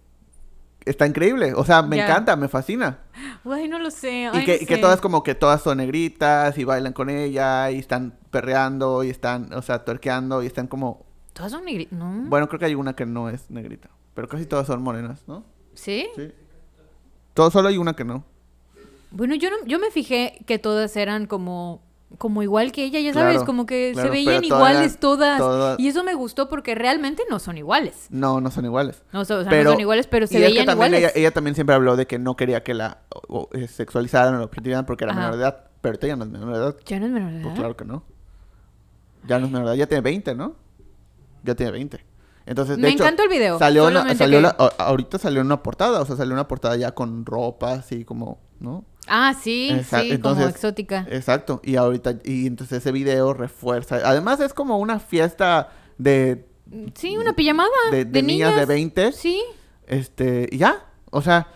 [0.86, 3.00] está increíble, o sea, me encanta, me fascina.
[3.46, 4.30] Ay, no lo sé.
[4.34, 4.82] Y que, no y que sé.
[4.82, 9.52] todas como que todas son negritas y bailan con ella y están perreando y están,
[9.54, 11.06] o sea, tuerqueando y están como...
[11.34, 12.24] Todas son negri- ¿no?
[12.30, 15.44] Bueno, creo que hay una que no es negrita, pero casi todas son morenas, ¿no?
[15.74, 16.08] ¿Sí?
[16.16, 16.32] Sí.
[17.34, 18.24] Todo, solo hay una que no.
[19.12, 21.82] Bueno, yo no, yo me fijé que todas eran como
[22.20, 25.38] como igual que ella, ya Claro, sabes, como que claro, se veían iguales todas.
[25.40, 28.08] todas- Y eso me gustó porque realmente no son iguales.
[28.12, 29.04] No, no son iguales.
[29.12, 31.00] No, o sea, Pero- no son iguales, pero se y es que veían iguales.
[31.02, 34.36] ella, ella también siempre habló de que no quería que la o- o, eh, sexualizaran
[34.36, 35.20] o la objetivaran porque era Ajá.
[35.20, 35.64] menor de edad.
[35.82, 36.76] Pero ahorita ya no es menor de edad.
[36.86, 37.56] ¿Ya no es menor de Pues edad?
[37.60, 38.04] claro que no.
[39.28, 39.80] Ya no es menor de edad.
[39.80, 40.56] Ya tiene 20, ¿no?
[41.44, 42.06] Ya tiene 20.
[42.46, 45.42] Entonces, de Me hecho, encantó el video, Salió, una- salió que- la- a- ahorita salió
[45.42, 46.00] una portada.
[46.02, 48.86] O sea, salió una portada ya con ropa así como, ¿no?
[49.08, 51.06] Ah, sí, sí, como exótica.
[51.10, 51.62] Exacto.
[51.64, 53.98] Y ahorita, y entonces ese video refuerza.
[54.04, 56.46] Además, es como una fiesta de,
[56.96, 59.12] Sí, una pijamada de, de, de niñas, de 20.
[59.14, 59.42] Sí,
[59.88, 60.86] Este, y ya.
[61.12, 61.48] O sea,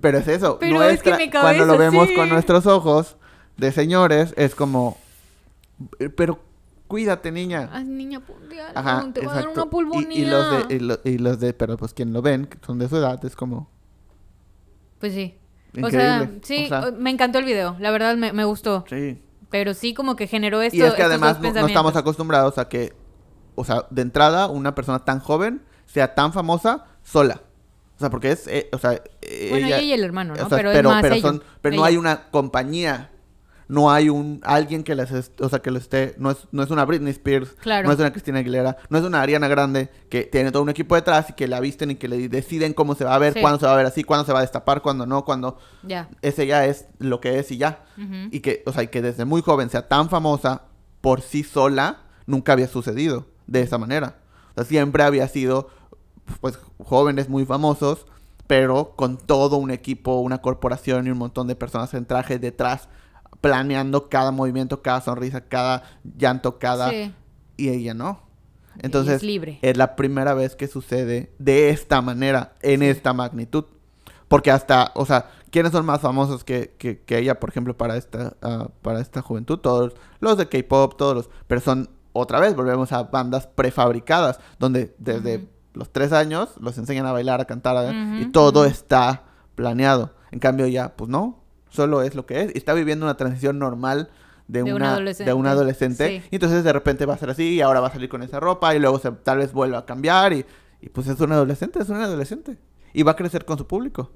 [0.00, 0.58] pero es eso.
[0.58, 2.14] Pero es que mi cuando lo cabeza, vemos sí.
[2.14, 3.16] con nuestros ojos
[3.58, 4.96] de señores, es como,
[5.98, 6.40] "Eh, pero
[6.86, 7.68] cuídate, niña.
[7.72, 8.22] Ay, niña,
[8.74, 10.18] Ajá, te va a dar una pulmonía.
[10.18, 12.56] Y, y los de, y, lo- y los de, pero pues quien lo ven, que
[12.64, 13.68] son de su edad, es como
[14.98, 15.34] Pues sí.
[15.82, 18.84] O sea, sí, O sea, me encantó el video, la verdad me, me gustó.
[18.88, 19.22] sí.
[19.50, 22.92] Pero sí como que generó esto Y es que además no, estamos acostumbrados a que,
[23.54, 27.40] o sea, de entrada, una persona tan joven sea tan famosa sola.
[27.96, 28.90] O sea, porque es, eh, o sea,
[29.50, 30.44] Bueno, ella, ella y el hermano, ¿no?
[30.44, 31.20] o sea, pero, es más ella.
[31.22, 33.10] son- pero no hay una compañía,
[33.68, 36.62] no hay un alguien que les, est- o sea, que lo esté, no es, no
[36.62, 37.86] es una Britney Spears, Claro.
[37.86, 40.94] no es una Cristina Aguilera, no es una Ariana Grande que tiene todo un equipo
[40.94, 43.40] detrás y que la visten y que le deciden cómo se va a ver, Sí.
[43.42, 46.08] cuándo se va a ver así, cuándo se va a destapar, cuándo no, cuándo Ya.
[46.22, 47.84] ese ya es lo que es y ya.
[48.30, 50.62] Y que, o sea, y que desde muy joven sea tan famosa
[51.02, 54.16] por sí sola, nunca había sucedido de esa manera.
[54.52, 55.68] O sea, siempre había sido,
[56.40, 58.06] pues, jóvenes muy famosos,
[58.46, 62.88] pero con todo un equipo, una corporación y un montón de personas en traje detrás,
[63.40, 65.82] planeando cada movimiento, cada sonrisa, cada
[66.16, 66.90] llanto, cada...
[66.90, 67.14] Sí.
[67.56, 68.20] Y ella no.
[68.80, 69.58] Entonces, es libre.
[69.62, 73.64] es la primera vez que sucede de esta manera, en esta magnitud.
[74.28, 77.96] Porque hasta, o sea, ¿quiénes son más famosos que, que, que ella, por ejemplo, para
[77.96, 79.58] esta, ah, para esta juventud?
[79.58, 81.30] Todos los de K-pop, todos los.
[81.48, 87.06] Pero son, otra vez, volvemos a bandas prefabricadas, donde desde los tres años los enseñan
[87.06, 89.24] a bailar, a cantar, a- y todo está
[89.56, 90.14] planeado.
[90.30, 92.54] En cambio, ya, pues no, solo es lo que es.
[92.54, 94.10] Y está viviendo una transición normal.
[94.46, 95.28] De, De un una, adolescente.
[95.30, 96.08] de un adolescente.
[96.22, 96.28] Sí.
[96.30, 98.40] Y entonces de repente va a ser así y ahora va a salir con esa
[98.40, 100.46] ropa y luego se, tal vez vuelva a cambiar y,
[100.80, 102.56] y pues es un adolescente, es un adolescente.
[102.94, 104.10] Y va a crecer con su público.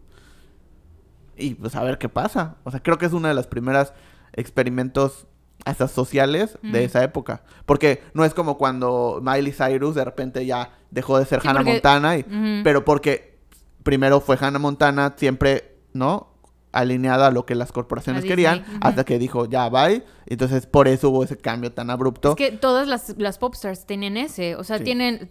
[1.36, 2.56] Y pues a ver qué pasa.
[2.64, 3.92] O sea, creo que es uno de los primeros
[4.32, 5.26] experimentos
[5.64, 7.42] hasta sociales de esa época.
[7.66, 11.60] Porque no es como cuando Miley Cyrus de repente ya dejó de ser Sí, Hannah
[11.60, 12.16] porque- Montana.
[12.16, 12.24] Y.
[12.64, 13.38] Pero porque
[13.82, 16.31] primero fue Hannah Montana siempre, ¿no?
[16.72, 18.64] Alineada a lo que las corporaciones querían.
[18.80, 20.02] Hasta que dijo, ya, bye.
[20.26, 22.30] Entonces por eso hubo ese cambio tan abrupto.
[22.30, 24.84] Es que todas las, las popstars tienen ese, o sea, Sí.
[24.84, 25.30] tienen...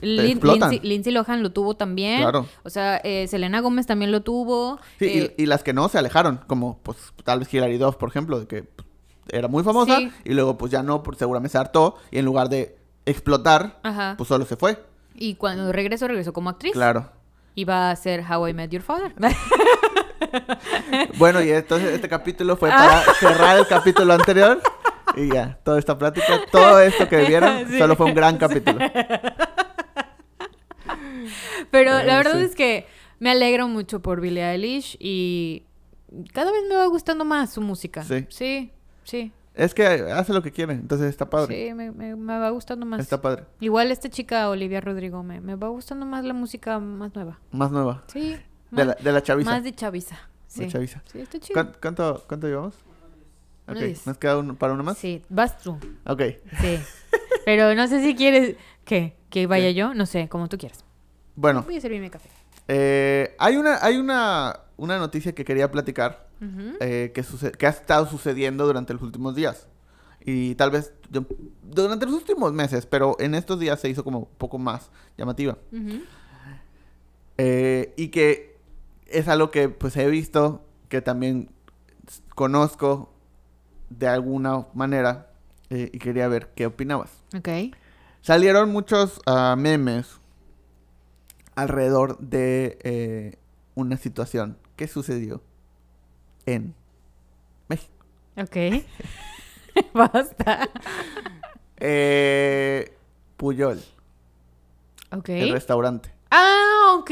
[0.00, 0.40] Lin-.
[0.42, 2.22] Lindsay, Lindsay Lohan lo tuvo también.
[2.22, 2.46] Claro.
[2.62, 4.78] O sea, eh, Selena Gómez también lo tuvo.
[4.98, 7.96] Sí, eh, y, y las que no se alejaron, como pues tal vez Hilary Duff,
[7.96, 8.88] por ejemplo, de que pues,
[9.28, 10.10] era muy famosa Sí.
[10.24, 14.14] y luego pues ya no, pues seguramente se hartó y en lugar de explotar, Ajá.
[14.16, 14.78] pues solo se fue.
[15.14, 16.72] y cuando regresó, regresó como actriz.
[16.72, 17.10] Claro.
[17.54, 19.12] Iba a hacer How I Met Your Father.
[21.18, 23.02] Bueno, y entonces este capítulo fue Ah.
[23.04, 24.60] para cerrar el capítulo anterior
[25.16, 27.78] y ya, toda esta plática, todo esto que vieron, Sí.
[27.78, 28.78] solo fue un gran capítulo.
[31.70, 32.44] Pero Eh, la verdad sí.
[32.44, 32.86] es que
[33.18, 35.64] me alegro mucho por Billie Eilish y
[36.32, 38.02] cada vez me va gustando más su música.
[38.04, 38.26] Sí.
[38.30, 38.72] Sí,
[39.04, 39.32] sí.
[39.54, 41.68] Es que hace lo que quiere, entonces está padre.
[41.68, 43.00] Sí, me, me- me va gustando más.
[43.00, 43.44] Está padre.
[43.60, 47.38] Igual esta chica Olivia Rodrigo me, me va gustando más la música más nueva.
[47.50, 48.04] Más nueva.
[48.06, 48.36] Sí.
[48.70, 49.50] De la, de la chaviza.
[49.50, 50.16] más de chaviza.
[50.46, 50.60] Sí.
[50.64, 51.02] De chaviza.
[51.12, 51.54] Sí, está chido.
[51.54, 52.74] ¿Cuán- ¿Cuánto, ¿Cuánto llevamos?
[53.68, 54.06] Ok, diez.
[54.06, 54.98] ¿nos queda uno, para uno más?
[54.98, 55.78] Sí, vas tú.
[56.06, 56.22] Ok.
[56.60, 56.78] Sí.
[57.44, 59.94] Pero no sé si quieres que, que vaya yo.
[59.94, 60.84] No sé, como tú quieras.
[61.36, 62.28] Bueno, Voy a servirme café.
[62.68, 66.28] Eh, hay una, hay una, una noticia que quería platicar
[66.80, 69.68] eh, que, suce- que ha estado sucediendo durante los últimos días.
[70.24, 71.24] Y tal vez yo-
[71.62, 75.56] durante los últimos meses, pero en estos días se hizo como un poco más llamativa.
[77.38, 78.49] Eh, y que
[79.10, 81.50] es algo que pues he visto, que también
[82.34, 83.12] conozco
[83.90, 85.30] de alguna manera
[85.70, 87.10] eh, y quería ver qué opinabas.
[87.36, 87.48] Ok.
[88.22, 90.18] Salieron muchos ah, memes
[91.54, 93.36] alrededor de eh,
[93.74, 95.42] una situación que sucedió
[96.46, 96.74] en
[97.68, 97.92] México.
[98.36, 98.84] Ok.
[99.94, 100.68] Basta.
[101.78, 102.94] Eh,
[103.36, 103.80] Puyol,
[105.12, 105.28] Ok.
[105.30, 106.12] el restaurante.
[106.30, 107.10] Ah, ok.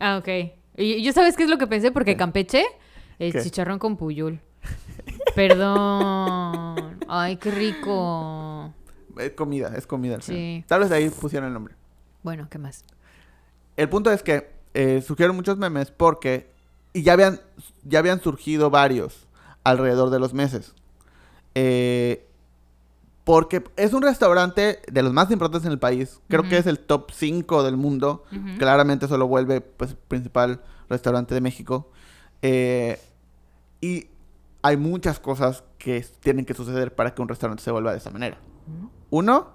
[0.00, 0.28] Ah, ok.
[0.76, 2.18] Y yo sabes qué es lo que pensé porque ¿Qué?
[2.18, 2.64] Campeche,
[3.18, 3.42] el ¿Qué?
[3.42, 4.40] chicharrón con puyul.
[5.34, 6.98] Perdón.
[7.08, 8.72] Ay, qué rico.
[9.18, 10.16] Es comida, es comida.
[10.16, 10.40] al final.
[10.40, 10.64] Sí.
[10.66, 11.74] Tal vez de ahí pusieron el nombre.
[12.22, 12.84] Bueno, ¿qué más?
[13.76, 16.50] El punto es que eh, surgieron muchos memes porque...
[16.92, 17.40] Y ya habían,
[17.84, 19.26] ya habían surgido varios
[19.64, 20.74] alrededor de los meses.
[21.54, 22.25] Eh,
[23.26, 26.20] porque es un restaurante de los más importantes en el país.
[26.28, 28.22] Creo que es el top 5 del mundo.
[28.56, 31.90] Claramente eso lo vuelve pues, principal restaurante de México.
[32.40, 33.00] Eh,
[33.80, 34.06] y
[34.62, 38.10] hay muchas cosas que tienen que suceder para que un restaurante se vuelva de esa
[38.10, 38.38] manera.
[39.10, 39.48] Uno,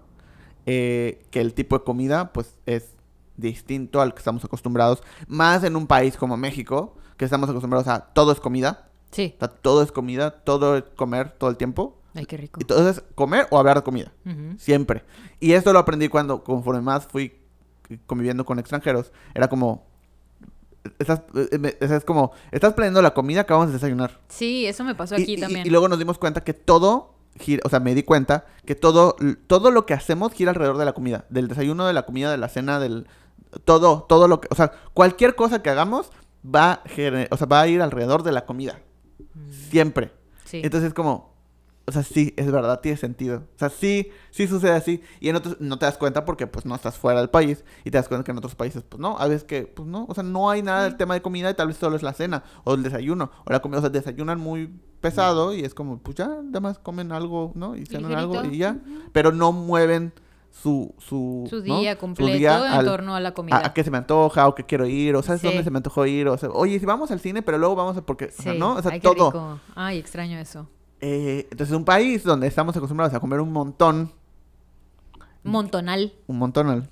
[0.65, 2.89] eh, que el tipo de comida pues es
[3.37, 5.01] distinto al que estamos acostumbrados.
[5.29, 8.89] Más en un país como México, que estamos acostumbrados a todo es comida.
[9.11, 9.33] Sí.
[9.37, 12.00] O sea, todo es comida, todo es comer todo el tiempo.
[12.13, 12.59] Ay, qué rico.
[12.59, 14.11] Entonces, comer o hablar de comida.
[14.57, 15.03] Siempre.
[15.39, 17.41] Y esto lo aprendí cuando, conforme más fui
[18.05, 19.89] conviviendo con extranjeros, era como...
[20.97, 24.19] Estás, eh, es como, estás planeando la comida que vamos a desayunar.
[24.29, 25.65] Sí, eso me pasó aquí y, también.
[25.65, 29.15] y luego nos dimos cuenta que todo gira, o sea, me di cuenta que todo,
[29.45, 31.25] todo lo que hacemos gira alrededor de la comida.
[31.29, 33.07] Del desayuno, de la comida, de la cena, del...
[33.63, 34.47] Todo, todo lo que...
[34.49, 36.09] O sea, cualquier cosa que hagamos
[36.43, 36.81] va,
[37.29, 38.79] o sea, va a ir alrededor de la comida.
[39.19, 40.11] Mm, Siempre.
[40.45, 40.61] Sí.
[40.63, 41.30] Entonces es como,
[41.87, 43.43] o sea, sí, es verdad, tiene sentido.
[43.55, 45.01] O sea, sí, sí sucede así.
[45.19, 47.91] Y en otros no te das cuenta porque pues no estás fuera del país y
[47.91, 50.13] te das cuenta que en otros países pues no, a veces que pues no, o
[50.13, 52.43] sea, no hay nada del tema de comida y tal vez solo es la cena
[52.63, 54.71] o el desayuno o la comida, o sea, desayunan muy
[55.01, 57.75] pesado y es como, pues ya, nada más comen algo, ¿no?
[57.75, 58.55] Y cenan algo Ligerito.
[58.55, 58.77] y ya,
[59.11, 60.13] pero no mueven
[60.51, 61.79] su su, Su ¿no?
[61.79, 63.55] día completo día en torno a la comida.
[63.57, 65.47] a, a qué se me antoja o qué quiero ir o sabes Sí.
[65.47, 67.97] dónde se me antojó ir o sea, oye, si vamos al cine, pero luego vamos
[67.97, 68.53] a porque, o sea.
[68.53, 68.75] ¿no?
[68.75, 69.13] O sea, Ay, todo.
[69.31, 69.59] rico.
[69.75, 70.67] Ay, extraño eso.
[71.01, 74.11] Eh, entonces, un país donde estamos acostumbrados a comer un montón,
[75.43, 76.13] Montonal.
[76.27, 76.87] un montón,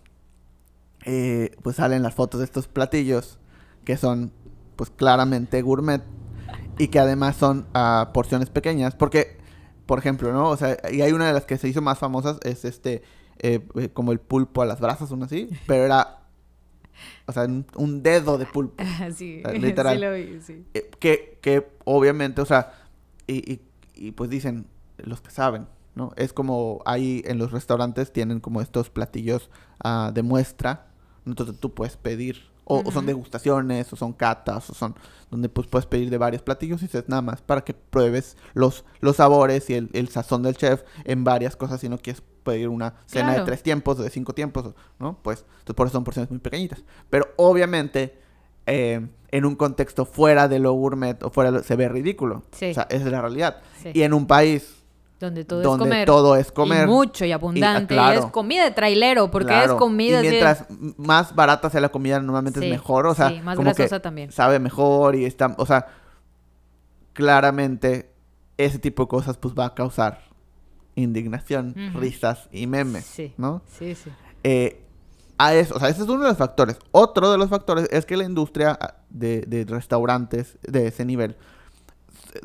[1.06, 3.38] eh, pues salen las fotos de estos platillos
[3.86, 4.31] que son,
[4.76, 6.02] pues claramente gourmet
[6.77, 8.95] y que además son a porciones pequeñas.
[8.95, 9.38] Porque,
[9.86, 10.49] por ejemplo, ¿no?
[10.49, 13.03] O sea, y hay una de las que se hizo más famosas, es este,
[13.40, 16.23] eh, eh, como el pulpo a las brasas, uno así, pero era,
[17.27, 18.84] o sea, un, un dedo de pulpo.
[19.15, 19.95] sí, Ah, literal.
[19.95, 20.65] sí lo vi, sí.
[20.73, 22.73] Eh, que, que obviamente, o sea,
[23.27, 23.61] y, y,
[24.00, 24.66] y pues dicen
[24.98, 26.12] los que saben, ¿no?
[26.16, 29.50] Es como ahí en los restaurantes tienen como estos platillos
[29.84, 30.88] ah, de muestra,
[31.26, 34.96] entonces tú puedes pedir, o, o son degustaciones, o son catas, o son
[35.30, 38.86] donde pues puedes pedir de varios platillos y dices nada más para que pruebes los,
[39.02, 42.70] los sabores y el, el sazón del chef en varias cosas si no quieres pedir
[42.70, 45.22] una cena de tres tiempos o de cinco tiempos, ¿no?
[45.22, 46.84] Pues entonces por eso son porciones muy pequeñitas.
[47.10, 48.20] Pero obviamente
[48.70, 52.44] eh, en un contexto fuera de lo gourmet o fuera de lo- se ve ridículo.
[52.52, 52.72] Sí.
[52.72, 53.58] O sea, esa es la realidad.
[53.84, 53.90] Sí.
[53.94, 54.76] Y en un país
[55.20, 56.06] Donde todo donde es comer.
[56.06, 56.88] todo es comer.
[56.88, 57.94] Y mucho y abundante.
[57.94, 58.22] Y, ah, claro.
[58.22, 60.66] Y es comida de trailero, porque claro, es comida Y mientras
[60.98, 63.06] más barata sea la comida, normalmente Sí, es mejor.
[63.08, 64.32] O sea, sí, más como que grasosa también.
[64.32, 65.54] sabe mejor y está.
[65.58, 65.88] O sea,
[67.14, 68.12] claramente
[68.58, 70.22] ese tipo de cosas pues va a causar
[70.96, 73.06] indignación, risas y memes.
[73.06, 73.34] Sí.
[73.38, 73.62] ¿no?
[73.78, 74.10] Sí, sí.
[74.44, 74.84] Eh,
[75.40, 76.78] a eso, o sea, ese es uno de los factores.
[76.91, 81.36] Otro de los factores es que la industria ah, de, de restaurantes de ese nivel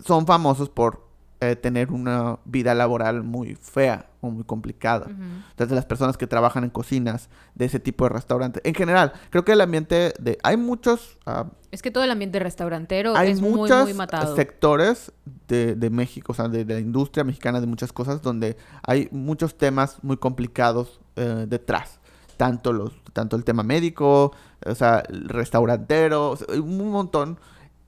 [0.06, 1.04] son famosos por
[1.40, 5.06] eh, tener una vida laboral muy fea o muy complicada.
[5.08, 9.44] Entonces las personas que trabajan en cocinas de ese tipo de restaurantes, en general, creo
[9.44, 10.38] que el ambiente de...
[10.42, 11.18] Hay muchos...
[11.26, 14.34] ah, Es que todo el ambiente restaurantero hay es muy, muy matado.
[14.36, 15.12] sectores
[15.48, 18.56] de, de México, o sea, de, de la industria mexicana de muchas cosas, donde
[18.86, 21.98] hay muchos temas muy complicados eh, detrás.
[22.36, 24.32] Tanto, los, tanto el tema médico,
[24.64, 27.38] o sea, el restaurantero, o sea, hay un montón.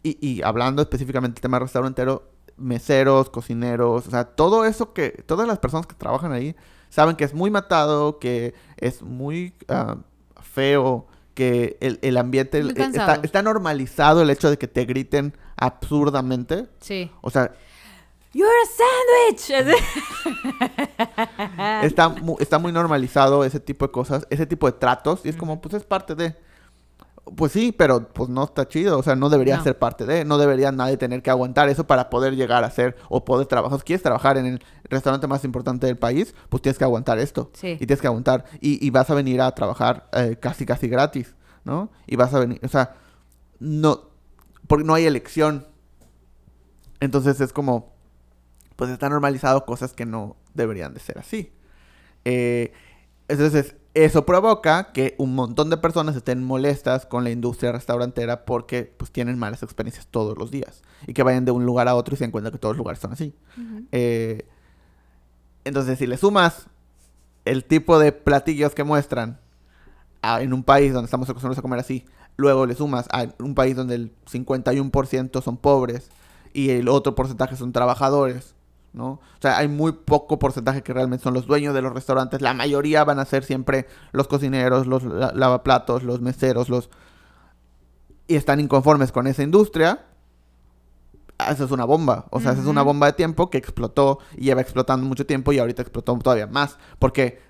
[0.02, 5.46] Y, y hablando específicamente del tema restaurantero, meseros, cocineros, o sea, todo eso que, todas
[5.46, 6.56] las personas que trabajan ahí
[6.88, 9.96] saben que es muy matado, que es muy ah,
[10.40, 16.66] feo, que el, el ambiente está, está normalizado el hecho de que te griten absurdamente.
[16.80, 17.10] Sí.
[17.20, 17.52] O sea,
[18.36, 18.66] You're a
[19.32, 19.50] sandwich.
[21.84, 25.36] está, mu- está muy normalizado ese tipo de cosas, ese tipo de tratos, y es
[25.36, 26.36] como, pues es parte de.
[27.34, 29.64] Pues sí, pero pues no está chido, o sea, no debería No.
[29.64, 32.94] ser parte de, no debería nadie tener que aguantar eso para poder llegar a ser
[33.08, 33.78] o poder trabajar.
[33.80, 37.50] Si quieres trabajar en el restaurante más importante del país, pues tienes que aguantar esto.
[37.54, 37.70] Sí.
[37.72, 38.44] Y tienes que aguantar.
[38.60, 41.34] Y, y vas a venir a trabajar eh, casi, casi gratis,
[41.64, 41.90] ¿no?
[42.06, 42.94] Y vas a venir, o sea,
[43.58, 44.02] no,
[44.68, 45.66] porque no hay elección.
[47.00, 47.95] Entonces es como,
[48.76, 51.50] pues está normalizado cosas que no deberían de ser así.
[52.24, 52.72] Eh,
[53.28, 58.92] entonces, eso provoca que un montón de personas estén molestas con la industria restaurantera porque
[58.96, 60.82] pues tienen malas experiencias todos los días.
[61.06, 63.00] Y que vayan de un lugar a otro y se encuentran que todos los lugares
[63.00, 63.34] son así.
[63.92, 64.46] Eh,
[65.64, 66.66] entonces, si le sumas
[67.44, 69.40] el tipo de platillos que muestran
[70.22, 72.04] a- en un país donde estamos acostumbrados a comer así,
[72.36, 76.10] luego le sumas a un país donde el 51% son pobres
[76.52, 78.54] y el otro porcentaje son trabajadores,
[78.96, 79.06] ¿no?
[79.10, 82.40] O sea, hay muy poco porcentaje que realmente son los dueños de los restaurantes.
[82.40, 86.88] La mayoría van a ser siempre los cocineros, los la- lavaplatos, los meseros, los...
[88.26, 90.06] y están inconformes con esa industria,
[91.38, 92.24] esa es una bomba.
[92.30, 95.52] O sea, esa es una bomba de tiempo que explotó y lleva explotando mucho tiempo
[95.52, 96.78] y ahorita explotó todavía más.
[96.98, 97.42] Porque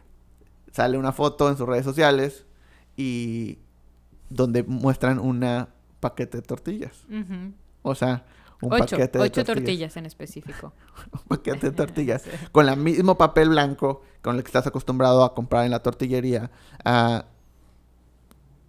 [0.73, 2.45] sale una foto en sus redes sociales
[2.97, 3.59] y
[4.29, 5.69] donde muestran una
[6.01, 7.05] paquete de tortillas.
[7.09, 7.53] Ujú.
[7.83, 8.25] O sea,
[8.63, 9.47] un Ocho, paquete de ocho tortillas.
[9.47, 10.73] tortillas en específico.
[11.13, 12.23] Un paquete de tortillas.
[12.23, 12.31] Sí.
[12.53, 16.51] Con el mismo papel blanco con el que estás acostumbrado a comprar en la tortillería.
[16.85, 17.27] ah,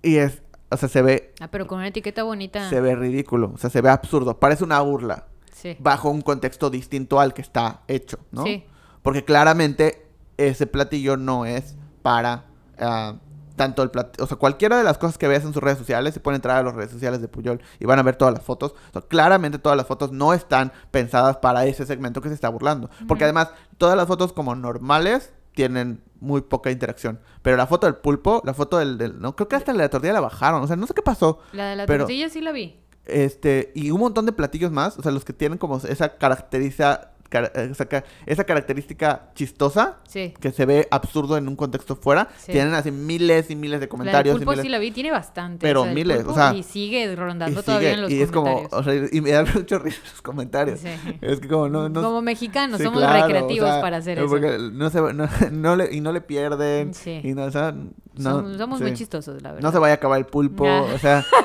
[0.03, 2.69] y es, o sea, se ve, Ah, pero con una etiqueta bonita.
[2.69, 3.51] se ve ridículo.
[3.55, 4.39] O sea, se ve absurdo.
[4.39, 5.25] Parece una burla.
[5.51, 5.75] Sí.
[5.79, 8.43] Bajo un contexto distinto al que está hecho, ¿no?
[8.43, 8.63] Sí.
[9.01, 10.05] Porque claramente
[10.37, 12.45] ese platillo no es para
[12.77, 13.15] ah,
[13.57, 14.23] tanto el platillo.
[14.23, 16.55] O sea, cualquiera de las cosas que veas en sus redes sociales, se pueden entrar
[16.57, 18.73] a las redes sociales de Puyol y van a ver todas las fotos.
[18.89, 22.47] O sea, claramente todas las fotos no están pensadas para ese segmento que se está
[22.47, 22.89] burlando.
[23.07, 27.19] Porque además, todas las fotos como normales tienen muy poca interacción.
[27.41, 29.83] Pero la foto del pulpo, la foto del, del- no creo que hasta la de
[29.85, 30.61] la tortilla la bajaron.
[30.63, 31.39] O sea, no sé qué pasó.
[31.51, 32.79] La de la Pero- tortilla sí la vi.
[33.05, 37.11] Este, y un montón de platillos más, o sea, los que tienen como esa caracteriza,
[37.29, 40.33] cara- esa, ca- esa característica chistosa, Sí.
[40.39, 42.51] que se ve absurdo en un contexto fuera, Sí.
[42.51, 44.35] tienen así miles y miles de La comentarios.
[44.35, 45.59] del y pulpo miles- sí la vi, tiene bastante.
[45.65, 48.31] Pero del miles, o sea, Y sigue rondando y todavía sigue, en los y es
[48.31, 48.79] como, comentarios.
[48.79, 50.79] o sea, y me da mucho risa los comentarios.
[50.79, 50.89] Sí.
[51.21, 54.23] Es que como no, no Como mexicanos, somos claro, o recreativos sea, para hacer no,
[54.25, 54.29] eso.
[54.31, 56.93] porque no se, no, no le, y no le pierden.
[56.93, 57.19] Sí.
[57.23, 59.61] Y no, o sea, no, somos somos muy chistosos, la verdad.
[59.63, 60.85] No se vaya a acabar el pulpo, Ah.
[60.93, 61.23] o sea.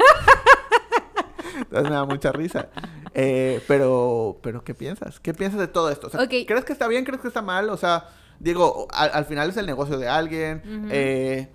[1.63, 2.69] Entonces me da mucha risa.
[3.15, 5.21] Eh, pero, pero, ¿qué piensas?
[5.21, 6.07] ¿Qué piensas de todo esto?
[6.07, 6.31] O sea, Ok.
[6.47, 7.05] ¿Crees que está bien?
[7.05, 7.71] ¿Crees que está mal?
[7.71, 8.09] O sea,
[8.39, 10.63] digo, al, al final es el negocio de alguien.
[10.91, 11.49] Eh,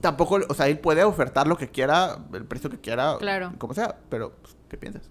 [0.00, 3.52] tampoco, o sea, él puede ofertar lo que quiera, el precio que quiera, Claro.
[3.58, 3.98] como sea.
[4.08, 5.10] Pero, pues, ¿qué piensas?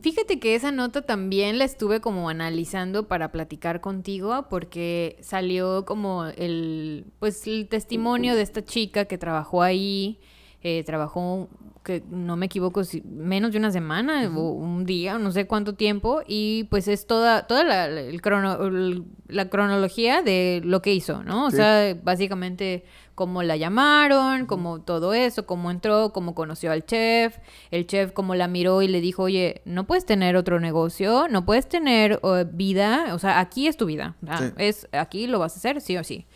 [0.00, 6.26] Fíjate que esa nota también la estuve como analizando para platicar contigo porque salió como
[6.26, 10.20] el pues el testimonio de esta chica que trabajó ahí,
[10.62, 11.48] eh, trabajó
[11.84, 15.74] que no me equivoco si- menos de una semana o un día, no sé cuánto
[15.74, 20.94] tiempo y pues es toda toda la, el crono- el- la cronología de lo que
[20.94, 21.46] hizo, ¿no?
[21.46, 21.56] O Sí.
[21.56, 22.84] sea, básicamente
[23.16, 27.38] cómo la llamaron, cómo todo eso, cómo entró, cómo conoció al chef,
[27.72, 31.44] el chef cómo la miró y le dijo, oye, no puedes tener otro negocio, no
[31.44, 32.20] puedes tener
[32.52, 34.44] vida, o sea, aquí es tu vida, ah, Sí.
[34.56, 36.26] es aquí lo vas a hacer, sí o sí.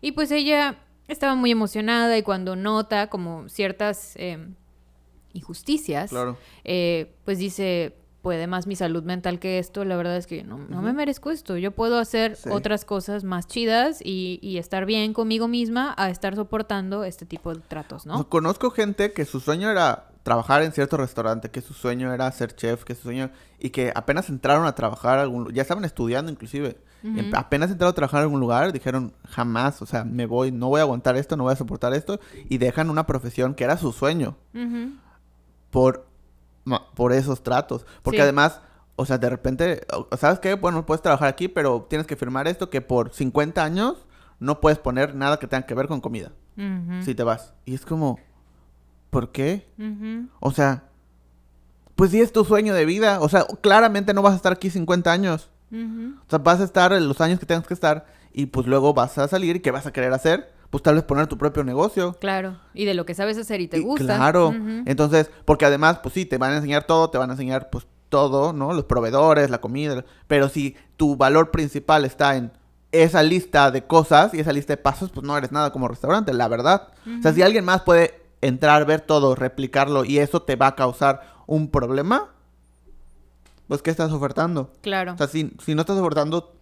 [0.00, 0.76] Y pues ella
[1.08, 4.38] estaba muy emocionada y cuando nota como ciertas eh,
[5.32, 6.36] injusticias, Claro.
[6.64, 10.58] eh, pues dice, puede más mi salud mental que esto, la verdad es que no,
[10.58, 12.48] no me merezco esto, yo puedo hacer Sí.
[12.50, 17.52] otras cosas más chidas y, y estar bien conmigo misma a estar soportando este tipo
[17.54, 18.28] de tratos, ¿no?
[18.28, 22.56] conozco gente que su sueño era trabajar en cierto restaurante, que su sueño era ser
[22.56, 23.30] chef, que su sueño...
[23.60, 26.76] Y que apenas entraron a trabajar, a algún, ya estaban estudiando inclusive.
[27.04, 30.68] Ap- apenas entraron a trabajar en algún lugar, dijeron, jamás, o sea, me voy, no
[30.68, 32.18] voy a aguantar esto, no voy a soportar esto.
[32.48, 34.36] Y dejan una profesión que era su sueño
[35.70, 36.06] por,
[36.94, 37.86] por esos tratos.
[38.02, 38.22] Porque Sí.
[38.22, 38.60] además,
[38.96, 39.86] o sea, de repente,
[40.18, 40.54] ¿sabes qué?
[40.54, 44.06] Bueno, puedes trabajar aquí, pero tienes que firmar esto que por 50 años
[44.40, 46.32] no puedes poner nada que tenga que ver con comida.
[47.02, 47.54] Si te vas.
[47.64, 48.18] Y es como,
[49.14, 49.68] ¿por qué?
[50.40, 50.82] O sea,
[51.94, 53.20] pues sí es tu sueño de vida.
[53.20, 55.50] O sea, claramente no vas a estar aquí 50 años.
[55.72, 59.16] O sea, vas a estar los años que tengas que estar y pues luego vas
[59.18, 60.52] a salir y ¿qué vas a querer hacer?
[60.70, 62.14] Pues tal vez poner tu propio negocio.
[62.20, 64.16] Claro, y de lo que sabes hacer y te Y gusta.
[64.16, 64.52] Claro.
[64.84, 67.86] Entonces, porque además, pues sí, te van a enseñar todo, te van a enseñar pues
[68.08, 68.72] todo, ¿no?
[68.72, 70.04] Los proveedores, la comida.
[70.26, 72.50] Pero si tu valor principal está en
[72.90, 76.32] esa lista de cosas y esa lista de pasos, pues no eres nada como restaurante,
[76.32, 76.88] la verdad.
[77.06, 80.74] O sea, si alguien más puede entrar, ver todo, replicarlo y eso te va a
[80.76, 82.30] causar un problema,
[83.68, 84.70] pues ¿qué estás ofertando?
[84.82, 85.14] Claro.
[85.14, 86.54] O sea, si, si no estás abordando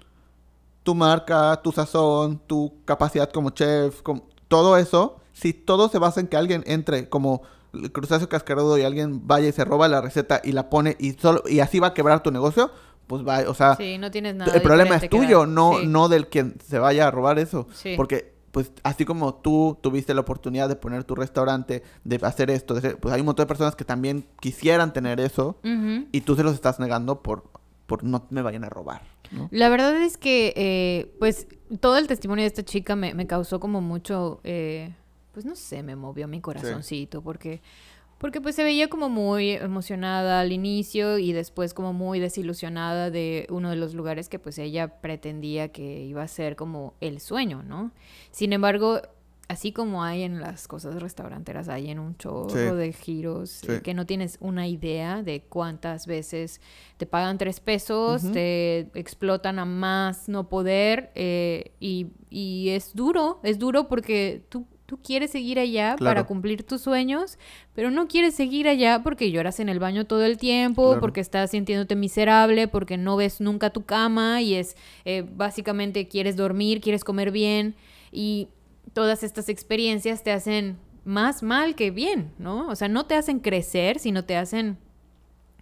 [0.83, 6.21] tu marca, tu sazón, tu capacidad como chef, com- todo eso, si todo se basa
[6.21, 7.43] en que alguien entre como
[7.73, 11.13] el crustáceo cascarudo y alguien vaya y se roba la receta y la pone y
[11.13, 12.71] solo y así va a quebrar tu negocio,
[13.07, 14.53] pues va, o sea, sí, no tienes nada.
[14.55, 15.87] el problema es tuyo, no Sí.
[15.87, 17.95] no del quien se vaya a robar eso, Sí.
[17.97, 22.75] porque pues así como tú tuviste la oportunidad de poner tu restaurante, de hacer esto,
[22.75, 25.57] de hacer- pues hay un montón de personas que también quisieran tener eso
[26.13, 27.51] y tú se los estás negando por
[27.87, 29.03] por no me vayan a robar,
[29.33, 29.49] ¿no?
[29.51, 31.47] La verdad es que, eh, pues,
[31.81, 34.95] todo el testimonio de esta chica me, me causó como mucho, eh,
[35.33, 37.61] pues, no sé, me movió mi corazoncito, porque,
[38.23, 43.47] porque, pues, se veía como muy emocionada al inicio y después como muy desilusionada de
[43.51, 47.63] uno de los lugares que, pues, ella pretendía que iba a ser como el sueño,
[47.63, 47.91] ¿no?
[48.31, 49.03] Sin embargo,
[49.49, 52.59] así como hay en las cosas restauranteras, hay en un chorro Sí.
[52.77, 53.83] de giros eh, Sí.
[53.83, 56.61] que no tienes una idea de cuántas veces
[56.97, 63.41] te pagan tres pesos, te explotan a más no poder eh, y, y es duro,
[63.43, 66.17] es duro porque tú, tú quieres seguir allá Claro.
[66.17, 67.39] para cumplir tus sueños,
[67.75, 71.01] pero no quieres seguir allá porque lloras en el baño todo el tiempo, Claro.
[71.01, 76.37] porque estás sintiéndote miserable, porque no ves nunca tu cama y es eh, básicamente quieres
[76.37, 77.75] dormir, quieres comer bien
[78.11, 78.49] y
[78.93, 82.69] todas estas experiencias te hacen más mal que bien, ¿no?
[82.69, 84.77] O sea, no te hacen crecer, sino te hacen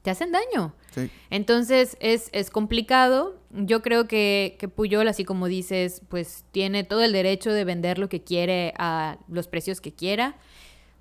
[0.02, 0.74] te hacen daño.
[0.92, 1.08] Sí.
[1.30, 3.38] Entonces es, es complicado.
[3.52, 7.98] Yo creo que, que Puyol, así como dices, pues tiene todo el derecho de vender
[7.98, 10.36] lo que quiere a los precios que quiera.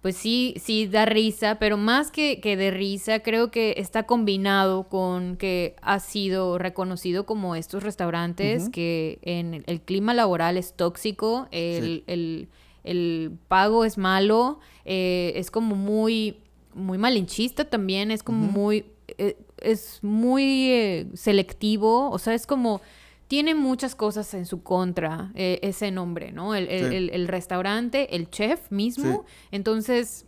[0.01, 4.87] Pues sí, sí da risa, pero más que, que de risa, creo que está combinado
[4.87, 11.47] con que ha sido reconocido como estos restaurantes que en el clima laboral es tóxico,
[11.51, 12.03] el, Sí.
[12.07, 12.47] el-
[12.85, 16.37] el pago es malo, eh, es como muy,
[16.73, 18.85] muy malinchista también, es como muy,
[19.17, 22.81] eh, es muy eh, selectivo, o sea, es como,
[23.27, 26.55] tiene muchas cosas en su contra eh, ese nombre, ¿no?
[26.55, 26.95] El, el- Sí.
[26.95, 30.25] el- el restaurante, el chef mismo, entonces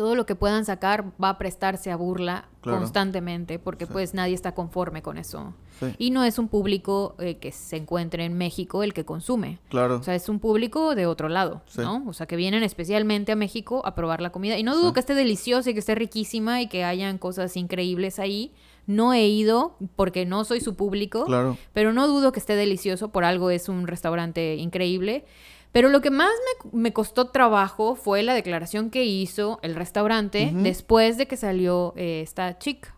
[0.00, 2.78] todo lo que puedan sacar va a prestarse a burla Claro.
[2.78, 3.92] constantemente porque Sí.
[3.92, 5.52] pues nadie está conforme con eso.
[5.78, 5.86] Sí.
[5.98, 9.58] Y no es un público eh, que se encuentre en México el que consume.
[9.68, 9.96] Claro.
[9.96, 11.82] O sea, es un público de otro lado, Sí.
[11.82, 12.02] ¿no?
[12.06, 14.56] O sea, que vienen especialmente a México a probar la comida.
[14.56, 18.18] Y no dudo que esté deliciosa y que esté riquísima y que hayan cosas increíbles
[18.18, 18.54] ahí.
[18.86, 21.58] No he ido porque no soy su público, Claro.
[21.74, 23.08] pero no dudo que esté delicioso.
[23.10, 25.26] Por algo es un restaurante increíble.
[25.72, 26.30] Pero lo que más
[26.72, 31.92] me, me costó trabajo fue la declaración que hizo el restaurante después de que salió
[31.96, 32.96] eh, esta chica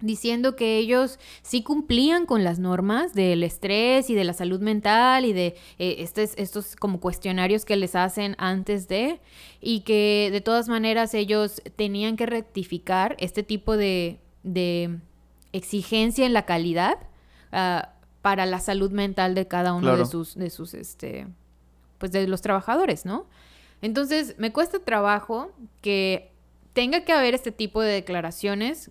[0.00, 5.24] diciendo que ellos sí cumplían con las normas del estrés y de la salud mental
[5.24, 9.20] y de eh, estes- estos como cuestionarios que les hacen antes de
[9.62, 14.98] y que de todas maneras ellos tenían que rectificar este tipo de, de
[15.52, 16.98] exigencia en la calidad
[17.52, 17.90] ah,
[18.20, 21.28] para la salud mental de cada uno de sus de sus este
[22.04, 23.24] pues de los trabajadores, ¿no?
[23.80, 25.50] Entonces, me cuesta trabajo
[25.80, 26.30] que
[26.74, 28.90] tenga que haber este tipo de declaraciones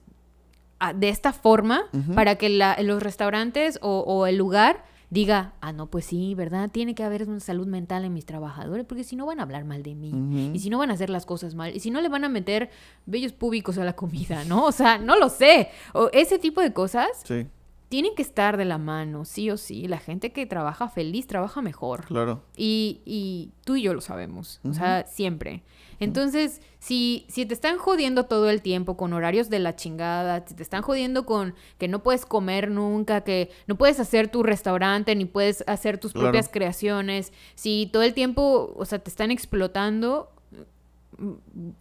[0.79, 1.83] ah, de esta forma
[2.15, 6.71] para que la- los restaurantes o, o el lugar diga, ah, no, pues sí, ¿verdad?
[6.71, 9.63] Tiene que haber una salud mental en mis trabajadores, porque si no van a hablar
[9.63, 10.11] mal de mí,
[10.55, 12.29] y si no van a hacer las cosas mal, y si no le van a
[12.29, 12.71] meter
[13.05, 14.65] bellos públicos a la comida, ¿no?
[14.65, 15.69] O sea, no lo sé.
[15.93, 17.45] O ese tipo de cosas Sí,
[17.93, 19.87] tienen que estar de la mano, sí o sí.
[19.87, 22.05] La gente que trabaja feliz trabaja mejor.
[22.05, 22.41] claro.
[22.57, 25.61] Y, y tú y yo lo sabemos, o sea, siempre.
[25.99, 30.55] Entonces, si, si te están jodiendo todo el tiempo con horarios de la chingada, si
[30.55, 35.15] te están jodiendo con que no puedes comer nunca, que no puedes hacer tu restaurante,
[35.15, 36.29] ni puedes hacer tus Claro.
[36.29, 40.31] propias creaciones, si todo el tiempo, o sea, te están explotando,
[41.19, 41.31] mm,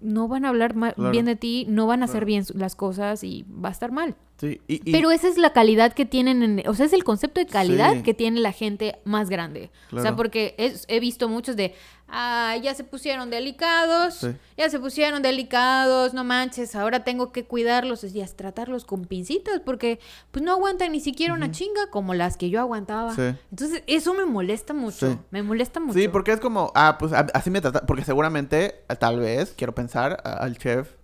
[0.02, 1.10] no van a hablar Claro.
[1.10, 4.14] bien de ti, no van a hacer bien las cosas y va a estar mal.
[4.38, 7.04] Sí, y, y- Pero esa es la calidad que tienen, en- o sea, es el
[7.04, 8.02] concepto de calidad Sí.
[8.02, 9.70] que tiene la gente más grande.
[9.92, 11.74] O sea, porque es- he visto muchos de,
[12.09, 14.28] ah, ya se pusieron delicados, Sí.
[14.56, 20.00] ya se pusieron delicados, no manches, ahora tengo que cuidarlos y tratarlos con pincitas porque
[20.32, 23.14] pues no aguantan ni siquiera una chinga como las que yo aguantaba.
[23.50, 25.98] Entonces, eso me molesta mucho, me molesta mucho.
[25.98, 30.20] Sí, porque es como, ah, pues así me trata, porque seguramente, tal vez, quiero pensar,
[30.24, 30.94] al chef.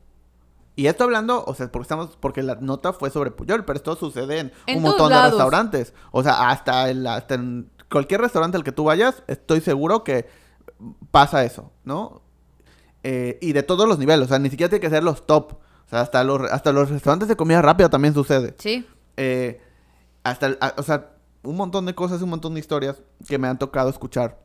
[0.79, 3.97] Y esto hablando, o sea, porque estamos, porque la nota fue sobre Puyol, pero esto
[3.97, 5.93] sucede en, En un montón de restaurantes.
[6.13, 10.29] O sea, hasta, el, hasta en cualquier restaurante al que tú vayas, estoy seguro que
[11.11, 12.23] pasa eso, ¿no?
[13.03, 15.55] Eh, y de todos los niveles, o sea, ni siquiera tiene que ser los top.
[15.55, 18.55] O sea, hasta los, hasta los restaurantes de comida rápida también sucede.
[18.59, 18.87] Sí,
[19.17, 19.61] Eh,
[20.23, 21.11] hasta, a- o sea,
[21.43, 24.39] un montón de cosas, un montón de historias que me han tocado escuchar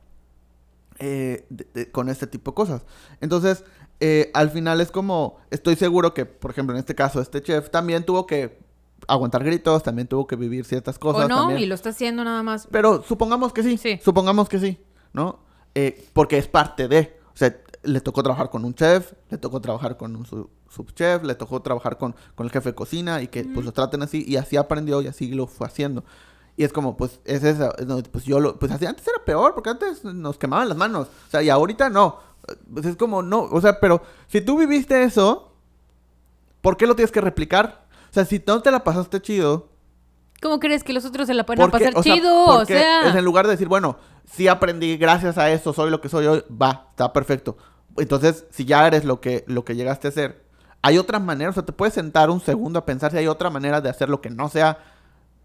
[1.00, 2.86] eh, de- de- con este tipo de cosas.
[3.22, 3.64] Entonces,
[4.06, 7.70] eh, al final es como, estoy seguro que, por ejemplo, en este caso, este chef
[7.70, 8.60] también tuvo que
[9.08, 11.24] aguantar gritos, también tuvo que vivir ciertas cosas.
[11.26, 11.60] o no, también.
[11.62, 12.68] y lo está haciendo nada más.
[12.70, 14.00] Pero supongamos que sí, Sí.
[14.04, 14.78] supongamos que sí,
[15.14, 15.40] ¿no?
[15.74, 19.62] Eh, porque es parte de, o sea, le tocó trabajar con un chef, le tocó
[19.62, 23.28] trabajar con un su- subchef, le tocó trabajar con, con el jefe de cocina y
[23.28, 26.04] que pues lo traten así y así aprendió y así lo fue haciendo.
[26.56, 29.54] Y es como, pues, es eso, no, pues yo lo, pues así antes era peor,
[29.56, 32.20] porque antes nos quemaban las manos, o sea, y ahorita no,
[32.74, 35.54] pues es como, no, o sea, pero si tú viviste eso,
[36.62, 37.86] ¿por qué lo tienes que replicar?
[38.10, 39.70] O sea, si no te la pasaste chido,
[40.44, 42.46] ¿Cómo crees que los otros se la a porque, pasar o sea, chido?
[42.46, 43.98] O sea, es en lugar de decir, bueno,
[44.30, 47.56] sí aprendí gracias a eso, soy lo que soy hoy, va, está perfecto.
[47.96, 50.44] Entonces, si ya eres lo que, lo que llegaste a ser,
[50.82, 53.50] hay otras maneras, o sea, te puedes sentar un segundo a pensar si hay otra
[53.50, 54.80] manera de hacer lo que no sea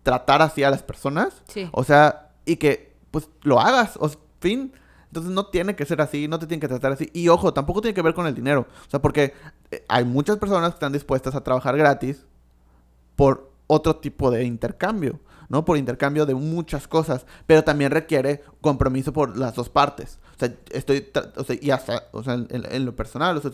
[0.02, 1.44] tratar así a las personas.
[1.46, 1.68] Sí.
[1.70, 4.10] O sea, y que pues lo hagas, o
[4.40, 4.72] fin.
[5.08, 7.10] Entonces no tiene que ser así, no te tienen que tratar así.
[7.12, 8.66] Y ojo, tampoco tiene que ver con el dinero.
[8.86, 9.34] O sea, porque
[9.70, 12.24] eh, hay muchas personas que están dispuestas a trabajar gratis
[13.16, 15.18] por otro tipo de intercambio,
[15.48, 15.64] ¿no?
[15.64, 20.18] Por intercambio de muchas cosas, pero también requiere compromiso por las dos partes.
[20.36, 23.50] O sea, estoy, o sea, y hasta, o sea, en, en lo personal, o sea,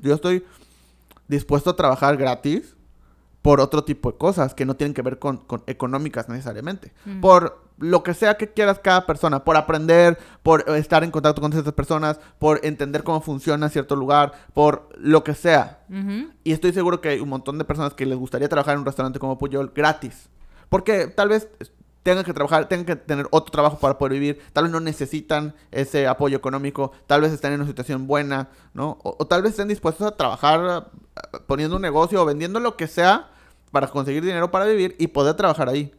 [0.00, 0.44] yo estoy
[1.28, 2.74] dispuesto a trabajar gratis
[3.42, 6.92] por otro tipo de cosas que no tienen que ver con, con económicas necesariamente.
[7.04, 7.20] Mm.
[7.20, 11.50] Por lo que sea que quieras cada persona, por aprender, por estar en contacto con
[11.50, 15.80] ciertas personas, por entender cómo funciona cierto lugar, por lo que sea.
[16.44, 18.86] Y estoy seguro que hay un montón de personas que les gustaría trabajar en un
[18.86, 20.28] restaurante como Puyol gratis.
[20.68, 21.48] Porque tal vez
[22.02, 25.54] tengan que trabajar, tengan que tener otro trabajo para poder vivir, tal vez no necesitan
[25.70, 28.98] ese apoyo económico, tal vez están en una situación buena, ¿no?
[29.02, 30.90] O, o tal vez estén dispuestos a trabajar
[31.46, 33.30] poniendo un negocio o vendiendo lo que sea
[33.70, 35.92] para conseguir dinero para vivir y poder trabajar ahí.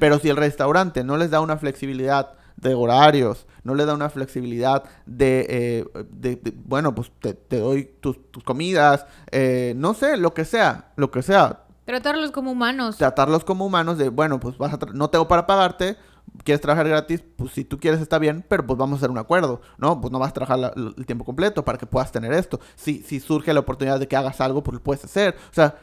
[0.00, 4.08] Pero si el restaurante no les da una flexibilidad de horarios, no les da una
[4.08, 9.92] flexibilidad de, eh, de- de, bueno, pues te, te doy tus, tus comidas, eh, no
[9.92, 12.96] sé, lo que sea, lo que sea, Tratarlos como humanos.
[12.96, 15.96] tratarlos como humanos de, bueno, pues vas a no tengo para pagarte,
[16.42, 19.18] quieres trabajar gratis, pues si tú quieres está bien, pero pues vamos a hacer un
[19.18, 20.00] acuerdo, ¿no?
[20.00, 22.58] Pues no vas a trabajar la- el tiempo completo para que puedas tener esto.
[22.74, 25.36] Si, si surge la oportunidad de que hagas algo, pues lo puedes hacer.
[25.50, 25.76] O sea,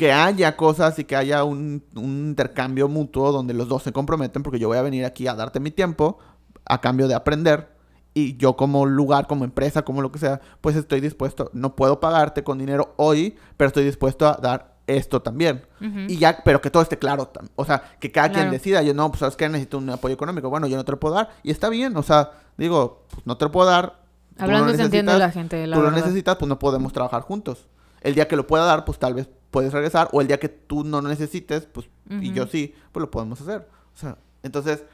[0.00, 4.42] que haya cosas y que haya un, un intercambio mutuo donde los dos se comprometen,
[4.42, 6.16] porque yo voy a venir aquí a darte mi tiempo
[6.64, 7.68] a cambio de aprender.
[8.14, 12.00] Y yo como lugar, como empresa, como lo que sea, pues estoy dispuesto, no puedo
[12.00, 15.66] pagarte con dinero hoy, pero estoy dispuesto a dar esto también.
[16.08, 17.30] Y ya, pero que todo esté claro.
[17.54, 20.48] O sea, que cada quien decida, yo no, pues sabes que necesito un apoyo económico.
[20.48, 21.28] Bueno, yo no te lo puedo dar.
[21.42, 24.00] Y está bien, o sea, digo, pues no te lo puedo dar.
[24.38, 26.02] lo Hablando se entiende la gente, la tú lo verdad.
[26.02, 27.66] necesitas, pues no podemos trabajar juntos.
[28.00, 30.08] El día que lo pueda dar, pues tal vez puedes regresar.
[30.12, 33.40] O el día que tú no lo necesites, pues, y yo sí, pues lo podemos
[33.40, 33.66] hacer.
[33.94, 34.84] O sea, entonces,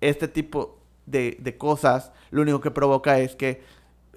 [0.00, 3.62] este tipo de, de cosas, lo único que provoca es que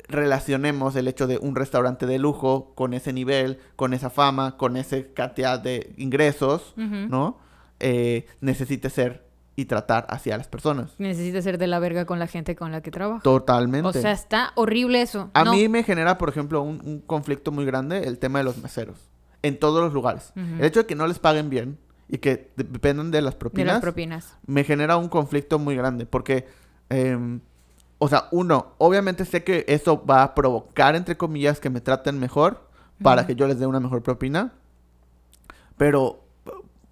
[0.08, 4.78] relacionemos el hecho de un restaurante de lujo con ese nivel, con esa fama, con
[4.78, 6.74] esa cantidad de ingresos.
[6.78, 7.38] ¿no?
[7.80, 9.26] Eh, necesite ser
[9.56, 10.92] y tratar hacia las personas.
[11.00, 13.22] Necesita ser de la verga con la gente con la que trabaja.
[13.24, 13.88] Totalmente.
[13.88, 15.32] O sea, está horrible eso.
[15.34, 15.54] A No.
[15.54, 18.98] mí me genera, por ejemplo, un, un conflicto muy grande el tema de los meseros.
[19.44, 20.32] En todos los lugares.
[20.36, 21.78] El hecho de que no les paguen bien
[22.10, 24.38] y que de- dependan de las de propinas, las propinas.
[24.46, 26.06] me genera un conflicto muy grande.
[26.06, 26.48] Porque,
[26.90, 27.40] em,
[28.00, 32.20] o sea, uno, obviamente sé que eso va a provocar, entre comillas, que me traten
[32.20, 32.68] mejor
[33.04, 34.54] para que yo les dé una mejor propina.
[35.78, 36.24] Pero,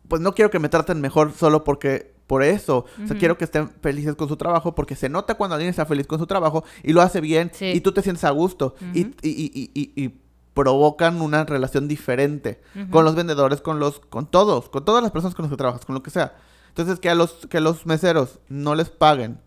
[0.08, 2.86] pues no quiero que me traten mejor solo porque por eso.
[3.04, 5.86] O sea, quiero que estén felices con su trabajo porque se nota cuando alguien está
[5.86, 7.66] feliz con su trabajo y lo hace bien Sí.
[7.74, 9.12] y tú te sientes a gusto y, Ujú.
[9.22, 10.14] y- y- y- y- y
[10.56, 12.90] provocan una relación diferente Ujú.
[12.90, 15.86] con los vendedores, con los, con todos, con todas las personas con las que trabajas,
[15.86, 16.34] con lo que sea.
[16.70, 19.40] Entonces que a los, que los meseros no les paguen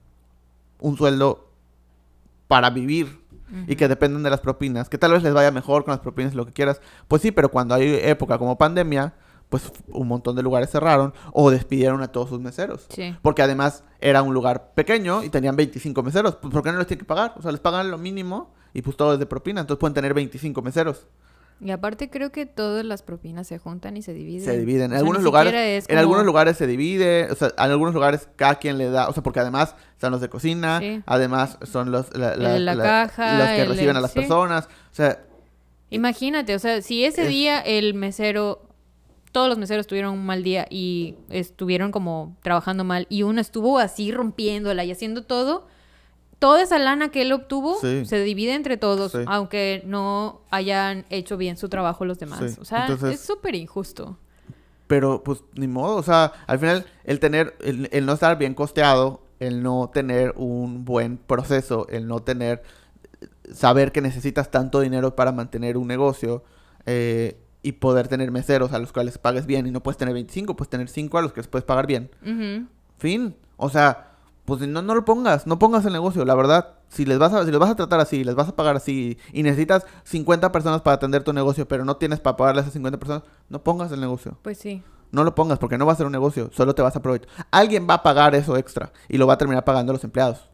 [0.79, 1.51] un sueldo
[2.47, 3.27] para vivir
[3.67, 6.35] y que dependan de las propinas, que tal vez les vaya mejor con las propinas
[6.35, 6.83] lo que quieras.
[7.09, 9.15] Pues sí, pero cuando hay época como pandemia,
[9.49, 12.87] pues un montón de lugares cerraron o despidieron a todos sus meseros.
[12.91, 13.17] Sí.
[13.23, 16.37] Porque además era un lugar pequeño y tenían 25 meseros.
[16.37, 17.33] Pues ¿por qué no les tienen que pagar?
[17.39, 19.61] O sea, les pagan lo mínimo y pues todo es de propina.
[19.61, 21.07] Entonces pueden tener 25 meseros.
[21.61, 24.45] Y aparte creo que todas las propinas se juntan y se dividen.
[24.45, 24.85] Se dividen.
[24.85, 28.29] En O sea, algunos lugares, en algunos lugares se divide, o sea, en algunos lugares
[28.37, 31.03] cada quien le da, o sea, porque además están los de cocina, Sí.
[31.05, 34.21] además son los la, El de la caja, los que el reciben a las sí.
[34.21, 35.19] personas, o sea,
[35.91, 38.63] Imagínate, o sea, si ese Es- día el mesero,
[39.33, 43.79] todos los meseros tuvieron un mal día y estuvieron como trabajando mal y uno estuvo
[43.79, 45.67] así rompiéndola y haciendo todo,
[46.39, 48.05] toda esa lana que él obtuvo Sí.
[48.07, 49.19] se divide entre todos, Sí.
[49.27, 52.39] aunque no hayan hecho bien su trabajo los demás.
[52.41, 54.17] Sí, O sea, entonces- es súper injusto.
[54.87, 58.55] pero pues ni modo, o sea, al final el tener, el, el no estar bien
[58.55, 62.63] costeado, el no tener un buen proceso, el no tener,
[63.53, 66.43] saber que necesitas tanto dinero para mantener un negocio
[66.87, 70.57] eh, y poder tener meseros a los cuales pagues bien y no puedes tener 25,
[70.57, 72.09] puedes tener 5 a los que les puedes pagar bien.
[72.99, 73.37] Fin.
[73.57, 74.08] O sea,
[74.49, 76.77] pues no, no lo pongas, no pongas el negocio, la verdad.
[76.89, 79.19] Si les vas a, si les vas a tratar así, les vas a pagar así
[79.31, 82.73] y necesitas 50 personas para atender tu negocio, pero no tienes para pagarle a esas
[82.73, 84.39] 50 personas, no pongas el negocio.
[84.41, 84.83] Pues sí.
[85.13, 87.29] No lo pongas porque no va a ser un negocio, solo te vas a aprovechar.
[87.51, 90.49] Alguien va a pagar eso extra y lo va a terminar pagando los empleados.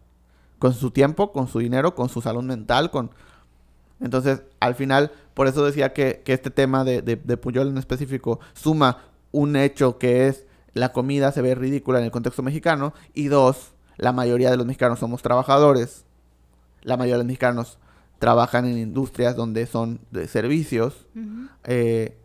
[0.59, 3.13] Con su tiempo, con su dinero, con su salud mental, con...
[4.01, 7.79] Entonces, al final, por eso decía que, que este tema de, de, de Puyol en
[7.79, 12.93] específico suma un hecho que es la comida se ve ridícula en el contexto mexicano
[13.15, 16.05] y dos, la mayoría de los mexicanos somos trabajadores.
[16.83, 17.79] La mayoría de los mexicanos
[18.19, 21.07] trabajan en industrias donde son de servicios
[21.65, 22.17] eh,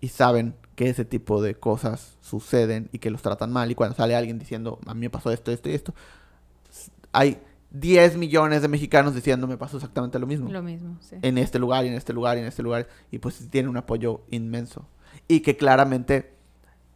[0.00, 3.70] y saben que ese tipo de cosas suceden y que los tratan mal.
[3.70, 5.94] Y cuando sale alguien diciendo, a mí me pasó esto, esto y esto,
[7.12, 7.38] hay
[7.70, 10.50] 10 millones de mexicanos diciendo, me pasó exactamente lo mismo.
[10.50, 11.16] Lo mismo, sí.
[11.22, 12.88] En este lugar y en este lugar y en este lugar.
[13.10, 14.86] Y pues tiene un apoyo inmenso.
[15.26, 16.37] Y que claramente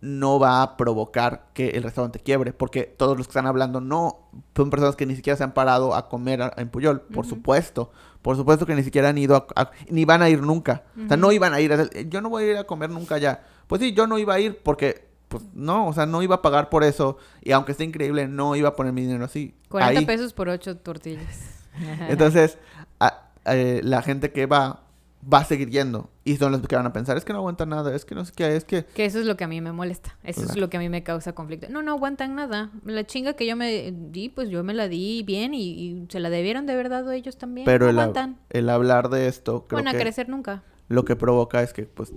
[0.02, 4.28] no va a provocar que el restaurante quiebre, porque todos los que están hablando no
[4.54, 7.90] son personas que ni siquiera se han parado a comer a- en Puyol, por supuesto.
[8.20, 10.82] Por supuesto que ni siquiera han ido a, a- ni van a ir nunca.
[11.02, 11.72] O sea, no iban a ir.
[11.72, 13.44] a- Yo no voy a ir a comer nunca ya.
[13.68, 16.42] Pues sí, yo no iba a ir porque, pues no, o sea, no iba a
[16.42, 17.16] pagar por eso.
[17.40, 19.54] Y aunque esté increíble, no iba a poner mi dinero así.
[19.68, 20.04] 40 ahí.
[20.06, 21.64] pesos por 8 tortillas.
[22.08, 22.58] Entonces,
[23.00, 24.81] a- eh, la gente que va,
[25.30, 26.10] va a seguir yendo.
[26.24, 28.24] Y son los que van a pensar, es que no aguanta nada, es que no
[28.24, 28.84] sé qué, es que...
[28.84, 30.16] Que eso es lo que a mí me molesta.
[30.24, 31.68] Eso es lo que a mí me causa conflicto.
[31.70, 32.70] No, no aguantan nada.
[32.84, 36.18] La chinga que yo me di, pues yo me la di bien y, y se
[36.20, 37.64] la debieron de haber dado ellos también.
[37.64, 38.38] Pero no el, aguantan.
[38.50, 40.62] el hablar de esto, creo Van a que crecer nunca.
[40.88, 42.12] lo que provoca es que, pues,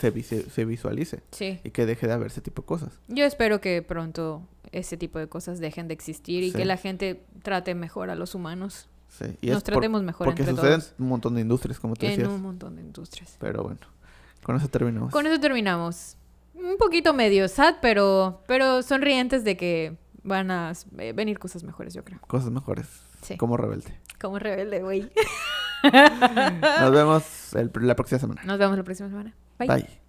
[0.00, 1.22] se, vi- se- se visualice.
[1.30, 1.60] Sí.
[1.62, 2.98] Y que deje de haber ese tipo de cosas.
[3.08, 4.42] Yo espero que pronto
[4.72, 6.56] ese tipo de cosas dejen de existir y Sí.
[6.58, 8.88] que la gente trate mejor a los humanos.
[9.10, 9.36] Sí.
[9.42, 10.94] Y Nos es por- tratemos mejor porque entre sucede todos.
[10.98, 12.28] en un montón de industrias, como tú En decías.
[12.28, 13.36] un montón de industrias.
[13.38, 13.80] Pero bueno,
[14.42, 15.12] con eso terminamos.
[15.12, 16.16] Con eso terminamos.
[16.54, 21.92] Un poquito medio sad, pero, pero sonrientes de que van a eh, venir cosas mejores,
[21.94, 22.20] yo creo.
[22.26, 22.86] Cosas mejores.
[23.22, 23.36] Sí.
[23.36, 23.98] Como rebelde.
[24.20, 25.10] Como rebelde, güey.
[25.82, 28.42] Nos vemos el- la próxima semana.
[28.44, 29.34] Nos vemos la próxima semana.
[29.58, 29.68] Bye.
[29.68, 29.99] Bye.